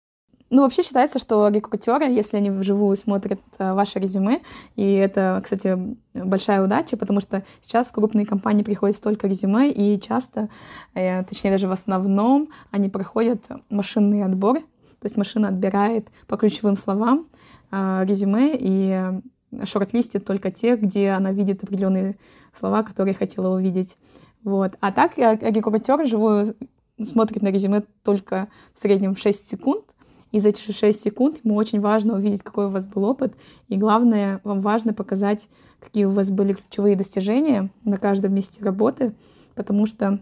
ну, 0.53 0.61
вообще 0.61 0.83
считается, 0.83 1.17
что 1.17 1.47
рекрутеры, 1.47 2.05
если 2.05 2.37
они 2.37 2.51
вживую 2.51 2.95
смотрят 2.95 3.39
э, 3.57 3.73
ваше 3.73 3.97
резюме, 3.97 4.41
и 4.75 4.93
это, 4.93 5.41
кстати, 5.43 5.75
большая 6.13 6.63
удача, 6.63 6.95
потому 6.95 7.21
что 7.21 7.43
сейчас 7.59 7.89
в 7.89 7.93
крупные 7.93 8.27
компании 8.27 8.61
приходит 8.61 8.95
столько 8.95 9.27
резюме, 9.27 9.71
и 9.71 9.99
часто, 9.99 10.49
э, 10.93 11.23
точнее 11.23 11.49
даже 11.49 11.67
в 11.67 11.71
основном, 11.71 12.49
они 12.69 12.89
проходят 12.89 13.47
машинный 13.71 14.23
отбор, 14.23 14.59
то 14.59 15.05
есть 15.05 15.17
машина 15.17 15.47
отбирает 15.47 16.09
по 16.27 16.37
ключевым 16.37 16.77
словам 16.77 17.25
э, 17.71 18.05
резюме 18.05 18.55
и 18.55 19.19
шорт-листит 19.63 20.23
только 20.23 20.51
те, 20.51 20.75
где 20.75 21.09
она 21.09 21.31
видит 21.31 21.63
определенные 21.63 22.15
слова, 22.51 22.83
которые 22.83 23.15
хотела 23.15 23.55
увидеть. 23.55 23.97
Вот. 24.43 24.73
А 24.81 24.91
так 24.91 25.17
рекрутер 25.17 26.05
живую 26.05 26.55
смотрит 27.01 27.41
на 27.41 27.47
резюме 27.47 27.83
только 28.03 28.49
в 28.73 28.79
среднем 28.79 29.15
6 29.15 29.47
секунд, 29.47 29.92
и 30.33 30.39
за 30.39 30.49
эти 30.49 30.71
6 30.71 30.99
секунд 30.99 31.39
ему 31.43 31.55
очень 31.55 31.79
важно 31.79 32.15
увидеть, 32.15 32.41
какой 32.41 32.65
у 32.65 32.69
вас 32.69 32.87
был 32.87 33.03
опыт. 33.03 33.35
И 33.69 33.77
главное, 33.77 34.41
вам 34.43 34.61
важно 34.61 34.91
показать, 34.91 35.47
какие 35.79 36.05
у 36.05 36.11
вас 36.11 36.31
были 36.31 36.53
ключевые 36.53 36.95
достижения 36.95 37.69
на 37.83 37.97
каждом 37.97 38.33
месте 38.33 38.65
работы, 38.65 39.13
потому 39.53 39.85
что 39.85 40.19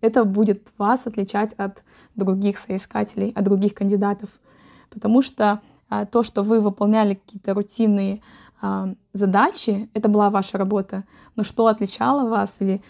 это 0.00 0.24
будет 0.24 0.72
вас 0.78 1.06
отличать 1.06 1.52
от 1.54 1.84
других 2.16 2.58
соискателей, 2.58 3.30
от 3.36 3.44
других 3.44 3.74
кандидатов. 3.74 4.30
Потому 4.90 5.22
что 5.22 5.60
а, 5.88 6.06
то, 6.06 6.24
что 6.24 6.42
вы 6.42 6.60
выполняли 6.60 7.14
какие-то 7.14 7.54
рутинные 7.54 8.20
а, 8.60 8.94
задачи, 9.12 9.88
это 9.94 10.08
была 10.08 10.28
ваша 10.28 10.58
работа. 10.58 11.04
Но 11.36 11.44
что 11.44 11.68
отличало 11.68 12.28
вас 12.28 12.60
или 12.60 12.82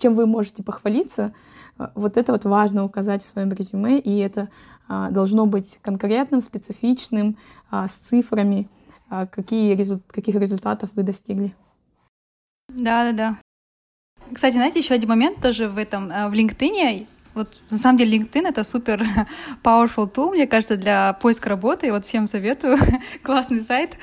чем 0.00 0.14
вы 0.14 0.26
можете 0.26 0.62
похвалиться, 0.62 1.32
а, 1.78 1.92
вот 1.94 2.16
это 2.16 2.32
вот 2.32 2.44
важно 2.44 2.84
указать 2.84 3.22
в 3.22 3.26
своем 3.26 3.50
резюме, 3.50 3.98
и 3.98 4.18
это 4.18 4.48
а, 4.88 5.10
должно 5.10 5.46
быть 5.46 5.78
конкретным, 5.82 6.42
специфичным, 6.42 7.36
а, 7.70 7.86
с 7.86 7.94
цифрами, 7.94 8.68
а, 9.08 9.26
какие 9.26 9.74
результ... 9.74 10.02
каких 10.08 10.34
результатов 10.34 10.90
вы 10.94 11.04
достигли. 11.04 11.54
Да, 12.68 13.04
да, 13.04 13.12
да. 13.12 13.38
Кстати, 14.34 14.54
знаете, 14.54 14.80
еще 14.80 14.94
один 14.94 15.08
момент 15.08 15.40
тоже 15.40 15.68
в 15.68 15.78
этом, 15.78 16.08
в 16.08 16.32
LinkedIn. 16.32 17.06
Вот 17.34 17.62
на 17.70 17.78
самом 17.78 17.98
деле 17.98 18.18
LinkedIn 18.18 18.48
это 18.48 18.64
супер 18.64 19.02
powerful 19.62 20.12
tool, 20.12 20.30
мне 20.30 20.46
кажется, 20.46 20.76
для 20.76 21.12
поиска 21.14 21.48
работы. 21.48 21.92
Вот 21.92 22.04
всем 22.04 22.26
советую. 22.26 22.78
Классный 23.22 23.62
сайт. 23.62 23.96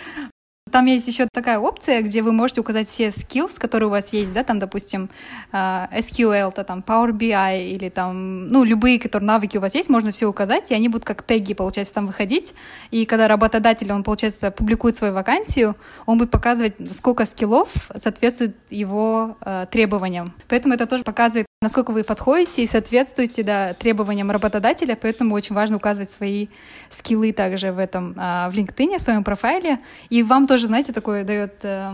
Там 0.71 0.85
есть 0.85 1.07
еще 1.07 1.27
такая 1.33 1.59
опция, 1.59 2.01
где 2.01 2.21
вы 2.21 2.31
можете 2.31 2.61
указать 2.61 2.87
все 2.87 3.07
skills, 3.07 3.59
которые 3.59 3.87
у 3.87 3.91
вас 3.91 4.13
есть, 4.13 4.33
да, 4.33 4.43
там, 4.43 4.59
допустим, 4.59 5.09
а, 5.51 5.89
SQL, 5.91 6.51
то 6.51 6.63
там 6.63 6.83
Power 6.85 7.11
BI 7.11 7.69
или 7.71 7.89
там, 7.89 8.47
ну, 8.47 8.63
любые, 8.63 8.99
которые 8.99 9.27
навыки 9.27 9.57
у 9.57 9.61
вас 9.61 9.73
есть, 9.75 9.89
можно 9.89 10.11
все 10.11 10.27
указать, 10.27 10.71
и 10.71 10.75
они 10.75 10.89
будут 10.89 11.05
как 11.05 11.23
теги, 11.23 11.53
получается, 11.53 11.95
там 11.95 12.07
выходить. 12.07 12.53
И 12.91 13.05
когда 13.05 13.27
работодатель, 13.27 13.91
он, 13.91 14.03
получается, 14.03 14.51
публикует 14.51 14.95
свою 14.95 15.13
вакансию, 15.13 15.75
он 16.05 16.17
будет 16.17 16.31
показывать, 16.31 16.75
сколько 16.91 17.25
скиллов 17.25 17.69
соответствует 17.99 18.55
его 18.69 19.37
э, 19.41 19.65
требованиям. 19.71 20.33
Поэтому 20.47 20.75
это 20.75 20.85
тоже 20.85 21.03
показывает, 21.03 21.46
насколько 21.61 21.91
вы 21.91 22.03
подходите 22.03 22.63
и 22.63 22.67
соответствуете 22.67 23.41
да, 23.41 23.73
требованиям 23.73 24.29
работодателя, 24.29 24.95
поэтому 24.95 25.33
очень 25.33 25.55
важно 25.55 25.77
указывать 25.77 26.11
свои 26.11 26.49
скиллы 26.89 27.31
также 27.31 27.71
в 27.71 27.79
этом, 27.79 28.11
э, 28.11 28.49
в 28.49 28.53
LinkedIn, 28.53 28.99
в 28.99 29.01
своем 29.01 29.23
профайле. 29.23 29.79
И 30.09 30.21
вам 30.21 30.45
тоже, 30.45 30.67
знаете, 30.67 30.93
такое 30.93 31.23
дает 31.23 31.55
э, 31.63 31.93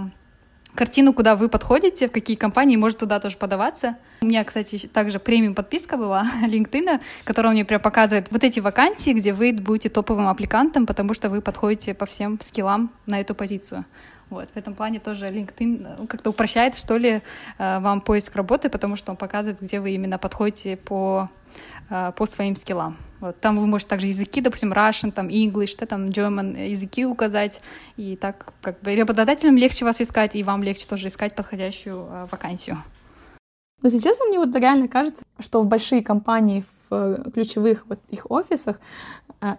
картину, 0.75 1.13
куда 1.13 1.37
вы 1.37 1.47
подходите, 1.47 2.09
в 2.09 2.11
какие 2.11 2.35
компании, 2.35 2.75
может 2.75 2.97
туда 2.97 3.21
тоже 3.21 3.37
подаваться. 3.37 3.95
У 4.21 4.25
меня, 4.25 4.43
кстати, 4.43 4.85
также 4.87 5.19
премиум 5.19 5.55
подписка 5.55 5.95
была 5.95 6.27
LinkedIn, 6.45 6.99
которая 7.23 7.53
мне 7.53 7.63
прям 7.63 7.79
показывает 7.79 8.31
вот 8.31 8.43
эти 8.43 8.59
вакансии, 8.59 9.11
где 9.11 9.31
вы 9.31 9.53
будете 9.53 9.87
топовым 9.87 10.27
аппликантом, 10.27 10.85
потому 10.85 11.13
что 11.13 11.29
вы 11.29 11.41
подходите 11.41 11.93
по 11.93 12.05
всем 12.05 12.37
скиллам 12.41 12.91
на 13.05 13.21
эту 13.21 13.33
позицию. 13.33 13.85
Вот, 14.33 14.49
в 14.49 14.57
этом 14.57 14.73
плане 14.73 14.99
тоже 14.99 15.27
LinkedIn 15.27 15.95
ну, 15.99 16.07
как-то 16.07 16.31
упрощает, 16.31 16.75
что 16.75 16.97
ли, 16.97 17.21
э, 17.57 17.79
вам 17.79 18.01
поиск 18.01 18.35
работы, 18.35 18.69
потому 18.69 18.95
что 18.95 19.11
он 19.11 19.17
показывает, 19.17 19.61
где 19.61 19.79
вы 19.79 19.91
именно 19.91 20.17
подходите 20.17 20.77
по, 20.77 21.29
э, 21.89 22.11
по 22.15 22.25
своим 22.25 22.55
скиллам. 22.55 22.97
Вот, 23.19 23.39
там 23.39 23.59
вы 23.59 23.67
можете 23.67 23.89
также 23.89 24.07
языки, 24.07 24.41
допустим, 24.41 24.73
Russian, 24.73 25.11
там 25.11 25.27
English, 25.27 25.75
да, 25.79 25.85
там 25.85 26.05
German 26.05 26.67
языки 26.67 27.05
указать, 27.05 27.61
и 27.95 28.15
так 28.15 28.53
как 28.61 28.81
бы 28.81 28.95
работодателям 28.95 29.55
легче 29.55 29.85
вас 29.85 30.01
искать, 30.01 30.35
и 30.35 30.43
вам 30.43 30.63
легче 30.63 30.87
тоже 30.87 31.07
искать 31.07 31.35
подходящую 31.35 32.07
э, 32.09 32.27
вакансию. 32.31 32.83
Но 33.81 33.89
честно, 33.89 34.25
мне 34.25 34.39
вот 34.39 34.55
реально 34.55 34.87
кажется, 34.87 35.25
что 35.39 35.61
в 35.61 35.67
большие 35.67 36.01
компании, 36.01 36.63
в 36.89 37.31
ключевых 37.31 37.85
вот 37.89 37.99
их 38.09 38.31
офисах 38.31 38.79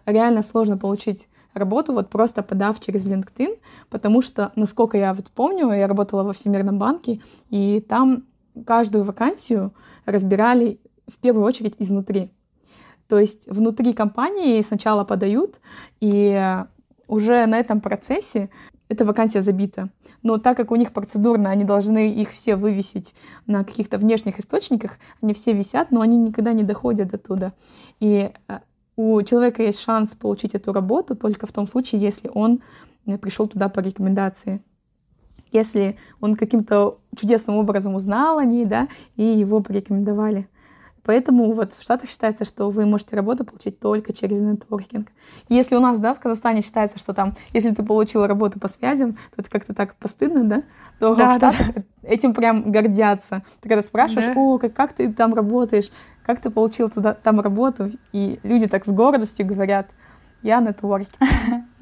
реально 0.07 0.43
сложно 0.43 0.79
получить 0.79 1.29
работу, 1.55 1.93
вот 1.93 2.11
просто 2.11 2.43
подав 2.43 2.81
через 2.81 3.07
LinkedIn, 3.07 3.59
потому 3.91 4.23
что, 4.23 4.53
насколько 4.57 4.99
я 4.99 5.15
вот 5.15 5.31
помню, 5.31 5.73
я 5.73 5.87
работала 5.87 6.23
во 6.23 6.33
Всемирном 6.33 6.79
банке, 6.79 7.21
и 7.51 7.81
там 7.89 8.25
каждую 8.67 9.05
вакансию 9.05 9.73
разбирали 10.05 10.81
в 11.07 11.17
первую 11.19 11.45
очередь 11.45 11.77
изнутри. 11.79 12.31
То 13.09 13.19
есть 13.19 13.47
внутри 13.49 13.93
компании 13.93 14.61
сначала 14.63 15.05
подают, 15.05 15.61
и 16.01 16.65
уже 17.07 17.47
на 17.47 17.59
этом 17.59 17.81
процессе 17.81 18.51
эта 18.89 19.05
вакансия 19.05 19.41
забита. 19.41 19.91
Но 20.23 20.39
так 20.39 20.57
как 20.57 20.71
у 20.71 20.77
них 20.77 20.93
процедурно, 20.93 21.51
они 21.51 21.65
должны 21.65 22.13
их 22.13 22.31
все 22.31 22.57
вывесить 22.57 23.15
на 23.47 23.65
каких-то 23.65 23.99
внешних 23.99 24.39
источниках, 24.39 24.99
они 25.23 25.35
все 25.35 25.53
висят, 25.53 25.91
но 25.91 26.01
они 26.01 26.17
никогда 26.17 26.53
не 26.53 26.63
доходят 26.63 27.15
оттуда. 27.15 27.53
И 28.01 28.31
э, 28.49 28.59
у 28.97 29.23
человека 29.23 29.63
есть 29.63 29.81
шанс 29.81 30.15
получить 30.15 30.55
эту 30.55 30.73
работу 30.73 31.17
только 31.17 31.47
в 31.47 31.53
том 31.53 31.67
случае, 31.67 32.01
если 32.01 32.31
он 32.33 32.61
э, 33.07 33.19
пришел 33.19 33.49
туда 33.49 33.69
по 33.69 33.81
рекомендации. 33.81 34.63
Если 35.53 35.97
он 36.21 36.35
каким-то 36.35 36.99
чудесным 37.17 37.57
образом 37.57 37.95
узнал 37.95 38.39
о 38.39 38.45
ней, 38.45 38.65
да, 38.65 38.89
и 39.17 39.25
его 39.25 39.61
порекомендовали. 39.61 40.49
Поэтому 41.05 41.53
вот 41.53 41.73
в 41.73 41.83
Штатах 41.83 42.09
считается, 42.09 42.45
что 42.45 42.71
вы 42.71 42.87
можете 42.87 43.15
работу 43.15 43.45
получить 43.45 43.79
только 43.79 44.13
через 44.13 44.41
нетворкинг. 44.41 45.09
Если 45.49 45.77
у 45.77 45.81
нас, 45.81 45.99
да, 45.99 46.15
в 46.15 46.21
Казахстане 46.21 46.63
считается, 46.63 46.99
что 46.99 47.13
там, 47.13 47.35
если 47.53 47.71
ты 47.73 47.83
получил 47.83 48.27
работу 48.27 48.59
по 48.59 48.69
связям, 48.69 49.15
то 49.15 49.43
это 49.43 49.51
как-то 49.51 49.75
так 49.75 49.97
постыдно, 49.97 50.45
да, 50.45 50.63
то 50.99 51.15
да, 51.15 51.33
в 51.33 51.37
Штатах 51.37 51.75
да. 51.75 51.83
этим 52.03 52.33
прям 52.33 52.73
гордятся. 52.73 53.43
Ты 53.61 53.69
когда 53.69 53.83
спрашиваешь, 53.83 54.27
да. 54.27 54.35
о, 54.35 54.59
как, 54.59 54.73
как 54.73 54.93
ты 54.95 55.13
там 55.13 55.35
работаешь, 55.35 55.91
как 56.25 56.41
ты 56.41 56.51
получил 56.51 56.89
туда, 56.89 57.13
там 57.13 57.41
работу, 57.41 57.91
и 58.13 58.41
люди 58.43 58.67
так 58.67 58.87
с 58.87 58.91
гордостью 58.91 59.47
говорят, 59.47 59.89
я 60.43 60.61
нетворкер. 60.61 61.19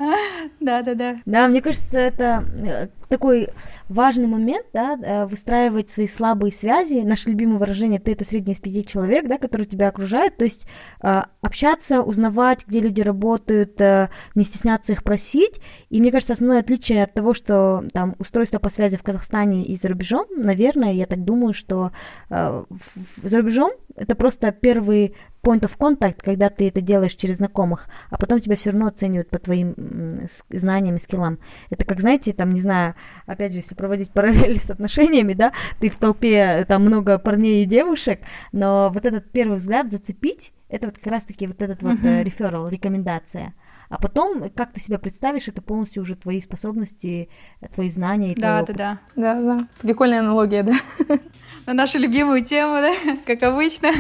Да, 0.61 0.83
да, 0.83 0.95
да. 0.95 1.17
Да, 1.27 1.49
мне 1.49 1.61
кажется, 1.61 1.99
это 1.99 2.45
э, 2.55 2.89
такой 3.09 3.49
важный 3.89 4.27
момент, 4.27 4.67
да, 4.73 4.99
э, 5.03 5.27
выстраивать 5.27 5.91
свои 5.91 6.09
слабые 6.09 6.53
связи. 6.53 7.03
Наше 7.03 7.31
любимое 7.31 7.59
выражение 7.59 8.01
«ты— 8.01 8.13
это 8.15 8.25
средний 8.25 8.55
из 8.55 8.61
пяти 8.61 8.87
человек», 8.87 9.27
да, 9.27 9.39
которые 9.39 9.67
тебя 9.67 9.89
окружают. 9.89 10.37
То 10.37 10.45
есть 10.45 10.67
э, 11.03 11.23
общаться, 11.41 12.03
узнавать, 12.03 12.67
где 12.67 12.81
люди 12.81 13.01
работают, 13.01 13.81
не 13.81 14.45
стесняться 14.45 14.93
их 14.93 15.03
просить. 15.03 15.61
И 15.91 16.01
мне 16.01 16.11
кажется, 16.11 16.35
основное 16.35 16.61
отличие 16.61 17.05
от 17.05 17.15
того, 17.15 17.35
что 17.35 17.85
там 17.93 18.15
устройство 18.19 18.59
по 18.59 18.71
связи 18.71 18.97
в 18.97 19.03
Казахстане 19.03 19.65
и 19.65 19.77
за 19.77 19.89
рубежом, 19.89 20.27
наверное, 20.37 20.93
я 20.93 21.07
так 21.07 21.25
думаю, 21.25 21.53
что 21.53 21.91
за 22.29 23.37
рубежом 23.37 23.73
это 23.97 24.15
просто 24.15 24.53
первый 24.53 25.15
point 25.43 25.61
of 25.61 25.77
contact, 25.77 26.21
когда 26.23 26.49
ты 26.49 26.69
это 26.69 26.81
делаешь 26.81 27.15
через 27.15 27.39
знакомых, 27.39 27.89
а 28.11 28.17
потом 28.17 28.41
тебя 28.41 28.57
все 28.57 28.71
равно 28.71 28.87
оценивают 28.87 29.29
по 29.29 29.39
твоим 29.39 30.29
знаниям 30.51 30.97
и 30.97 31.01
скиллам. 31.01 31.39
Это 31.71 31.85
как, 31.85 32.01
знаете, 32.01 32.33
там, 32.33 32.53
не 32.53 32.61
знаю, 32.61 32.95
опять 33.27 33.53
же, 33.53 33.59
если 33.59 33.75
проводить 33.75 34.11
параллели 34.13 34.59
с 34.59 34.71
отношениями, 34.71 35.35
да, 35.35 35.53
ты 35.81 35.91
в 35.91 35.99
толпе, 35.99 36.65
там 36.69 36.83
много 36.83 37.19
парней 37.19 37.65
и 37.65 37.67
девушек, 37.67 38.21
но 38.53 38.91
вот 38.93 39.05
этот 39.05 39.31
первый 39.31 39.59
взгляд 39.59 39.91
зацепить, 39.91 40.53
это 40.69 40.87
вот 40.87 40.97
как 40.97 41.13
раз-таки 41.13 41.47
вот 41.47 41.61
этот 41.61 41.83
вот 41.83 41.99
uh-huh. 41.99 42.25
referral, 42.25 42.71
рекомендация. 42.71 43.53
А 43.93 43.99
потом, 43.99 44.49
как 44.57 44.73
ты 44.73 44.81
себя 44.81 44.99
представишь, 44.99 45.49
это 45.49 45.61
полностью 45.61 46.03
уже 46.03 46.17
твои 46.17 46.41
способности, 46.41 47.29
твои 47.75 47.91
знания 47.91 48.33
и 48.33 48.35
твой 48.35 48.43
да, 48.43 48.63
опыт. 48.63 48.77
Да, 48.77 48.99
да, 49.17 49.35
да. 49.35 49.59
Да, 49.59 49.67
Прикольная 49.83 50.21
аналогия, 50.21 50.63
да. 50.63 50.73
На 51.67 51.75
нашу 51.75 51.99
любимую 51.99 52.45
тему, 52.45 52.75
да, 52.75 52.95
как 53.27 53.43
обычно. 53.43 53.91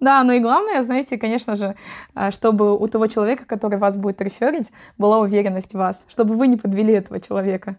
Да, 0.00 0.22
ну 0.24 0.32
и 0.32 0.40
главное, 0.40 0.82
знаете, 0.82 1.18
конечно 1.18 1.54
же, 1.54 1.76
а, 2.14 2.30
чтобы 2.30 2.76
у 2.76 2.86
того 2.88 3.06
человека, 3.06 3.44
который 3.44 3.78
вас 3.78 3.96
будет 3.96 4.20
реферить, 4.20 4.72
была 4.96 5.20
уверенность 5.20 5.72
в 5.72 5.78
вас, 5.78 6.04
чтобы 6.08 6.34
вы 6.34 6.48
не 6.48 6.56
подвели 6.56 6.94
этого 6.94 7.20
человека. 7.20 7.76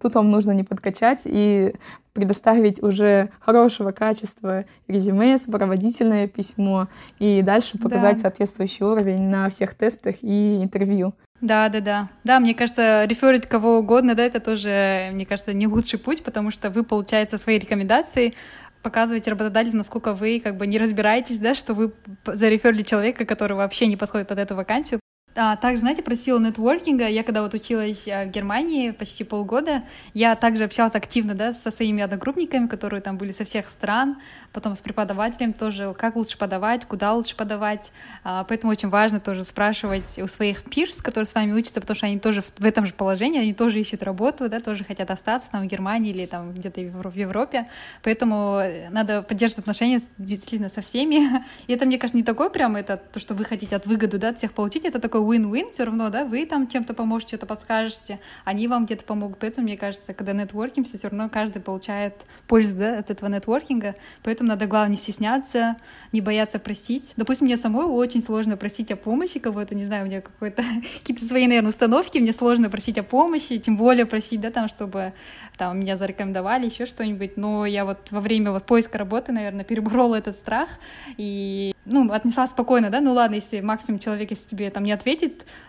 Тут 0.00 0.16
вам 0.16 0.30
нужно 0.30 0.50
не 0.52 0.64
подкачать 0.64 1.22
и 1.24 1.74
предоставить 2.12 2.82
уже 2.82 3.30
хорошего 3.38 3.92
качества 3.92 4.64
резюме, 4.88 5.38
сопроводительное 5.38 6.26
письмо 6.26 6.88
и 7.20 7.42
дальше 7.42 7.78
показать 7.78 8.16
да. 8.16 8.22
соответствующий 8.22 8.84
уровень 8.84 9.28
на 9.28 9.48
всех 9.50 9.74
тестах 9.74 10.16
и 10.22 10.62
интервью. 10.62 11.14
Да, 11.40 11.68
да, 11.68 11.80
да. 11.80 12.08
Да, 12.24 12.40
мне 12.40 12.54
кажется, 12.54 13.04
реферить 13.04 13.46
кого 13.46 13.78
угодно, 13.78 14.14
да, 14.14 14.24
это 14.24 14.40
тоже, 14.40 15.10
мне 15.12 15.24
кажется, 15.24 15.52
не 15.52 15.68
лучший 15.68 15.98
путь, 15.98 16.24
потому 16.24 16.50
что 16.50 16.68
вы, 16.70 16.82
получается, 16.82 17.38
свои 17.38 17.58
рекомендации 17.58 18.34
показываете 18.82 19.30
работодателю, 19.30 19.76
насколько 19.76 20.14
вы 20.14 20.40
как 20.42 20.56
бы 20.56 20.66
не 20.66 20.78
разбираетесь, 20.78 21.38
да, 21.38 21.54
что 21.54 21.74
вы 21.74 21.92
зареферили 22.26 22.82
человека, 22.82 23.24
который 23.24 23.56
вообще 23.56 23.86
не 23.86 23.96
подходит 23.96 24.28
под 24.28 24.38
эту 24.38 24.56
вакансию. 24.56 25.00
А, 25.40 25.54
также, 25.54 25.80
знаете, 25.80 26.02
про 26.02 26.16
силу 26.16 26.40
нетворкинга. 26.40 27.06
Я 27.06 27.22
когда 27.22 27.42
вот 27.42 27.54
училась 27.54 28.08
а, 28.08 28.24
в 28.24 28.30
Германии 28.30 28.90
почти 28.90 29.22
полгода, 29.22 29.84
я 30.12 30.34
также 30.34 30.64
общалась 30.64 30.96
активно, 30.96 31.34
да, 31.36 31.52
со 31.52 31.70
своими 31.70 32.02
одногруппниками, 32.02 32.66
которые 32.66 33.00
там 33.00 33.16
были 33.16 33.30
со 33.30 33.44
всех 33.44 33.66
стран, 33.70 34.16
потом 34.52 34.74
с 34.74 34.80
преподавателем 34.80 35.52
тоже, 35.52 35.94
как 35.96 36.16
лучше 36.16 36.36
подавать, 36.36 36.86
куда 36.86 37.12
лучше 37.12 37.36
подавать. 37.36 37.92
А, 38.24 38.42
поэтому 38.42 38.72
очень 38.72 38.88
важно 38.88 39.20
тоже 39.20 39.44
спрашивать 39.44 40.18
у 40.18 40.26
своих 40.26 40.64
пирс, 40.64 40.96
которые 40.96 41.26
с 41.26 41.34
вами 41.36 41.52
учатся, 41.52 41.80
потому 41.80 41.94
что 41.94 42.06
они 42.06 42.18
тоже 42.18 42.42
в 42.42 42.64
этом 42.64 42.84
же 42.84 42.92
положении, 42.92 43.40
они 43.40 43.54
тоже 43.54 43.78
ищут 43.78 44.02
работу, 44.02 44.48
да, 44.48 44.58
тоже 44.58 44.82
хотят 44.82 45.08
остаться 45.12 45.52
там 45.52 45.62
в 45.62 45.66
Германии 45.66 46.10
или 46.10 46.26
там 46.26 46.52
где-то 46.52 46.80
в 46.80 47.16
Европе. 47.16 47.68
Поэтому 48.02 48.60
надо 48.90 49.22
поддерживать 49.22 49.60
отношения 49.60 50.00
действительно 50.18 50.68
со 50.68 50.82
всеми. 50.82 51.44
И 51.68 51.72
это, 51.72 51.86
мне 51.86 51.96
кажется, 51.96 52.16
не 52.16 52.24
такое 52.24 52.48
прям 52.48 52.74
это 52.74 52.96
то, 52.96 53.20
что 53.20 53.34
вы 53.34 53.44
хотите 53.44 53.76
от 53.76 53.86
выгоду, 53.86 54.18
да, 54.18 54.30
от 54.30 54.38
всех 54.38 54.52
получить, 54.52 54.84
это 54.84 54.98
такой 54.98 55.27
win-win 55.30 55.70
все 55.70 55.84
равно, 55.84 56.10
да, 56.10 56.24
вы 56.24 56.46
там 56.46 56.66
чем-то 56.66 56.94
поможете, 56.94 57.36
что-то 57.36 57.46
подскажете, 57.46 58.20
они 58.44 58.68
вам 58.68 58.86
где-то 58.86 59.04
помогут. 59.04 59.38
Поэтому, 59.38 59.66
мне 59.66 59.76
кажется, 59.76 60.14
когда 60.14 60.32
нетворкимся, 60.32 60.96
все 60.96 61.08
равно 61.08 61.28
каждый 61.28 61.60
получает 61.60 62.14
пользу 62.46 62.78
да, 62.78 62.98
от 62.98 63.10
этого 63.10 63.28
нетворкинга. 63.28 63.94
Поэтому 64.22 64.48
надо, 64.48 64.66
главное, 64.66 64.90
не 64.90 64.96
стесняться, 64.96 65.76
не 66.12 66.20
бояться 66.20 66.58
просить. 66.58 67.12
Допустим, 67.16 67.46
мне 67.46 67.56
самой 67.56 67.86
очень 67.86 68.22
сложно 68.22 68.56
просить 68.56 68.90
о 68.90 68.96
помощи 68.96 69.38
кого-то, 69.38 69.74
не 69.74 69.84
знаю, 69.84 70.04
у 70.04 70.08
меня 70.08 70.20
какой-то 70.20 70.62
какие-то 70.98 71.24
свои, 71.24 71.46
наверное, 71.46 71.70
установки, 71.70 72.18
мне 72.18 72.32
сложно 72.32 72.70
просить 72.70 72.98
о 72.98 73.02
помощи, 73.02 73.58
тем 73.58 73.76
более 73.76 74.06
просить, 74.06 74.40
да, 74.40 74.50
там, 74.50 74.68
чтобы 74.68 75.12
там 75.56 75.80
меня 75.80 75.96
зарекомендовали, 75.96 76.66
еще 76.66 76.86
что-нибудь. 76.86 77.36
Но 77.36 77.66
я 77.66 77.84
вот 77.84 78.10
во 78.10 78.20
время 78.20 78.52
вот 78.52 78.64
поиска 78.64 78.96
работы, 78.96 79.32
наверное, 79.32 79.64
переборола 79.68 80.14
этот 80.14 80.36
страх 80.36 80.68
и, 81.16 81.74
ну, 81.84 82.10
отнеслась 82.12 82.50
спокойно, 82.50 82.90
да, 82.90 83.00
ну 83.00 83.12
ладно, 83.12 83.34
если 83.34 83.60
максимум 83.60 84.00
человек, 84.00 84.30
если 84.30 84.48
тебе 84.48 84.70
там 84.70 84.84
не 84.84 84.92
ответит, 84.92 85.17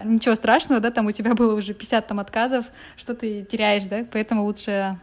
ничего 0.04 0.36
страшного, 0.36 0.82
да, 0.82 0.92
там 0.92 1.08
у 1.08 1.12
тебя 1.12 1.34
было 1.34 1.56
уже 1.56 1.74
50 1.74 2.08
там 2.08 2.20
отказов, 2.20 2.66
что 2.98 3.16
ты 3.16 3.44
теряешь, 3.44 3.86
да, 3.86 4.06
поэтому 4.12 4.44
лучше 4.44 4.98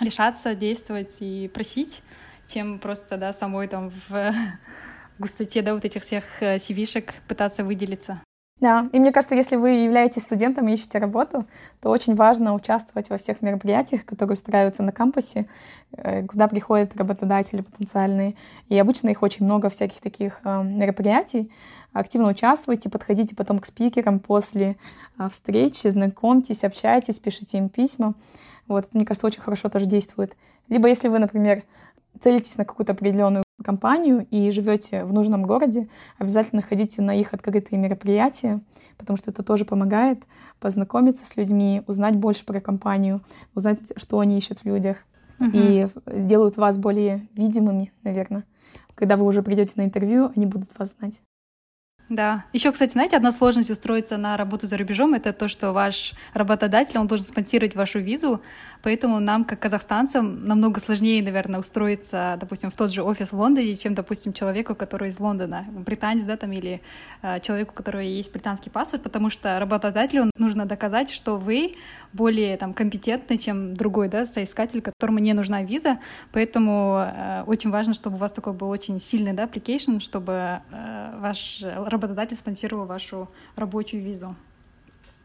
решаться, 0.00 0.54
действовать 0.54 1.12
и 1.20 1.50
просить, 1.52 2.02
чем 2.46 2.78
просто, 2.78 3.16
да, 3.16 3.32
самой 3.32 3.68
там 3.68 3.92
в 4.08 4.34
густоте, 5.18 5.62
да, 5.62 5.74
вот 5.74 5.84
этих 5.84 6.02
всех 6.02 6.24
CV-шек 6.42 7.10
э, 7.10 7.12
пытаться 7.28 7.64
выделиться. 7.64 8.23
Да, 8.60 8.88
и 8.92 9.00
мне 9.00 9.12
кажется, 9.12 9.34
если 9.34 9.56
вы 9.56 9.70
являетесь 9.70 10.22
студентом 10.22 10.68
и 10.68 10.72
ищете 10.72 10.98
работу, 10.98 11.44
то 11.82 11.90
очень 11.90 12.14
важно 12.14 12.54
участвовать 12.54 13.10
во 13.10 13.18
всех 13.18 13.42
мероприятиях, 13.42 14.04
которые 14.04 14.34
устраиваются 14.34 14.82
на 14.82 14.92
кампусе, 14.92 15.46
э, 15.92 16.24
куда 16.24 16.46
приходят 16.46 16.96
работодатели 16.96 17.62
потенциальные. 17.62 18.36
И 18.68 18.78
обычно 18.78 19.08
их 19.10 19.22
очень 19.22 19.44
много 19.44 19.68
всяких 19.68 20.00
таких 20.00 20.40
э, 20.44 20.62
мероприятий. 20.62 21.50
Активно 21.92 22.28
участвуйте, 22.28 22.88
подходите 22.88 23.34
потом 23.34 23.58
к 23.58 23.66
спикерам 23.66 24.20
после 24.20 24.76
э, 25.18 25.28
встречи, 25.28 25.88
знакомьтесь, 25.88 26.64
общайтесь, 26.64 27.18
пишите 27.18 27.58
им 27.58 27.68
письма. 27.68 28.14
Вот, 28.68 28.94
мне 28.94 29.04
кажется, 29.04 29.26
очень 29.26 29.42
хорошо 29.42 29.68
тоже 29.68 29.86
действует. 29.86 30.36
Либо 30.68 30.88
если 30.88 31.08
вы, 31.08 31.18
например, 31.18 31.64
целитесь 32.20 32.56
на 32.56 32.64
какую-то 32.64 32.92
определенную 32.92 33.44
компанию 33.62 34.26
и 34.30 34.50
живете 34.50 35.04
в 35.04 35.12
нужном 35.12 35.44
городе, 35.44 35.88
обязательно 36.18 36.62
ходите 36.62 37.02
на 37.02 37.14
их 37.14 37.32
открытые 37.32 37.78
мероприятия, 37.78 38.60
потому 38.98 39.16
что 39.16 39.30
это 39.30 39.42
тоже 39.42 39.64
помогает 39.64 40.22
познакомиться 40.60 41.26
с 41.26 41.36
людьми, 41.36 41.82
узнать 41.86 42.16
больше 42.16 42.44
про 42.44 42.60
компанию, 42.60 43.22
узнать, 43.54 43.92
что 43.96 44.18
они 44.20 44.38
ищут 44.38 44.60
в 44.60 44.64
людях. 44.64 44.98
Угу. 45.40 45.50
И 45.52 45.88
делают 46.06 46.56
вас 46.56 46.78
более 46.78 47.28
видимыми, 47.34 47.92
наверное. 48.02 48.44
Когда 48.94 49.16
вы 49.16 49.26
уже 49.26 49.42
придете 49.42 49.74
на 49.76 49.84
интервью, 49.84 50.30
они 50.36 50.46
будут 50.46 50.70
вас 50.78 50.94
знать. 50.98 51.20
Да. 52.08 52.44
Еще, 52.52 52.70
кстати, 52.70 52.92
знаете, 52.92 53.16
одна 53.16 53.32
сложность 53.32 53.70
устроиться 53.70 54.16
на 54.16 54.36
работу 54.36 54.66
за 54.66 54.76
рубежом— 54.76 55.14
это 55.14 55.32
то, 55.32 55.48
что 55.48 55.72
ваш 55.72 56.12
работодатель, 56.34 56.98
он 56.98 57.06
должен 57.06 57.26
спонсировать 57.26 57.74
вашу 57.74 57.98
визу, 57.98 58.42
Поэтому 58.84 59.18
нам, 59.18 59.46
как 59.46 59.60
казахстанцам, 59.60 60.44
намного 60.44 60.78
сложнее, 60.78 61.22
наверное, 61.22 61.58
устроиться, 61.58 62.36
допустим, 62.38 62.70
в 62.70 62.76
тот 62.76 62.92
же 62.92 63.02
офис 63.02 63.32
в 63.32 63.38
Лондоне, 63.38 63.74
чем, 63.76 63.94
допустим, 63.94 64.34
человеку, 64.34 64.74
который 64.74 65.08
из 65.08 65.18
Лондона, 65.18 65.64
британец, 65.70 66.26
да, 66.26 66.36
там, 66.36 66.52
или 66.52 66.82
э, 67.22 67.40
человеку, 67.40 67.72
у 67.72 67.74
которого 67.74 68.02
есть 68.02 68.30
британский 68.30 68.68
паспорт, 68.68 69.02
потому 69.02 69.30
что 69.30 69.58
работодателю 69.58 70.30
нужно 70.36 70.66
доказать, 70.66 71.10
что 71.10 71.38
вы 71.38 71.76
более 72.12 72.58
там 72.58 72.74
компетентны, 72.74 73.38
чем 73.38 73.74
другой, 73.74 74.08
да, 74.08 74.26
соискатель, 74.26 74.82
которому 74.82 75.18
не 75.18 75.32
нужна 75.32 75.62
виза. 75.62 75.98
Поэтому 76.32 76.98
э, 76.98 77.44
очень 77.46 77.70
важно, 77.70 77.94
чтобы 77.94 78.16
у 78.16 78.18
вас 78.18 78.32
такой 78.32 78.52
был 78.52 78.68
очень 78.68 79.00
сильный, 79.00 79.32
да, 79.32 79.44
application, 79.44 79.98
чтобы 79.98 80.60
э, 80.70 81.14
ваш 81.20 81.62
работодатель 81.62 82.36
спонсировал 82.36 82.84
вашу 82.84 83.30
рабочую 83.56 84.02
визу. 84.02 84.36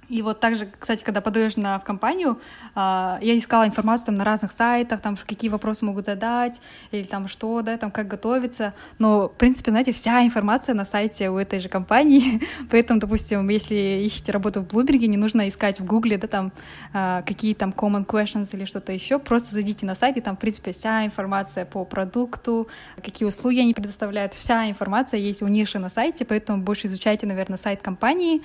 И 0.09 0.21
вот 0.21 0.39
также, 0.39 0.67
кстати, 0.79 1.03
когда 1.03 1.21
подаешь 1.21 1.55
на, 1.55 1.77
в 1.79 1.83
компанию, 1.83 2.39
а, 2.75 3.19
я 3.21 3.37
искала 3.37 3.67
информацию 3.67 4.07
там 4.07 4.15
на 4.15 4.23
разных 4.23 4.51
сайтах, 4.51 5.01
там 5.01 5.17
какие 5.17 5.49
вопросы 5.49 5.85
могут 5.85 6.05
задать, 6.05 6.59
или 6.91 7.03
там 7.03 7.27
что, 7.27 7.61
да, 7.61 7.77
там 7.77 7.91
как 7.91 8.07
готовиться. 8.07 8.73
Но, 8.97 9.29
в 9.29 9.33
принципе, 9.33 9.71
знаете, 9.71 9.93
вся 9.93 10.25
информация 10.25 10.73
на 10.73 10.85
сайте 10.85 11.29
у 11.29 11.37
этой 11.37 11.59
же 11.59 11.69
компании. 11.69 12.41
Поэтому, 12.71 12.99
допустим, 12.99 13.47
если 13.49 14.01
ищете 14.03 14.31
работу 14.31 14.61
в 14.61 14.67
Bloomberg, 14.67 15.05
не 15.05 15.17
нужно 15.17 15.47
искать 15.47 15.79
в 15.79 15.85
Гугле, 15.85 16.17
да, 16.17 16.27
там 16.27 16.51
а, 16.93 17.21
какие 17.21 17.53
там 17.53 17.69
common 17.75 18.05
questions 18.05 18.49
или 18.53 18.65
что-то 18.65 18.91
еще. 18.91 19.19
Просто 19.19 19.53
зайдите 19.53 19.85
на 19.85 19.95
сайт, 19.95 20.17
и 20.17 20.21
там, 20.21 20.35
в 20.35 20.39
принципе, 20.39 20.71
вся 20.71 21.05
информация 21.05 21.65
по 21.65 21.85
продукту, 21.85 22.67
какие 22.95 23.27
услуги 23.27 23.59
они 23.59 23.73
предоставляют, 23.73 24.33
вся 24.33 24.69
информация 24.69 25.19
есть 25.19 25.41
у 25.43 25.47
же 25.65 25.79
на 25.79 25.89
сайте, 25.89 26.25
поэтому 26.25 26.63
больше 26.63 26.87
изучайте, 26.87 27.27
наверное, 27.27 27.57
сайт 27.57 27.81
компании, 27.81 28.41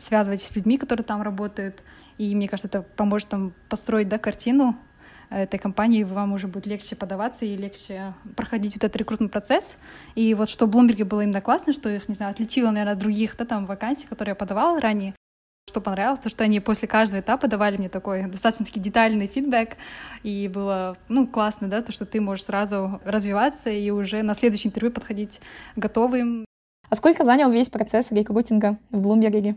связывайтесь 0.00 0.48
с 0.48 0.56
людьми, 0.56 0.78
которые 0.78 1.04
там 1.04 1.22
работают, 1.22 1.82
и 2.18 2.34
мне 2.34 2.48
кажется, 2.48 2.68
это 2.68 2.82
поможет 2.82 3.28
там 3.28 3.54
построить 3.68 4.08
да, 4.08 4.18
картину 4.18 4.76
этой 5.30 5.58
компании, 5.58 6.02
вам 6.02 6.32
уже 6.32 6.48
будет 6.48 6.66
легче 6.66 6.96
подаваться 6.96 7.44
и 7.44 7.56
легче 7.56 8.14
проходить 8.36 8.74
вот 8.74 8.84
этот 8.84 8.96
рекрутный 8.96 9.28
процесс. 9.28 9.76
И 10.16 10.34
вот 10.34 10.48
что 10.48 10.66
в 10.66 10.70
Блумберге 10.70 11.04
было 11.04 11.20
именно 11.22 11.40
классно, 11.40 11.72
что 11.72 11.88
их, 11.88 12.08
не 12.08 12.14
знаю, 12.14 12.32
отличило, 12.32 12.70
наверное, 12.70 12.94
от 12.94 12.98
других 12.98 13.36
да, 13.36 13.44
там 13.44 13.64
вакансий, 13.66 14.06
которые 14.08 14.32
я 14.32 14.34
подавала 14.34 14.80
ранее, 14.80 15.14
что 15.68 15.80
понравилось, 15.80 16.18
то 16.18 16.30
что 16.30 16.42
они 16.42 16.58
после 16.58 16.88
каждого 16.88 17.20
этапа 17.20 17.46
давали 17.46 17.76
мне 17.76 17.88
такой 17.88 18.26
достаточно 18.26 18.66
таки 18.66 18.80
детальный 18.80 19.28
фидбэк, 19.28 19.76
и 20.24 20.48
было, 20.48 20.96
ну, 21.08 21.28
классно, 21.28 21.68
да, 21.68 21.80
то, 21.80 21.92
что 21.92 22.04
ты 22.04 22.20
можешь 22.20 22.44
сразу 22.44 23.00
развиваться 23.04 23.70
и 23.70 23.88
уже 23.90 24.22
на 24.22 24.34
следующий 24.34 24.68
интервью 24.68 24.92
подходить 24.92 25.40
готовым. 25.76 26.44
А 26.88 26.96
сколько 26.96 27.24
занял 27.24 27.52
весь 27.52 27.68
процесс 27.68 28.10
рекрутинга 28.10 28.78
в 28.90 29.00
Блумберге? 29.00 29.56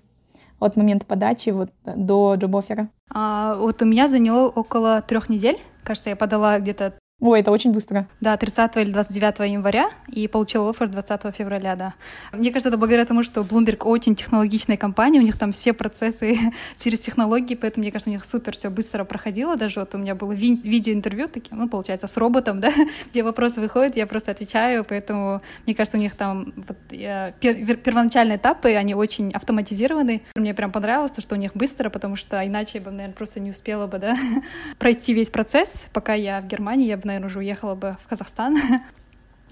От 0.59 0.75
момента 0.75 1.05
подачи 1.05 1.49
вот 1.49 1.69
до 1.85 2.35
джоб-оффера? 2.35 2.89
А, 3.09 3.55
вот 3.55 3.81
у 3.81 3.85
меня 3.85 4.07
заняло 4.07 4.47
около 4.49 5.01
трех 5.01 5.29
недель. 5.29 5.57
Кажется, 5.83 6.09
я 6.09 6.15
подала 6.15 6.59
где-то 6.59 6.93
Ой, 7.25 7.39
это 7.39 7.51
очень 7.51 7.71
быстро. 7.71 8.05
Да, 8.19 8.35
30 8.35 8.75
или 8.75 8.91
29 8.91 9.49
января 9.49 9.89
и 10.09 10.27
получила 10.27 10.69
офер 10.69 10.89
20 10.89 11.33
февраля, 11.33 11.77
да. 11.77 11.93
Мне 12.33 12.51
кажется, 12.51 12.67
это 12.67 12.77
благодаря 12.77 13.05
тому, 13.05 13.23
что 13.23 13.43
Bloomberg 13.43 13.85
очень 13.85 14.13
технологичная 14.13 14.75
компания, 14.75 15.21
у 15.21 15.23
них 15.23 15.37
там 15.39 15.53
все 15.53 15.71
процессы 15.71 16.37
через 16.77 16.99
технологии, 16.99 17.55
поэтому, 17.55 17.83
мне 17.83 17.93
кажется, 17.93 18.09
у 18.09 18.13
них 18.13 18.25
супер 18.25 18.57
все 18.57 18.69
быстро 18.69 19.05
проходило. 19.05 19.55
Даже 19.55 19.79
вот 19.79 19.95
у 19.95 19.99
меня 19.99 20.15
было 20.15 20.33
ви- 20.33 20.59
видеоинтервью 20.61 21.29
таким, 21.29 21.59
ну, 21.59 21.69
получается, 21.69 22.07
с 22.07 22.17
роботом, 22.17 22.59
да, 22.59 22.73
где 23.09 23.23
вопросы 23.23 23.61
выходят, 23.61 23.95
я 23.95 24.05
просто 24.05 24.31
отвечаю, 24.31 24.83
поэтому, 24.83 25.41
мне 25.65 25.75
кажется, 25.75 25.97
у 25.97 26.01
них 26.01 26.15
там 26.15 26.51
вот, 26.57 26.77
я, 26.91 27.33
пер- 27.39 27.77
первоначальные 27.77 28.35
этапы, 28.35 28.73
они 28.75 28.95
очень 28.95 29.31
автоматизированы. 29.31 30.23
Мне 30.35 30.53
прям 30.53 30.73
понравилось 30.73 31.11
то, 31.11 31.21
что 31.21 31.35
у 31.35 31.37
них 31.37 31.55
быстро, 31.55 31.89
потому 31.89 32.17
что 32.17 32.45
иначе 32.45 32.79
я 32.79 32.83
бы, 32.83 32.91
наверное, 32.91 33.15
просто 33.15 33.39
не 33.39 33.51
успела 33.51 33.87
бы, 33.87 33.97
да, 33.97 34.17
пройти 34.77 35.13
весь 35.13 35.29
процесс, 35.29 35.85
пока 35.93 36.15
я 36.15 36.41
в 36.41 36.47
Германии, 36.47 36.87
я 36.87 36.97
бы, 36.97 37.12
наверное, 37.13 37.29
уже 37.29 37.39
уехала 37.39 37.75
бы 37.75 37.97
в 38.03 38.07
Казахстан. 38.07 38.57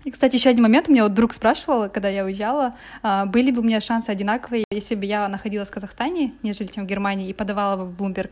И, 0.04 0.10
кстати, 0.10 0.36
еще 0.36 0.50
один 0.50 0.64
момент, 0.64 0.90
у 0.90 0.92
меня 0.92 1.04
вот 1.04 1.14
друг 1.14 1.32
спрашивал, 1.32 1.88
когда 1.88 2.10
я 2.10 2.26
уезжала, 2.26 2.76
а, 3.04 3.28
были 3.28 3.52
бы 3.52 3.62
у 3.62 3.64
меня 3.64 3.80
шансы 3.82 4.10
одинаковые, 4.10 4.66
если 4.72 4.96
бы 4.96 5.06
я 5.06 5.28
находилась 5.28 5.70
в 5.70 5.72
Казахстане, 5.72 6.34
нежели 6.42 6.68
чем 6.68 6.86
в 6.86 6.88
Германии, 6.88 7.30
и 7.30 7.34
подавала 7.34 7.86
бы 7.86 7.92
в 7.92 7.96
Bloomberg. 7.96 8.32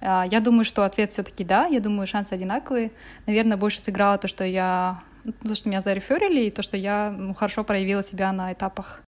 А, 0.00 0.24
я 0.30 0.40
думаю, 0.40 0.64
что 0.64 0.84
ответ 0.84 1.12
все 1.12 1.22
таки 1.22 1.44
да, 1.44 1.66
я 1.66 1.80
думаю, 1.80 2.06
шансы 2.06 2.32
одинаковые. 2.32 2.90
Наверное, 3.26 3.58
больше 3.58 3.80
сыграло 3.80 4.16
то, 4.16 4.28
что 4.28 4.44
я 4.44 5.02
ну, 5.24 5.32
то, 5.32 5.54
что 5.54 5.68
меня 5.68 5.82
зареферили, 5.82 6.46
и 6.46 6.50
то, 6.50 6.62
что 6.62 6.78
я 6.78 7.10
ну, 7.10 7.34
хорошо 7.34 7.64
проявила 7.64 8.02
себя 8.02 8.32
на 8.32 8.54
этапах 8.54 9.02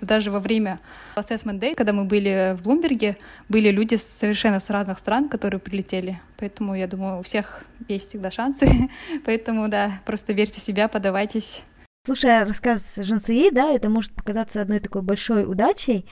даже 0.00 0.30
во 0.30 0.40
время 0.40 0.80
Assessment 1.16 1.58
Day, 1.58 1.74
когда 1.74 1.92
мы 1.92 2.04
были 2.04 2.54
в 2.56 2.62
Блумберге, 2.62 3.16
были 3.48 3.70
люди 3.70 3.96
совершенно 3.96 4.60
с 4.60 4.70
разных 4.70 4.98
стран, 4.98 5.28
которые 5.28 5.60
прилетели. 5.60 6.20
Поэтому, 6.36 6.74
я 6.74 6.86
думаю, 6.86 7.18
у 7.18 7.22
всех 7.22 7.62
есть 7.88 8.08
всегда 8.10 8.30
шансы. 8.30 8.68
Поэтому, 9.24 9.68
да, 9.68 10.00
просто 10.04 10.32
верьте 10.32 10.60
себя, 10.60 10.88
подавайтесь. 10.88 11.62
Слушая 12.06 12.44
рассказ 12.44 12.82
Жансеи, 12.96 13.50
да, 13.50 13.70
это 13.70 13.90
может 13.90 14.12
показаться 14.12 14.62
одной 14.62 14.80
такой 14.80 15.02
большой 15.02 15.44
удачей, 15.44 16.06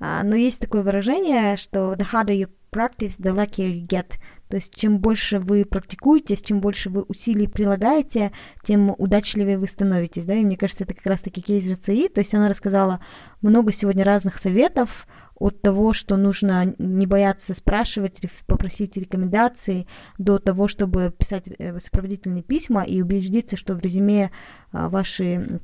а, 0.00 0.22
но 0.22 0.34
есть 0.34 0.60
такое 0.60 0.82
выражение, 0.82 1.56
что 1.58 1.92
the 1.92 2.06
harder 2.10 2.34
you 2.34 2.48
practice, 2.72 3.16
the 3.18 3.34
luckier 3.34 3.68
you 3.68 3.86
get. 3.86 4.14
То 4.52 4.56
есть 4.56 4.74
чем 4.76 4.98
больше 4.98 5.38
вы 5.38 5.64
практикуетесь, 5.64 6.42
чем 6.42 6.60
больше 6.60 6.90
вы 6.90 7.04
усилий 7.08 7.46
прилагаете, 7.46 8.32
тем 8.62 8.94
удачливее 8.98 9.56
вы 9.56 9.66
становитесь. 9.66 10.26
Да? 10.26 10.34
И 10.34 10.44
мне 10.44 10.58
кажется, 10.58 10.84
это 10.84 10.92
как 10.92 11.06
раз-таки 11.06 11.40
кейс 11.40 11.64
ЖЦИ. 11.64 12.08
То 12.08 12.20
есть 12.20 12.34
она 12.34 12.50
рассказала 12.50 13.02
много 13.40 13.72
сегодня 13.72 14.04
разных 14.04 14.36
советов 14.36 15.06
от 15.36 15.62
того, 15.62 15.94
что 15.94 16.18
нужно 16.18 16.74
не 16.76 17.06
бояться 17.06 17.54
спрашивать, 17.54 18.20
попросить 18.46 18.94
рекомендации, 18.98 19.86
до 20.18 20.38
того, 20.38 20.68
чтобы 20.68 21.14
писать 21.16 21.44
э, 21.46 21.80
сопроводительные 21.80 22.42
письма 22.42 22.82
и 22.82 23.00
убедиться, 23.00 23.56
что 23.56 23.72
в 23.74 23.80
резюме 23.80 24.32
а, 24.70 24.90
ваши 24.90 25.62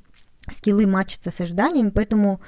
скиллы 0.50 0.86
матчатся 0.86 1.30
с 1.30 1.38
ожиданиями. 1.42 1.90
Поэтому 1.90 2.40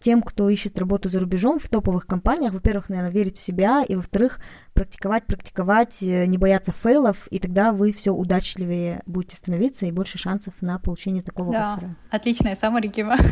тем, 0.00 0.22
кто 0.22 0.48
ищет 0.48 0.78
работу 0.78 1.08
за 1.08 1.20
рубежом 1.20 1.58
в 1.58 1.68
топовых 1.68 2.06
компаниях, 2.06 2.52
во-первых, 2.52 2.88
наверное, 2.88 3.12
верить 3.12 3.38
в 3.38 3.42
себя, 3.42 3.82
и 3.82 3.96
во-вторых, 3.96 4.38
практиковать, 4.74 5.26
практиковать, 5.26 5.94
э, 6.00 6.26
не 6.26 6.38
бояться 6.38 6.72
фейлов, 6.72 7.26
и 7.28 7.38
тогда 7.38 7.72
вы 7.72 7.92
все 7.92 8.12
удачливее 8.12 9.02
будете 9.06 9.36
становиться 9.36 9.86
и 9.86 9.92
больше 9.92 10.18
шансов 10.18 10.54
на 10.60 10.78
получение 10.78 11.22
такого 11.22 11.52
да. 11.52 11.74
оффера. 11.74 11.96
Отличная 12.10 12.54
саммари, 12.54 12.88
Кима. 12.88 13.16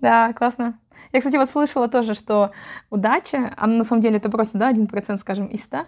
Да, 0.00 0.34
классно. 0.34 0.78
Я, 1.12 1.20
кстати, 1.20 1.36
вот 1.36 1.48
слышала 1.48 1.88
тоже, 1.88 2.12
что 2.12 2.50
удача, 2.90 3.54
она 3.56 3.76
на 3.78 3.84
самом 3.84 4.02
деле 4.02 4.18
это 4.18 4.28
просто, 4.28 4.58
да, 4.58 4.68
один 4.68 4.86
процент, 4.86 5.18
скажем, 5.18 5.46
из 5.46 5.62
ста, 5.62 5.86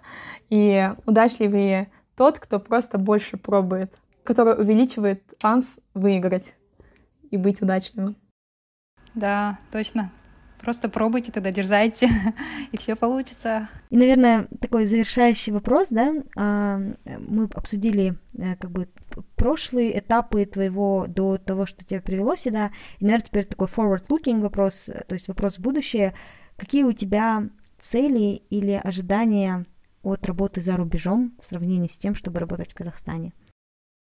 и 0.48 0.90
удачливее 1.04 1.90
тот, 2.16 2.38
кто 2.38 2.59
просто 2.59 2.96
больше 2.96 3.36
пробует, 3.36 3.94
который 4.24 4.59
увеличивает 4.59 5.22
шанс 5.38 5.80
выиграть 5.92 6.57
и 7.30 7.36
быть 7.36 7.61
удачливым. 7.61 8.16
Да, 9.16 9.58
точно. 9.72 10.12
Просто 10.60 10.88
пробуйте, 10.88 11.32
тогда 11.32 11.50
дерзайте, 11.50 12.08
и 12.72 12.76
все 12.76 12.96
получится. 12.96 13.68
И, 13.90 13.96
наверное, 13.96 14.46
такой 14.60 14.86
завершающий 14.86 15.52
вопрос, 15.52 15.88
да, 15.90 16.14
а, 16.36 16.80
мы 17.04 17.44
обсудили 17.54 18.16
э, 18.34 18.56
как 18.56 18.70
бы 18.70 18.88
прошлые 19.36 19.98
этапы 19.98 20.44
твоего 20.44 21.06
до 21.08 21.38
того, 21.38 21.66
что 21.66 21.84
тебя 21.84 22.00
привело 22.00 22.36
сюда, 22.36 22.72
и, 22.98 23.04
наверное, 23.04 23.26
теперь 23.26 23.44
такой 23.44 23.68
forward-looking 23.68 24.40
вопрос, 24.40 24.86
то 24.86 25.14
есть 25.14 25.28
вопрос 25.28 25.54
в 25.54 25.60
будущее. 25.60 26.14
Какие 26.56 26.84
у 26.84 26.92
тебя 26.92 27.48
цели 27.78 28.42
или 28.50 28.72
ожидания 28.72 29.66
от 30.02 30.26
работы 30.26 30.60
за 30.60 30.76
рубежом 30.76 31.34
в 31.42 31.46
сравнении 31.46 31.88
с 31.88 31.96
тем, 31.96 32.14
чтобы 32.14 32.40
работать 32.40 32.72
в 32.72 32.74
Казахстане? 32.74 33.32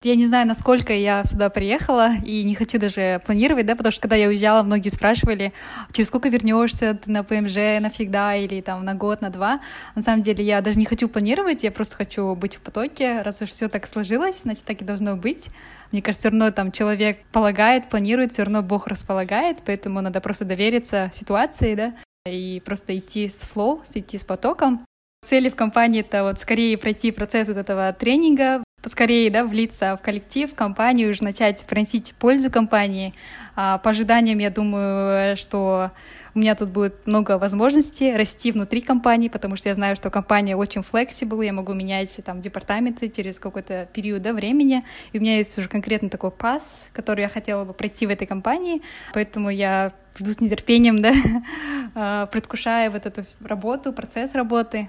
Я 0.04 0.16
не 0.16 0.26
знаю, 0.26 0.46
насколько 0.46 0.92
я 0.92 1.24
сюда 1.24 1.48
приехала, 1.48 2.16
и 2.22 2.44
не 2.44 2.54
хочу 2.54 2.78
даже 2.78 3.22
планировать, 3.24 3.64
да, 3.64 3.74
потому 3.74 3.90
что 3.90 4.02
когда 4.02 4.16
я 4.16 4.28
уезжала, 4.28 4.62
многие 4.62 4.90
спрашивали, 4.90 5.54
через 5.92 6.08
сколько 6.08 6.28
вернешься 6.28 6.92
ты 6.92 7.10
на 7.10 7.24
ПМЖ 7.24 7.80
навсегда 7.80 8.36
или 8.36 8.60
там 8.60 8.84
на 8.84 8.94
год, 8.94 9.22
на 9.22 9.30
два. 9.30 9.62
На 9.94 10.02
самом 10.02 10.22
деле 10.22 10.44
я 10.44 10.60
даже 10.60 10.78
не 10.78 10.84
хочу 10.84 11.08
планировать, 11.08 11.64
я 11.64 11.72
просто 11.72 11.96
хочу 11.96 12.34
быть 12.34 12.56
в 12.56 12.60
потоке, 12.60 13.22
раз 13.22 13.40
уж 13.40 13.48
все 13.48 13.70
так 13.70 13.86
сложилось, 13.86 14.42
значит, 14.42 14.64
так 14.64 14.82
и 14.82 14.84
должно 14.84 15.16
быть. 15.16 15.48
Мне 15.90 16.02
кажется, 16.02 16.28
все 16.28 16.28
равно 16.28 16.50
там 16.50 16.70
человек 16.70 17.24
полагает, 17.32 17.88
планирует, 17.88 18.32
все 18.32 18.42
равно 18.42 18.62
Бог 18.62 18.86
располагает, 18.86 19.62
поэтому 19.64 20.02
надо 20.02 20.20
просто 20.20 20.44
довериться 20.44 21.10
ситуации, 21.14 21.74
да, 21.76 21.94
и 22.26 22.60
просто 22.62 22.94
идти 22.98 23.30
с 23.30 23.40
флоу, 23.44 23.82
идти 23.94 24.18
с 24.18 24.24
потоком. 24.24 24.84
Цели 25.24 25.48
в 25.48 25.54
компании— 25.54 26.00
это 26.08 26.22
вот 26.22 26.38
скорее 26.38 26.76
пройти 26.76 27.10
процесс 27.10 27.48
вот 27.48 27.56
этого 27.56 27.92
тренинга, 27.92 28.62
поскорее 28.82 29.30
да, 29.30 29.44
влиться 29.44 29.96
в 29.96 30.02
коллектив, 30.02 30.52
в 30.52 30.54
компанию, 30.54 31.10
уже 31.10 31.24
начать 31.24 31.64
приносить 31.64 32.14
пользу 32.14 32.50
компании. 32.50 33.14
А 33.56 33.78
по 33.78 33.90
ожиданиям, 33.90 34.38
я 34.38 34.50
думаю, 34.50 35.36
что 35.38 35.92
у 36.34 36.38
меня 36.38 36.54
тут 36.54 36.68
будет 36.68 37.06
много 37.06 37.38
возможностей 37.38 38.14
расти 38.14 38.52
внутри 38.52 38.82
компании, 38.82 39.28
потому 39.28 39.56
что 39.56 39.70
я 39.70 39.74
знаю, 39.74 39.96
что 39.96 40.10
компания 40.10 40.56
очень 40.56 40.82
flexible, 40.82 41.44
я 41.44 41.52
могу 41.52 41.72
менять 41.72 42.14
там 42.24 42.42
департаменты 42.42 43.08
через 43.08 43.38
какой-то 43.38 43.88
период 43.94 44.20
да, 44.20 44.34
времени, 44.34 44.82
и 45.12 45.18
у 45.18 45.20
меня 45.22 45.38
есть 45.38 45.56
уже 45.58 45.68
конкретно 45.68 46.10
такой 46.10 46.32
пас, 46.32 46.84
который 46.92 47.22
я 47.22 47.28
хотела 47.28 47.64
бы 47.64 47.72
пройти 47.72 48.06
в 48.06 48.10
этой 48.10 48.26
компании, 48.26 48.82
поэтому 49.14 49.48
я 49.48 49.92
жду 50.18 50.32
с 50.32 50.40
нетерпением, 50.40 50.98
да, 51.00 51.12
а, 51.94 52.26
предвкушая 52.26 52.90
вот 52.90 53.06
эту 53.06 53.24
работу, 53.40 53.92
процесс 53.92 54.34
работы. 54.34 54.88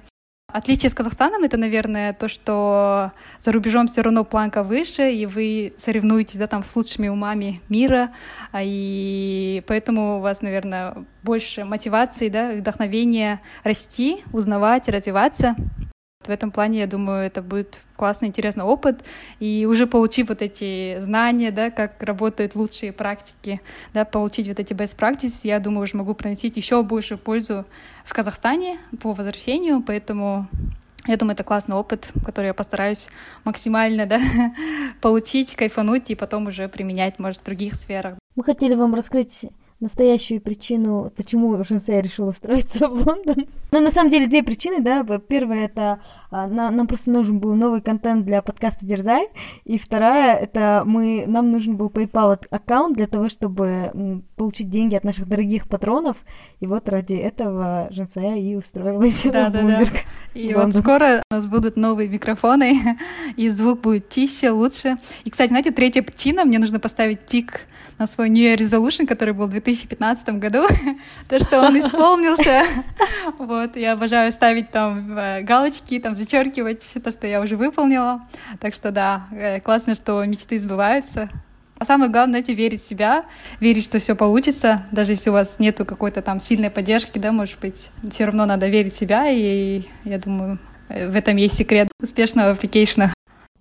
Отличие 0.55 0.89
с 0.89 0.93
Казахстаном— 0.93 1.43
это, 1.43 1.57
наверное, 1.57 2.13
то, 2.13 2.29
что 2.29 3.11
за 3.39 3.51
рубежом 3.51 3.87
все 3.87 3.99
равно 3.99 4.23
планка 4.23 4.63
выше, 4.63 5.11
и 5.11 5.25
вы 5.25 5.73
соревнуетесь 5.77 6.37
да, 6.37 6.47
там, 6.47 6.63
с 6.63 6.73
лучшими 6.77 7.09
умами 7.09 7.59
мира, 7.67 8.11
а, 8.53 8.61
и 8.63 9.61
поэтому 9.67 10.19
у 10.19 10.21
вас, 10.21 10.41
наверное, 10.41 10.95
больше 11.23 11.65
мотивации, 11.65 12.29
да, 12.29 12.53
вдохновения 12.53 13.41
расти, 13.65 14.23
узнавать, 14.31 14.87
развиваться. 14.87 15.57
В 16.27 16.29
этом 16.29 16.51
плане, 16.51 16.79
я 16.79 16.87
думаю, 16.87 17.25
это 17.25 17.41
будет 17.41 17.79
классный, 17.95 18.27
интересный 18.27 18.63
опыт. 18.63 19.03
И 19.39 19.65
уже 19.69 19.87
получив 19.87 20.29
вот 20.29 20.41
эти 20.41 20.99
знания, 20.99 21.51
да, 21.51 21.69
как 21.71 22.01
работают 22.01 22.55
лучшие 22.55 22.91
практики, 22.91 23.61
да, 23.93 24.05
получить 24.05 24.47
вот 24.47 24.59
эти 24.59 24.73
best 24.73 24.97
practices, 24.97 25.41
я 25.43 25.59
думаю, 25.59 25.83
уже 25.83 25.97
могу 25.97 26.13
приносить 26.13 26.57
еще 26.57 26.83
большую 26.83 27.17
пользу 27.17 27.65
в 28.03 28.13
Казахстане 28.13 28.79
по 29.01 29.13
возвращению. 29.13 29.83
Поэтому 29.85 30.47
я 31.07 31.17
думаю, 31.17 31.33
это 31.33 31.43
классный 31.43 31.75
опыт, 31.75 32.11
который 32.25 32.47
я 32.47 32.53
постараюсь 32.53 33.09
максимально 33.43 34.05
да, 34.05 34.19
получить, 35.01 35.55
кайфануть 35.55 36.09
и 36.09 36.15
потом 36.15 36.47
уже 36.47 36.67
применять, 36.67 37.19
может, 37.19 37.41
в 37.41 37.45
других 37.45 37.75
сферах. 37.75 38.15
Мы 38.35 38.43
хотели 38.43 38.75
вам 38.75 38.95
раскрыть 38.95 39.45
настоящую 39.79 40.41
причину, 40.41 41.11
почему 41.15 41.61
Женсея 41.63 42.01
решила 42.01 42.29
устроиться 42.29 42.87
в 42.87 43.05
Лондон. 43.05 43.47
Но 43.71 43.81
на 43.81 43.91
самом 43.91 44.09
деле 44.09 44.27
две 44.27 44.41
причины, 44.41 44.81
да. 44.81 45.03
Первая 45.19 45.65
это 45.65 45.99
а, 46.31 46.47
нам 46.47 46.87
просто 46.87 47.11
нужен 47.11 47.39
был 47.39 47.55
новый 47.55 47.81
контент 47.81 48.25
для 48.25 48.41
подкаста 48.41 48.85
Дерзай, 48.85 49.27
и 49.65 49.77
вторая 49.77 50.37
это 50.37 50.83
мы 50.85 51.25
нам 51.27 51.51
нужен 51.51 51.75
был 51.75 51.87
PayPal 51.87 52.39
аккаунт 52.49 52.95
для 52.95 53.07
того, 53.07 53.29
чтобы 53.29 54.23
получить 54.35 54.69
деньги 54.69 54.95
от 54.95 55.03
наших 55.03 55.27
дорогих 55.27 55.67
патронов, 55.67 56.17
и 56.59 56.67
вот 56.67 56.87
ради 56.87 57.13
этого 57.13 57.89
Женсея 57.91 58.37
и 58.37 58.55
устроилась 58.55 59.21
да, 59.23 59.49
в 59.49 59.53
да, 59.53 59.61
Да. 59.61 59.85
И 60.33 60.53
вот 60.53 60.73
скоро 60.73 61.21
у 61.29 61.33
нас 61.33 61.47
будут 61.47 61.75
новые 61.75 62.07
микрофоны, 62.07 62.97
и 63.35 63.49
звук 63.49 63.81
будет 63.81 64.09
чище, 64.09 64.51
лучше. 64.51 64.97
И, 65.25 65.29
кстати, 65.29 65.49
знаете, 65.49 65.71
третья 65.71 66.01
причина, 66.01 66.45
мне 66.45 66.59
нужно 66.59 66.79
поставить 66.79 67.25
тик 67.25 67.67
на 67.97 68.07
свой 68.07 68.29
New 68.29 68.43
Year 68.43 68.57
Resolution, 68.57 69.05
который 69.05 69.33
был 69.33 69.47
в 69.47 69.51
2015 69.51 70.29
году, 70.39 70.65
то, 71.29 71.39
что 71.39 71.61
он 71.61 71.79
исполнился. 71.79 72.63
Вот, 73.39 73.75
я 73.75 73.93
обожаю 73.93 74.31
ставить 74.31 74.71
там 74.71 75.17
э, 75.17 75.41
галочки, 75.41 75.99
там 75.99 76.15
зачеркивать 76.15 76.83
то, 77.03 77.11
что 77.11 77.27
я 77.27 77.41
уже 77.41 77.57
выполнила. 77.57 78.21
Так 78.59 78.73
что 78.73 78.91
да, 78.91 79.27
э, 79.31 79.59
классно, 79.59 79.95
что 79.95 80.23
мечты 80.25 80.59
сбываются. 80.59 81.29
А 81.77 81.85
самое 81.85 82.09
главное, 82.09 82.41
знаете, 82.41 82.53
верить 82.53 82.81
в 82.81 82.87
себя, 82.87 83.25
верить, 83.59 83.83
что 83.83 83.99
все 83.99 84.15
получится, 84.15 84.85
даже 84.91 85.11
если 85.13 85.29
у 85.29 85.33
вас 85.33 85.59
нету 85.59 85.85
какой-то 85.85 86.21
там 86.21 86.39
сильной 86.39 86.69
поддержки, 86.69 87.19
да, 87.19 87.31
может 87.31 87.59
быть, 87.59 87.89
все 88.09 88.25
равно 88.25 88.45
надо 88.45 88.67
верить 88.67 88.93
в 88.93 88.97
себя, 88.97 89.29
и 89.29 89.83
я 90.05 90.19
думаю, 90.19 90.59
э, 90.87 91.09
в 91.09 91.15
этом 91.15 91.35
есть 91.35 91.55
секрет 91.55 91.89
успешного 92.01 92.51
application 92.51 93.04
а. 93.04 93.13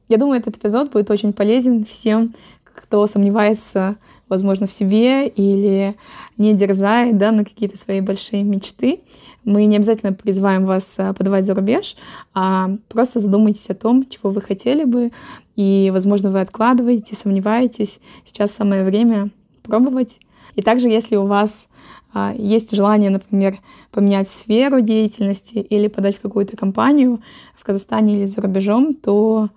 Я 0.08 0.18
думаю, 0.18 0.38
этот 0.38 0.56
эпизод 0.58 0.92
будет 0.92 1.10
очень 1.10 1.32
полезен 1.32 1.84
всем, 1.84 2.34
кто 2.74 3.06
сомневается 3.06 3.96
возможно, 4.34 4.66
в 4.66 4.72
себе 4.72 5.28
или 5.28 5.94
не 6.36 6.54
дерзает 6.54 7.16
да, 7.16 7.30
на 7.30 7.44
какие-то 7.44 7.78
свои 7.78 8.00
большие 8.00 8.42
мечты. 8.42 9.00
Мы 9.44 9.66
не 9.66 9.76
обязательно 9.76 10.12
призываем 10.12 10.64
вас 10.64 10.98
а, 10.98 11.12
подавать 11.12 11.44
за 11.44 11.54
рубеж, 11.54 11.96
а 12.34 12.70
просто 12.88 13.20
задумайтесь 13.20 13.70
о 13.70 13.74
том, 13.74 14.06
чего 14.08 14.30
вы 14.30 14.40
хотели 14.40 14.84
бы, 14.84 15.12
и, 15.56 15.90
возможно, 15.92 16.30
вы 16.30 16.40
откладываете, 16.40 17.14
сомневаетесь. 17.14 18.00
Сейчас 18.24 18.50
самое 18.50 18.84
время 18.84 19.30
пробовать. 19.62 20.18
И 20.56 20.62
также, 20.62 20.88
если 20.88 21.16
у 21.16 21.26
вас 21.26 21.68
а, 22.12 22.34
есть 22.36 22.74
желание, 22.74 23.10
например, 23.10 23.56
поменять 23.90 24.28
сферу 24.28 24.80
деятельности 24.80 25.58
или 25.58 25.88
подать 25.88 26.18
какую-то 26.18 26.56
компанию 26.56 27.20
в 27.54 27.64
Казахстане 27.64 28.16
или 28.16 28.24
за 28.24 28.40
рубежом, 28.40 28.94
то 28.94 29.50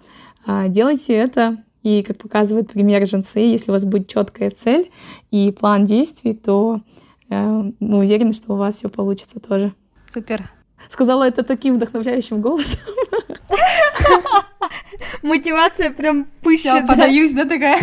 а, 0.46 0.68
делайте 0.68 1.14
это 1.14 1.58
и, 1.88 2.04
как 2.04 2.18
показывает 2.18 2.70
пример 2.70 3.08
Женсы, 3.08 3.40
если 3.40 3.72
у 3.72 3.74
вас 3.74 3.86
будет 3.86 4.10
четкая 4.10 4.52
цель 4.52 4.92
и 5.32 5.54
план 5.54 5.86
действий, 5.86 6.34
то 6.34 6.82
э, 7.30 7.72
мы 7.80 8.00
уверены, 8.00 8.34
что 8.34 8.54
у 8.54 8.58
вас 8.58 8.76
все 8.76 8.90
получится 8.90 9.40
тоже. 9.40 9.72
Супер. 10.10 10.52
Сказала 10.90 11.24
это 11.26 11.44
таким 11.44 11.76
вдохновляющим 11.76 12.42
голосом. 12.42 12.82
Мотивация 15.22 15.92
прям 15.92 16.26
пыщет. 16.42 16.66
Я 16.66 16.86
подаюсь, 16.86 17.32
да, 17.32 17.46
такая? 17.46 17.80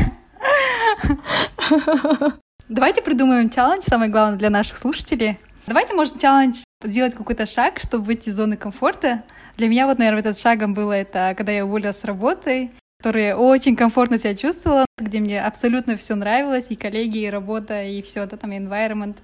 Давайте 2.69 3.01
придумаем 3.01 3.49
челлендж, 3.49 3.85
самое 3.85 4.11
главное 4.11 4.39
для 4.39 4.51
наших 4.51 4.77
слушателей. 4.77 5.39
Давайте, 5.67 5.95
может, 5.95 6.21
челлендж 6.21 6.63
сделать 6.83 7.15
какой-то 7.15 7.47
шаг, 7.47 7.81
чтобы 7.81 8.05
выйти 8.05 8.29
из 8.29 8.37
зоны 8.37 8.59
комфорта. 8.59 9.23
Для 9.57 9.69
меня 9.69 9.87
вот, 9.87 9.99
наверное, 9.99 10.21
этот 10.21 10.39
шагом 10.39 10.75
было 10.75 10.93
это, 10.93 11.33
когда 11.39 11.53
я 11.53 11.65
уволилась 11.65 11.99
с 11.99 12.05
работы, 12.05 12.71
которые 13.05 13.37
очень 13.37 13.77
комфортно 13.77 14.19
себя 14.19 14.35
чувствовала, 14.35 14.87
где 14.97 15.21
мне 15.21 15.43
абсолютно 15.43 15.99
все 15.99 16.15
нравилось, 16.15 16.67
и 16.71 16.75
коллеги, 16.75 17.19
и 17.19 17.29
работа, 17.29 17.83
и 17.83 18.01
все 18.01 18.23
это 18.23 18.39
там, 18.39 18.53
environment. 18.53 19.17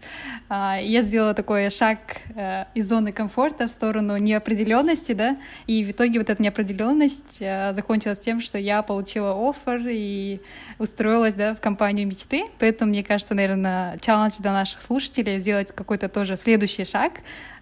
А, 0.51 0.79
я 0.79 1.01
сделала 1.01 1.33
такой 1.33 1.71
шаг 1.71 1.99
э, 2.37 2.67
из 2.75 2.87
зоны 2.87 3.11
комфорта 3.11 3.69
в 3.69 3.71
сторону 3.71 4.19
неопределенности, 4.19 5.13
да, 5.13 5.39
и 5.67 5.83
в 5.83 5.93
итоге 5.93 6.19
вот 6.19 6.29
эта 6.29 6.43
неопределенность 6.43 7.39
э, 7.41 7.73
закончилась 7.73 8.19
тем, 8.19 8.43
что 8.43 8.59
я 8.59 8.83
получила 8.83 9.33
офер 9.49 9.81
и 9.89 10.43
устроилась, 10.79 11.33
да, 11.33 11.55
в 11.55 11.61
компанию 11.61 12.07
мечты. 12.07 12.45
Поэтому, 12.59 12.91
мне 12.91 13.03
кажется, 13.03 13.35
наверное, 13.35 13.97
челлендж 14.03 14.35
для 14.41 14.53
наших 14.53 14.83
слушателей 14.83 15.41
сделать 15.41 15.73
какой-то 15.75 16.11
тоже 16.11 16.37
следующий 16.37 16.85
шаг, 16.85 17.13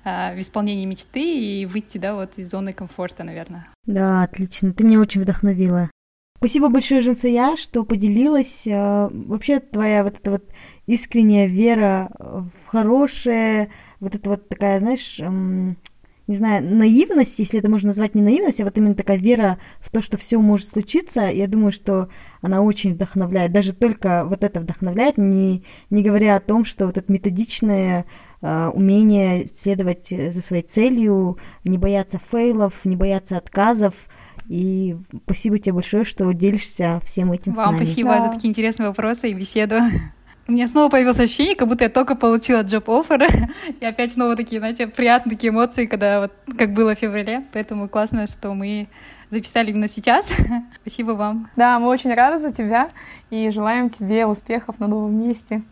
э, 0.05 0.35
в 0.35 0.41
исполнении 0.41 0.85
мечты 0.85 1.23
и 1.23 1.64
выйти, 1.64 1.99
да, 1.99 2.16
вот 2.16 2.39
из 2.39 2.51
зоны 2.51 2.73
комфорта, 2.73 3.23
наверное. 3.23 3.69
Да, 3.87 4.25
отлично. 4.25 4.73
Ты 4.73 4.83
меня 4.83 4.99
очень 4.99 5.23
вдохновила. 5.23 5.91
Спасибо 6.39 6.68
большое, 6.68 7.01
Женсая, 7.01 7.57
что 7.57 7.82
поделилась. 7.82 8.62
Э, 8.64 9.09
вообще 9.11 9.59
твоя 9.59 10.05
вот 10.05 10.14
эта 10.14 10.30
вот 10.30 10.45
искренняя 10.86 11.49
вера 11.49 12.11
в 12.16 12.51
хорошее, 12.66 13.70
вот 13.99 14.14
это 14.14 14.30
вот 14.30 14.49
такая, 14.49 14.78
знаешь, 14.78 15.18
не 15.18 16.36
знаю, 16.36 16.62
наивность, 16.62 17.34
если 17.39 17.59
это 17.59 17.68
можно 17.68 17.89
назвать 17.89 18.14
не 18.14 18.22
наивность, 18.22 18.61
а 18.61 18.64
вот 18.64 18.78
именно 18.78 18.95
такая 18.95 19.18
вера 19.18 19.59
в 19.80 19.91
то, 19.91 20.01
что 20.01 20.16
все 20.16 20.39
может 20.39 20.68
случиться, 20.68 21.22
я 21.22 21.49
думаю, 21.49 21.72
что 21.72 22.09
она 22.41 22.62
очень 22.62 22.95
вдохновляет. 22.95 23.51
Даже 23.51 23.72
только 23.72 24.24
вот 24.24 24.45
это 24.45 24.61
вдохновляет, 24.61 25.18
не, 25.18 25.64
не 25.91 26.05
говоря 26.05 26.36
о 26.36 26.41
том, 26.41 26.64
что 26.64 26.86
вот 26.86 26.99
это 26.99 27.12
методичное 27.12 28.05
э, 28.43 28.70
умение 28.72 29.49
следовать 29.61 30.11
за 30.11 30.41
своей 30.41 30.62
целью, 30.62 31.39
не 31.64 31.78
бояться 31.78 32.20
фейлов, 32.30 32.84
не 32.84 32.95
бояться 32.95 33.36
отказов– 33.36 33.95
и 34.49 34.96
спасибо 35.24 35.59
тебе 35.59 35.74
большое, 35.74 36.05
что 36.05 36.32
делишься 36.32 37.01
всем 37.05 37.32
этим 37.32 37.53
Вам 37.53 37.66
с 37.66 37.72
нами. 37.72 37.84
спасибо 37.84 38.11
да. 38.11 38.26
за 38.26 38.32
такие 38.32 38.49
интересные 38.49 38.88
вопросы 38.88 39.30
и 39.30 39.34
беседу. 39.34 39.76
У 40.49 40.53
меня 40.53 40.66
снова 40.66 40.88
появилось 40.88 41.20
ощущение, 41.20 41.55
как 41.55 41.68
будто 41.68 41.84
я 41.84 41.90
только 41.90 42.14
получила 42.14 42.62
джоб 42.62 42.88
оффер 42.88 43.28
и 43.80 43.84
опять 43.84 44.12
снова 44.12 44.34
такие, 44.34 44.61
знаете, 44.61 44.86
приятные 44.86 45.36
такие 45.36 45.51
эмоции, 45.51 45.84
когда 45.84 46.20
вот 46.20 46.32
как 46.57 46.72
было 46.72 46.94
в 46.94 46.99
феврале. 46.99 47.44
Поэтому 47.53 47.86
классно, 47.86 48.26
что 48.26 48.55
мы 48.55 48.88
записали 49.30 49.70
именно 49.70 49.88
сейчас. 49.88 50.26
Спасибо 50.80 51.11
вам. 51.11 51.51
Да, 51.55 51.78
мы 51.78 51.88
очень 51.88 52.14
рады 52.14 52.38
за 52.38 52.51
тебя 52.51 52.90
и 53.28 53.51
желаем 53.51 53.90
тебе 53.90 54.24
успехов 54.24 54.80
на 54.80 54.86
новом 54.86 55.14
месте. 55.22 55.62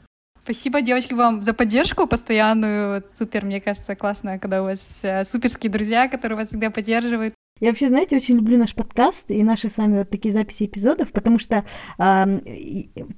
Спасибо, 0.45 0.83
девочки, 0.83 1.15
вам 1.15 1.41
за 1.41 1.55
поддержку 1.55 2.07
постоянную. 2.07 3.03
Супер, 3.15 3.47
мне 3.47 3.63
кажется, 3.63 3.97
классно, 3.97 4.39
когда 4.39 4.61
у 4.61 4.67
вас 4.67 4.99
э, 5.03 5.25
суперские 5.25 5.73
друзья, 5.73 6.07
которые 6.07 6.37
вас 6.37 6.49
всегда 6.49 6.71
поддерживают. 6.71 7.33
Я 7.59 7.71
вообще, 7.71 7.89
знаете, 7.89 8.17
очень 8.17 8.35
люблю 8.35 8.59
наш 8.59 8.75
подкаст 8.75 9.31
и 9.31 9.43
наши 9.43 9.71
с 9.71 9.79
вами 9.79 10.01
вот 10.01 10.11
такие 10.11 10.31
записи 10.31 10.67
эпизодов, 10.67 11.11
потому 11.11 11.39
что 11.39 11.65
э, 11.99 12.39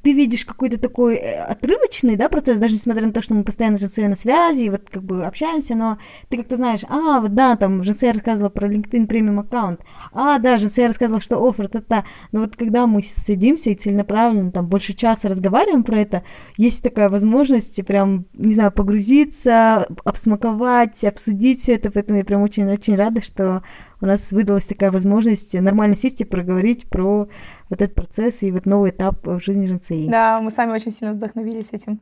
ты 0.04 0.12
видишь 0.12 0.44
какой-то 0.44 0.78
такой 0.78 1.16
э, 1.16 1.42
отрывочный, 1.42 2.14
да, 2.14 2.28
процесс, 2.28 2.56
даже 2.56 2.76
несмотря 2.76 3.04
на 3.04 3.12
то, 3.12 3.20
что 3.20 3.34
мы 3.34 3.42
постоянно 3.42 3.78
же 3.78 3.88
на 3.96 4.14
связи, 4.14 4.60
и 4.60 4.70
вот 4.70 4.90
как 4.90 5.02
бы 5.02 5.24
общаемся, 5.26 5.74
но 5.74 5.98
ты 6.28 6.36
как-то 6.36 6.54
знаешь, 6.54 6.82
а, 6.88 7.20
вот 7.20 7.34
да, 7.34 7.56
там, 7.56 7.82
Женсея 7.82 8.12
рассказывала 8.12 8.48
про 8.48 8.68
LinkedIn 8.68 9.08
премиум 9.08 9.40
аккаунт, 9.40 9.80
а, 10.12 10.38
да, 10.38 10.58
Женсея 10.58 10.86
рассказывала, 10.86 11.20
что 11.20 11.44
оффер, 11.44 11.66
та-та, 11.68 12.04
но 12.30 12.42
вот 12.42 12.54
когда 12.54 12.86
мы 12.86 13.02
садимся 13.16 13.70
и 13.70 13.74
целенаправленно 13.74 14.52
там 14.52 14.68
больше 14.68 14.92
часа 14.92 15.28
разговариваем 15.28 15.82
про 15.82 15.98
это, 15.98 16.22
есть 16.56 16.80
такая 16.80 17.08
возможность 17.08 17.84
прям, 17.84 18.26
не 18.34 18.54
знаю, 18.54 18.70
погрузиться, 18.70 19.88
обсмаковать, 20.04 21.02
обсудить 21.02 21.64
все 21.64 21.74
это, 21.74 21.90
поэтому 21.90 22.18
я 22.18 22.24
прям 22.24 22.42
очень-очень 22.42 22.94
рада, 22.94 23.20
что 23.20 23.64
у 24.00 24.06
нас 24.06 24.30
выдалась 24.30 24.64
такая 24.64 24.90
возможность 24.90 25.54
нормально 25.54 25.96
сесть 25.96 26.20
и 26.20 26.24
проговорить 26.24 26.88
про 26.88 27.28
вот 27.68 27.80
этот 27.80 27.94
процесс 27.94 28.42
и 28.42 28.50
вот 28.50 28.66
новый 28.66 28.90
этап 28.90 29.26
в 29.26 29.40
жизни 29.40 29.66
ЖНЦИ. 29.66 30.08
Да, 30.08 30.40
мы 30.40 30.50
сами 30.50 30.72
очень 30.72 30.90
сильно 30.90 31.14
вдохновились 31.14 31.72
этим. 31.72 32.00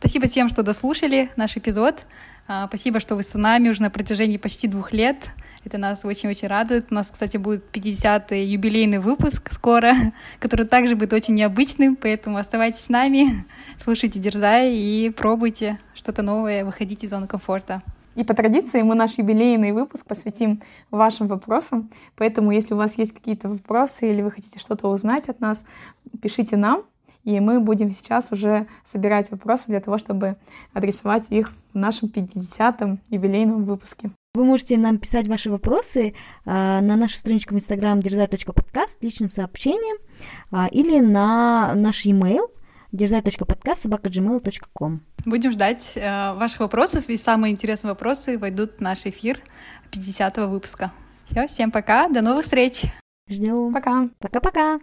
Спасибо 0.00 0.28
всем, 0.28 0.48
что 0.48 0.62
дослушали 0.62 1.28
наш 1.36 1.56
эпизод. 1.56 2.04
А, 2.46 2.68
спасибо, 2.68 3.00
что 3.00 3.16
вы 3.16 3.22
с 3.22 3.34
нами 3.34 3.68
уже 3.68 3.82
на 3.82 3.90
протяжении 3.90 4.36
почти 4.36 4.68
двух 4.68 4.92
лет. 4.92 5.30
Это 5.64 5.76
нас 5.76 6.04
очень-очень 6.04 6.46
радует. 6.48 6.86
У 6.90 6.94
нас, 6.94 7.10
кстати, 7.10 7.36
будет 7.36 7.64
50-й 7.72 8.44
юбилейный 8.44 9.00
выпуск 9.00 9.52
скоро, 9.52 9.94
который 10.40 10.66
также 10.66 10.94
будет 10.94 11.12
очень 11.12 11.34
необычным, 11.34 11.96
поэтому 11.96 12.36
оставайтесь 12.38 12.84
с 12.84 12.88
нами, 12.88 13.44
слушайте 13.82 14.20
Дерзай 14.20 14.72
и 14.72 15.10
пробуйте 15.10 15.78
что-то 15.94 16.22
новое, 16.22 16.64
выходите 16.64 17.06
из 17.06 17.10
зоны 17.10 17.26
комфорта. 17.26 17.82
И 18.18 18.24
по 18.24 18.34
традиции 18.34 18.82
мы 18.82 18.96
наш 18.96 19.16
юбилейный 19.16 19.70
выпуск 19.70 20.04
посвятим 20.04 20.60
вашим 20.90 21.28
вопросам. 21.28 21.88
Поэтому, 22.16 22.50
если 22.50 22.74
у 22.74 22.76
вас 22.76 22.98
есть 22.98 23.12
какие-то 23.12 23.48
вопросы 23.48 24.10
или 24.10 24.22
вы 24.22 24.32
хотите 24.32 24.58
что-то 24.58 24.88
узнать 24.88 25.28
от 25.28 25.38
нас, 25.38 25.64
пишите 26.20 26.56
нам, 26.56 26.82
и 27.22 27.38
мы 27.38 27.60
будем 27.60 27.92
сейчас 27.92 28.32
уже 28.32 28.66
собирать 28.84 29.30
вопросы 29.30 29.68
для 29.68 29.78
того, 29.80 29.98
чтобы 29.98 30.34
адресовать 30.72 31.30
их 31.30 31.52
в 31.72 31.78
нашем 31.78 32.08
50-м 32.08 32.98
юбилейном 33.08 33.64
выпуске. 33.64 34.10
Вы 34.34 34.44
можете 34.44 34.76
нам 34.78 34.98
писать 34.98 35.28
ваши 35.28 35.48
вопросы 35.48 36.14
а, 36.44 36.80
на 36.80 36.96
нашу 36.96 37.20
страничку 37.20 37.54
в 37.54 37.58
Instagram 37.58 38.02
дерзай.подкаст 38.02 39.00
личным 39.00 39.30
сообщением 39.30 39.98
а, 40.50 40.66
или 40.66 40.98
на 40.98 41.72
наш 41.76 42.04
e-mail 42.04 42.50
дерзай.подкаст.gmail.com 42.92 45.00
Будем 45.24 45.52
ждать 45.52 45.92
э, 45.96 46.34
ваших 46.34 46.60
вопросов, 46.60 47.08
и 47.08 47.16
самые 47.16 47.52
интересные 47.52 47.92
вопросы 47.92 48.38
войдут 48.38 48.76
в 48.78 48.80
наш 48.80 49.04
эфир 49.04 49.40
50 49.90 50.36
выпуска. 50.48 50.92
Все, 51.30 51.46
всем 51.46 51.70
пока, 51.70 52.08
до 52.08 52.22
новых 52.22 52.44
встреч. 52.44 52.84
Ждем. 53.28 53.72
Пока. 53.72 54.08
Пока-пока. 54.18 54.80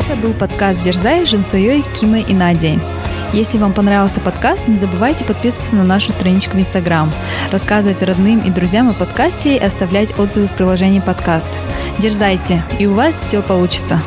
Это 0.00 0.16
был 0.22 0.34
подкаст 0.34 0.82
«Дерзай» 0.82 1.26
с 1.26 1.30
Женсуей, 1.30 1.82
Кимой 1.98 2.22
и 2.22 2.34
Надей. 2.34 2.78
Если 3.32 3.58
вам 3.58 3.74
понравился 3.74 4.20
подкаст, 4.20 4.68
не 4.68 4.76
забывайте 4.76 5.24
подписываться 5.24 5.76
на 5.76 5.84
нашу 5.84 6.12
страничку 6.12 6.56
в 6.56 6.60
Инстаграм, 6.60 7.10
рассказывать 7.52 8.02
родным 8.02 8.40
и 8.40 8.50
друзьям 8.50 8.88
о 8.88 8.94
подкасте 8.94 9.56
и 9.56 9.60
оставлять 9.60 10.18
отзывы 10.18 10.48
в 10.48 10.56
приложении 10.56 11.00
подкаст. 11.00 11.48
Дерзайте, 11.98 12.62
и 12.78 12.86
у 12.86 12.94
вас 12.94 13.20
все 13.20 13.42
получится. 13.42 14.00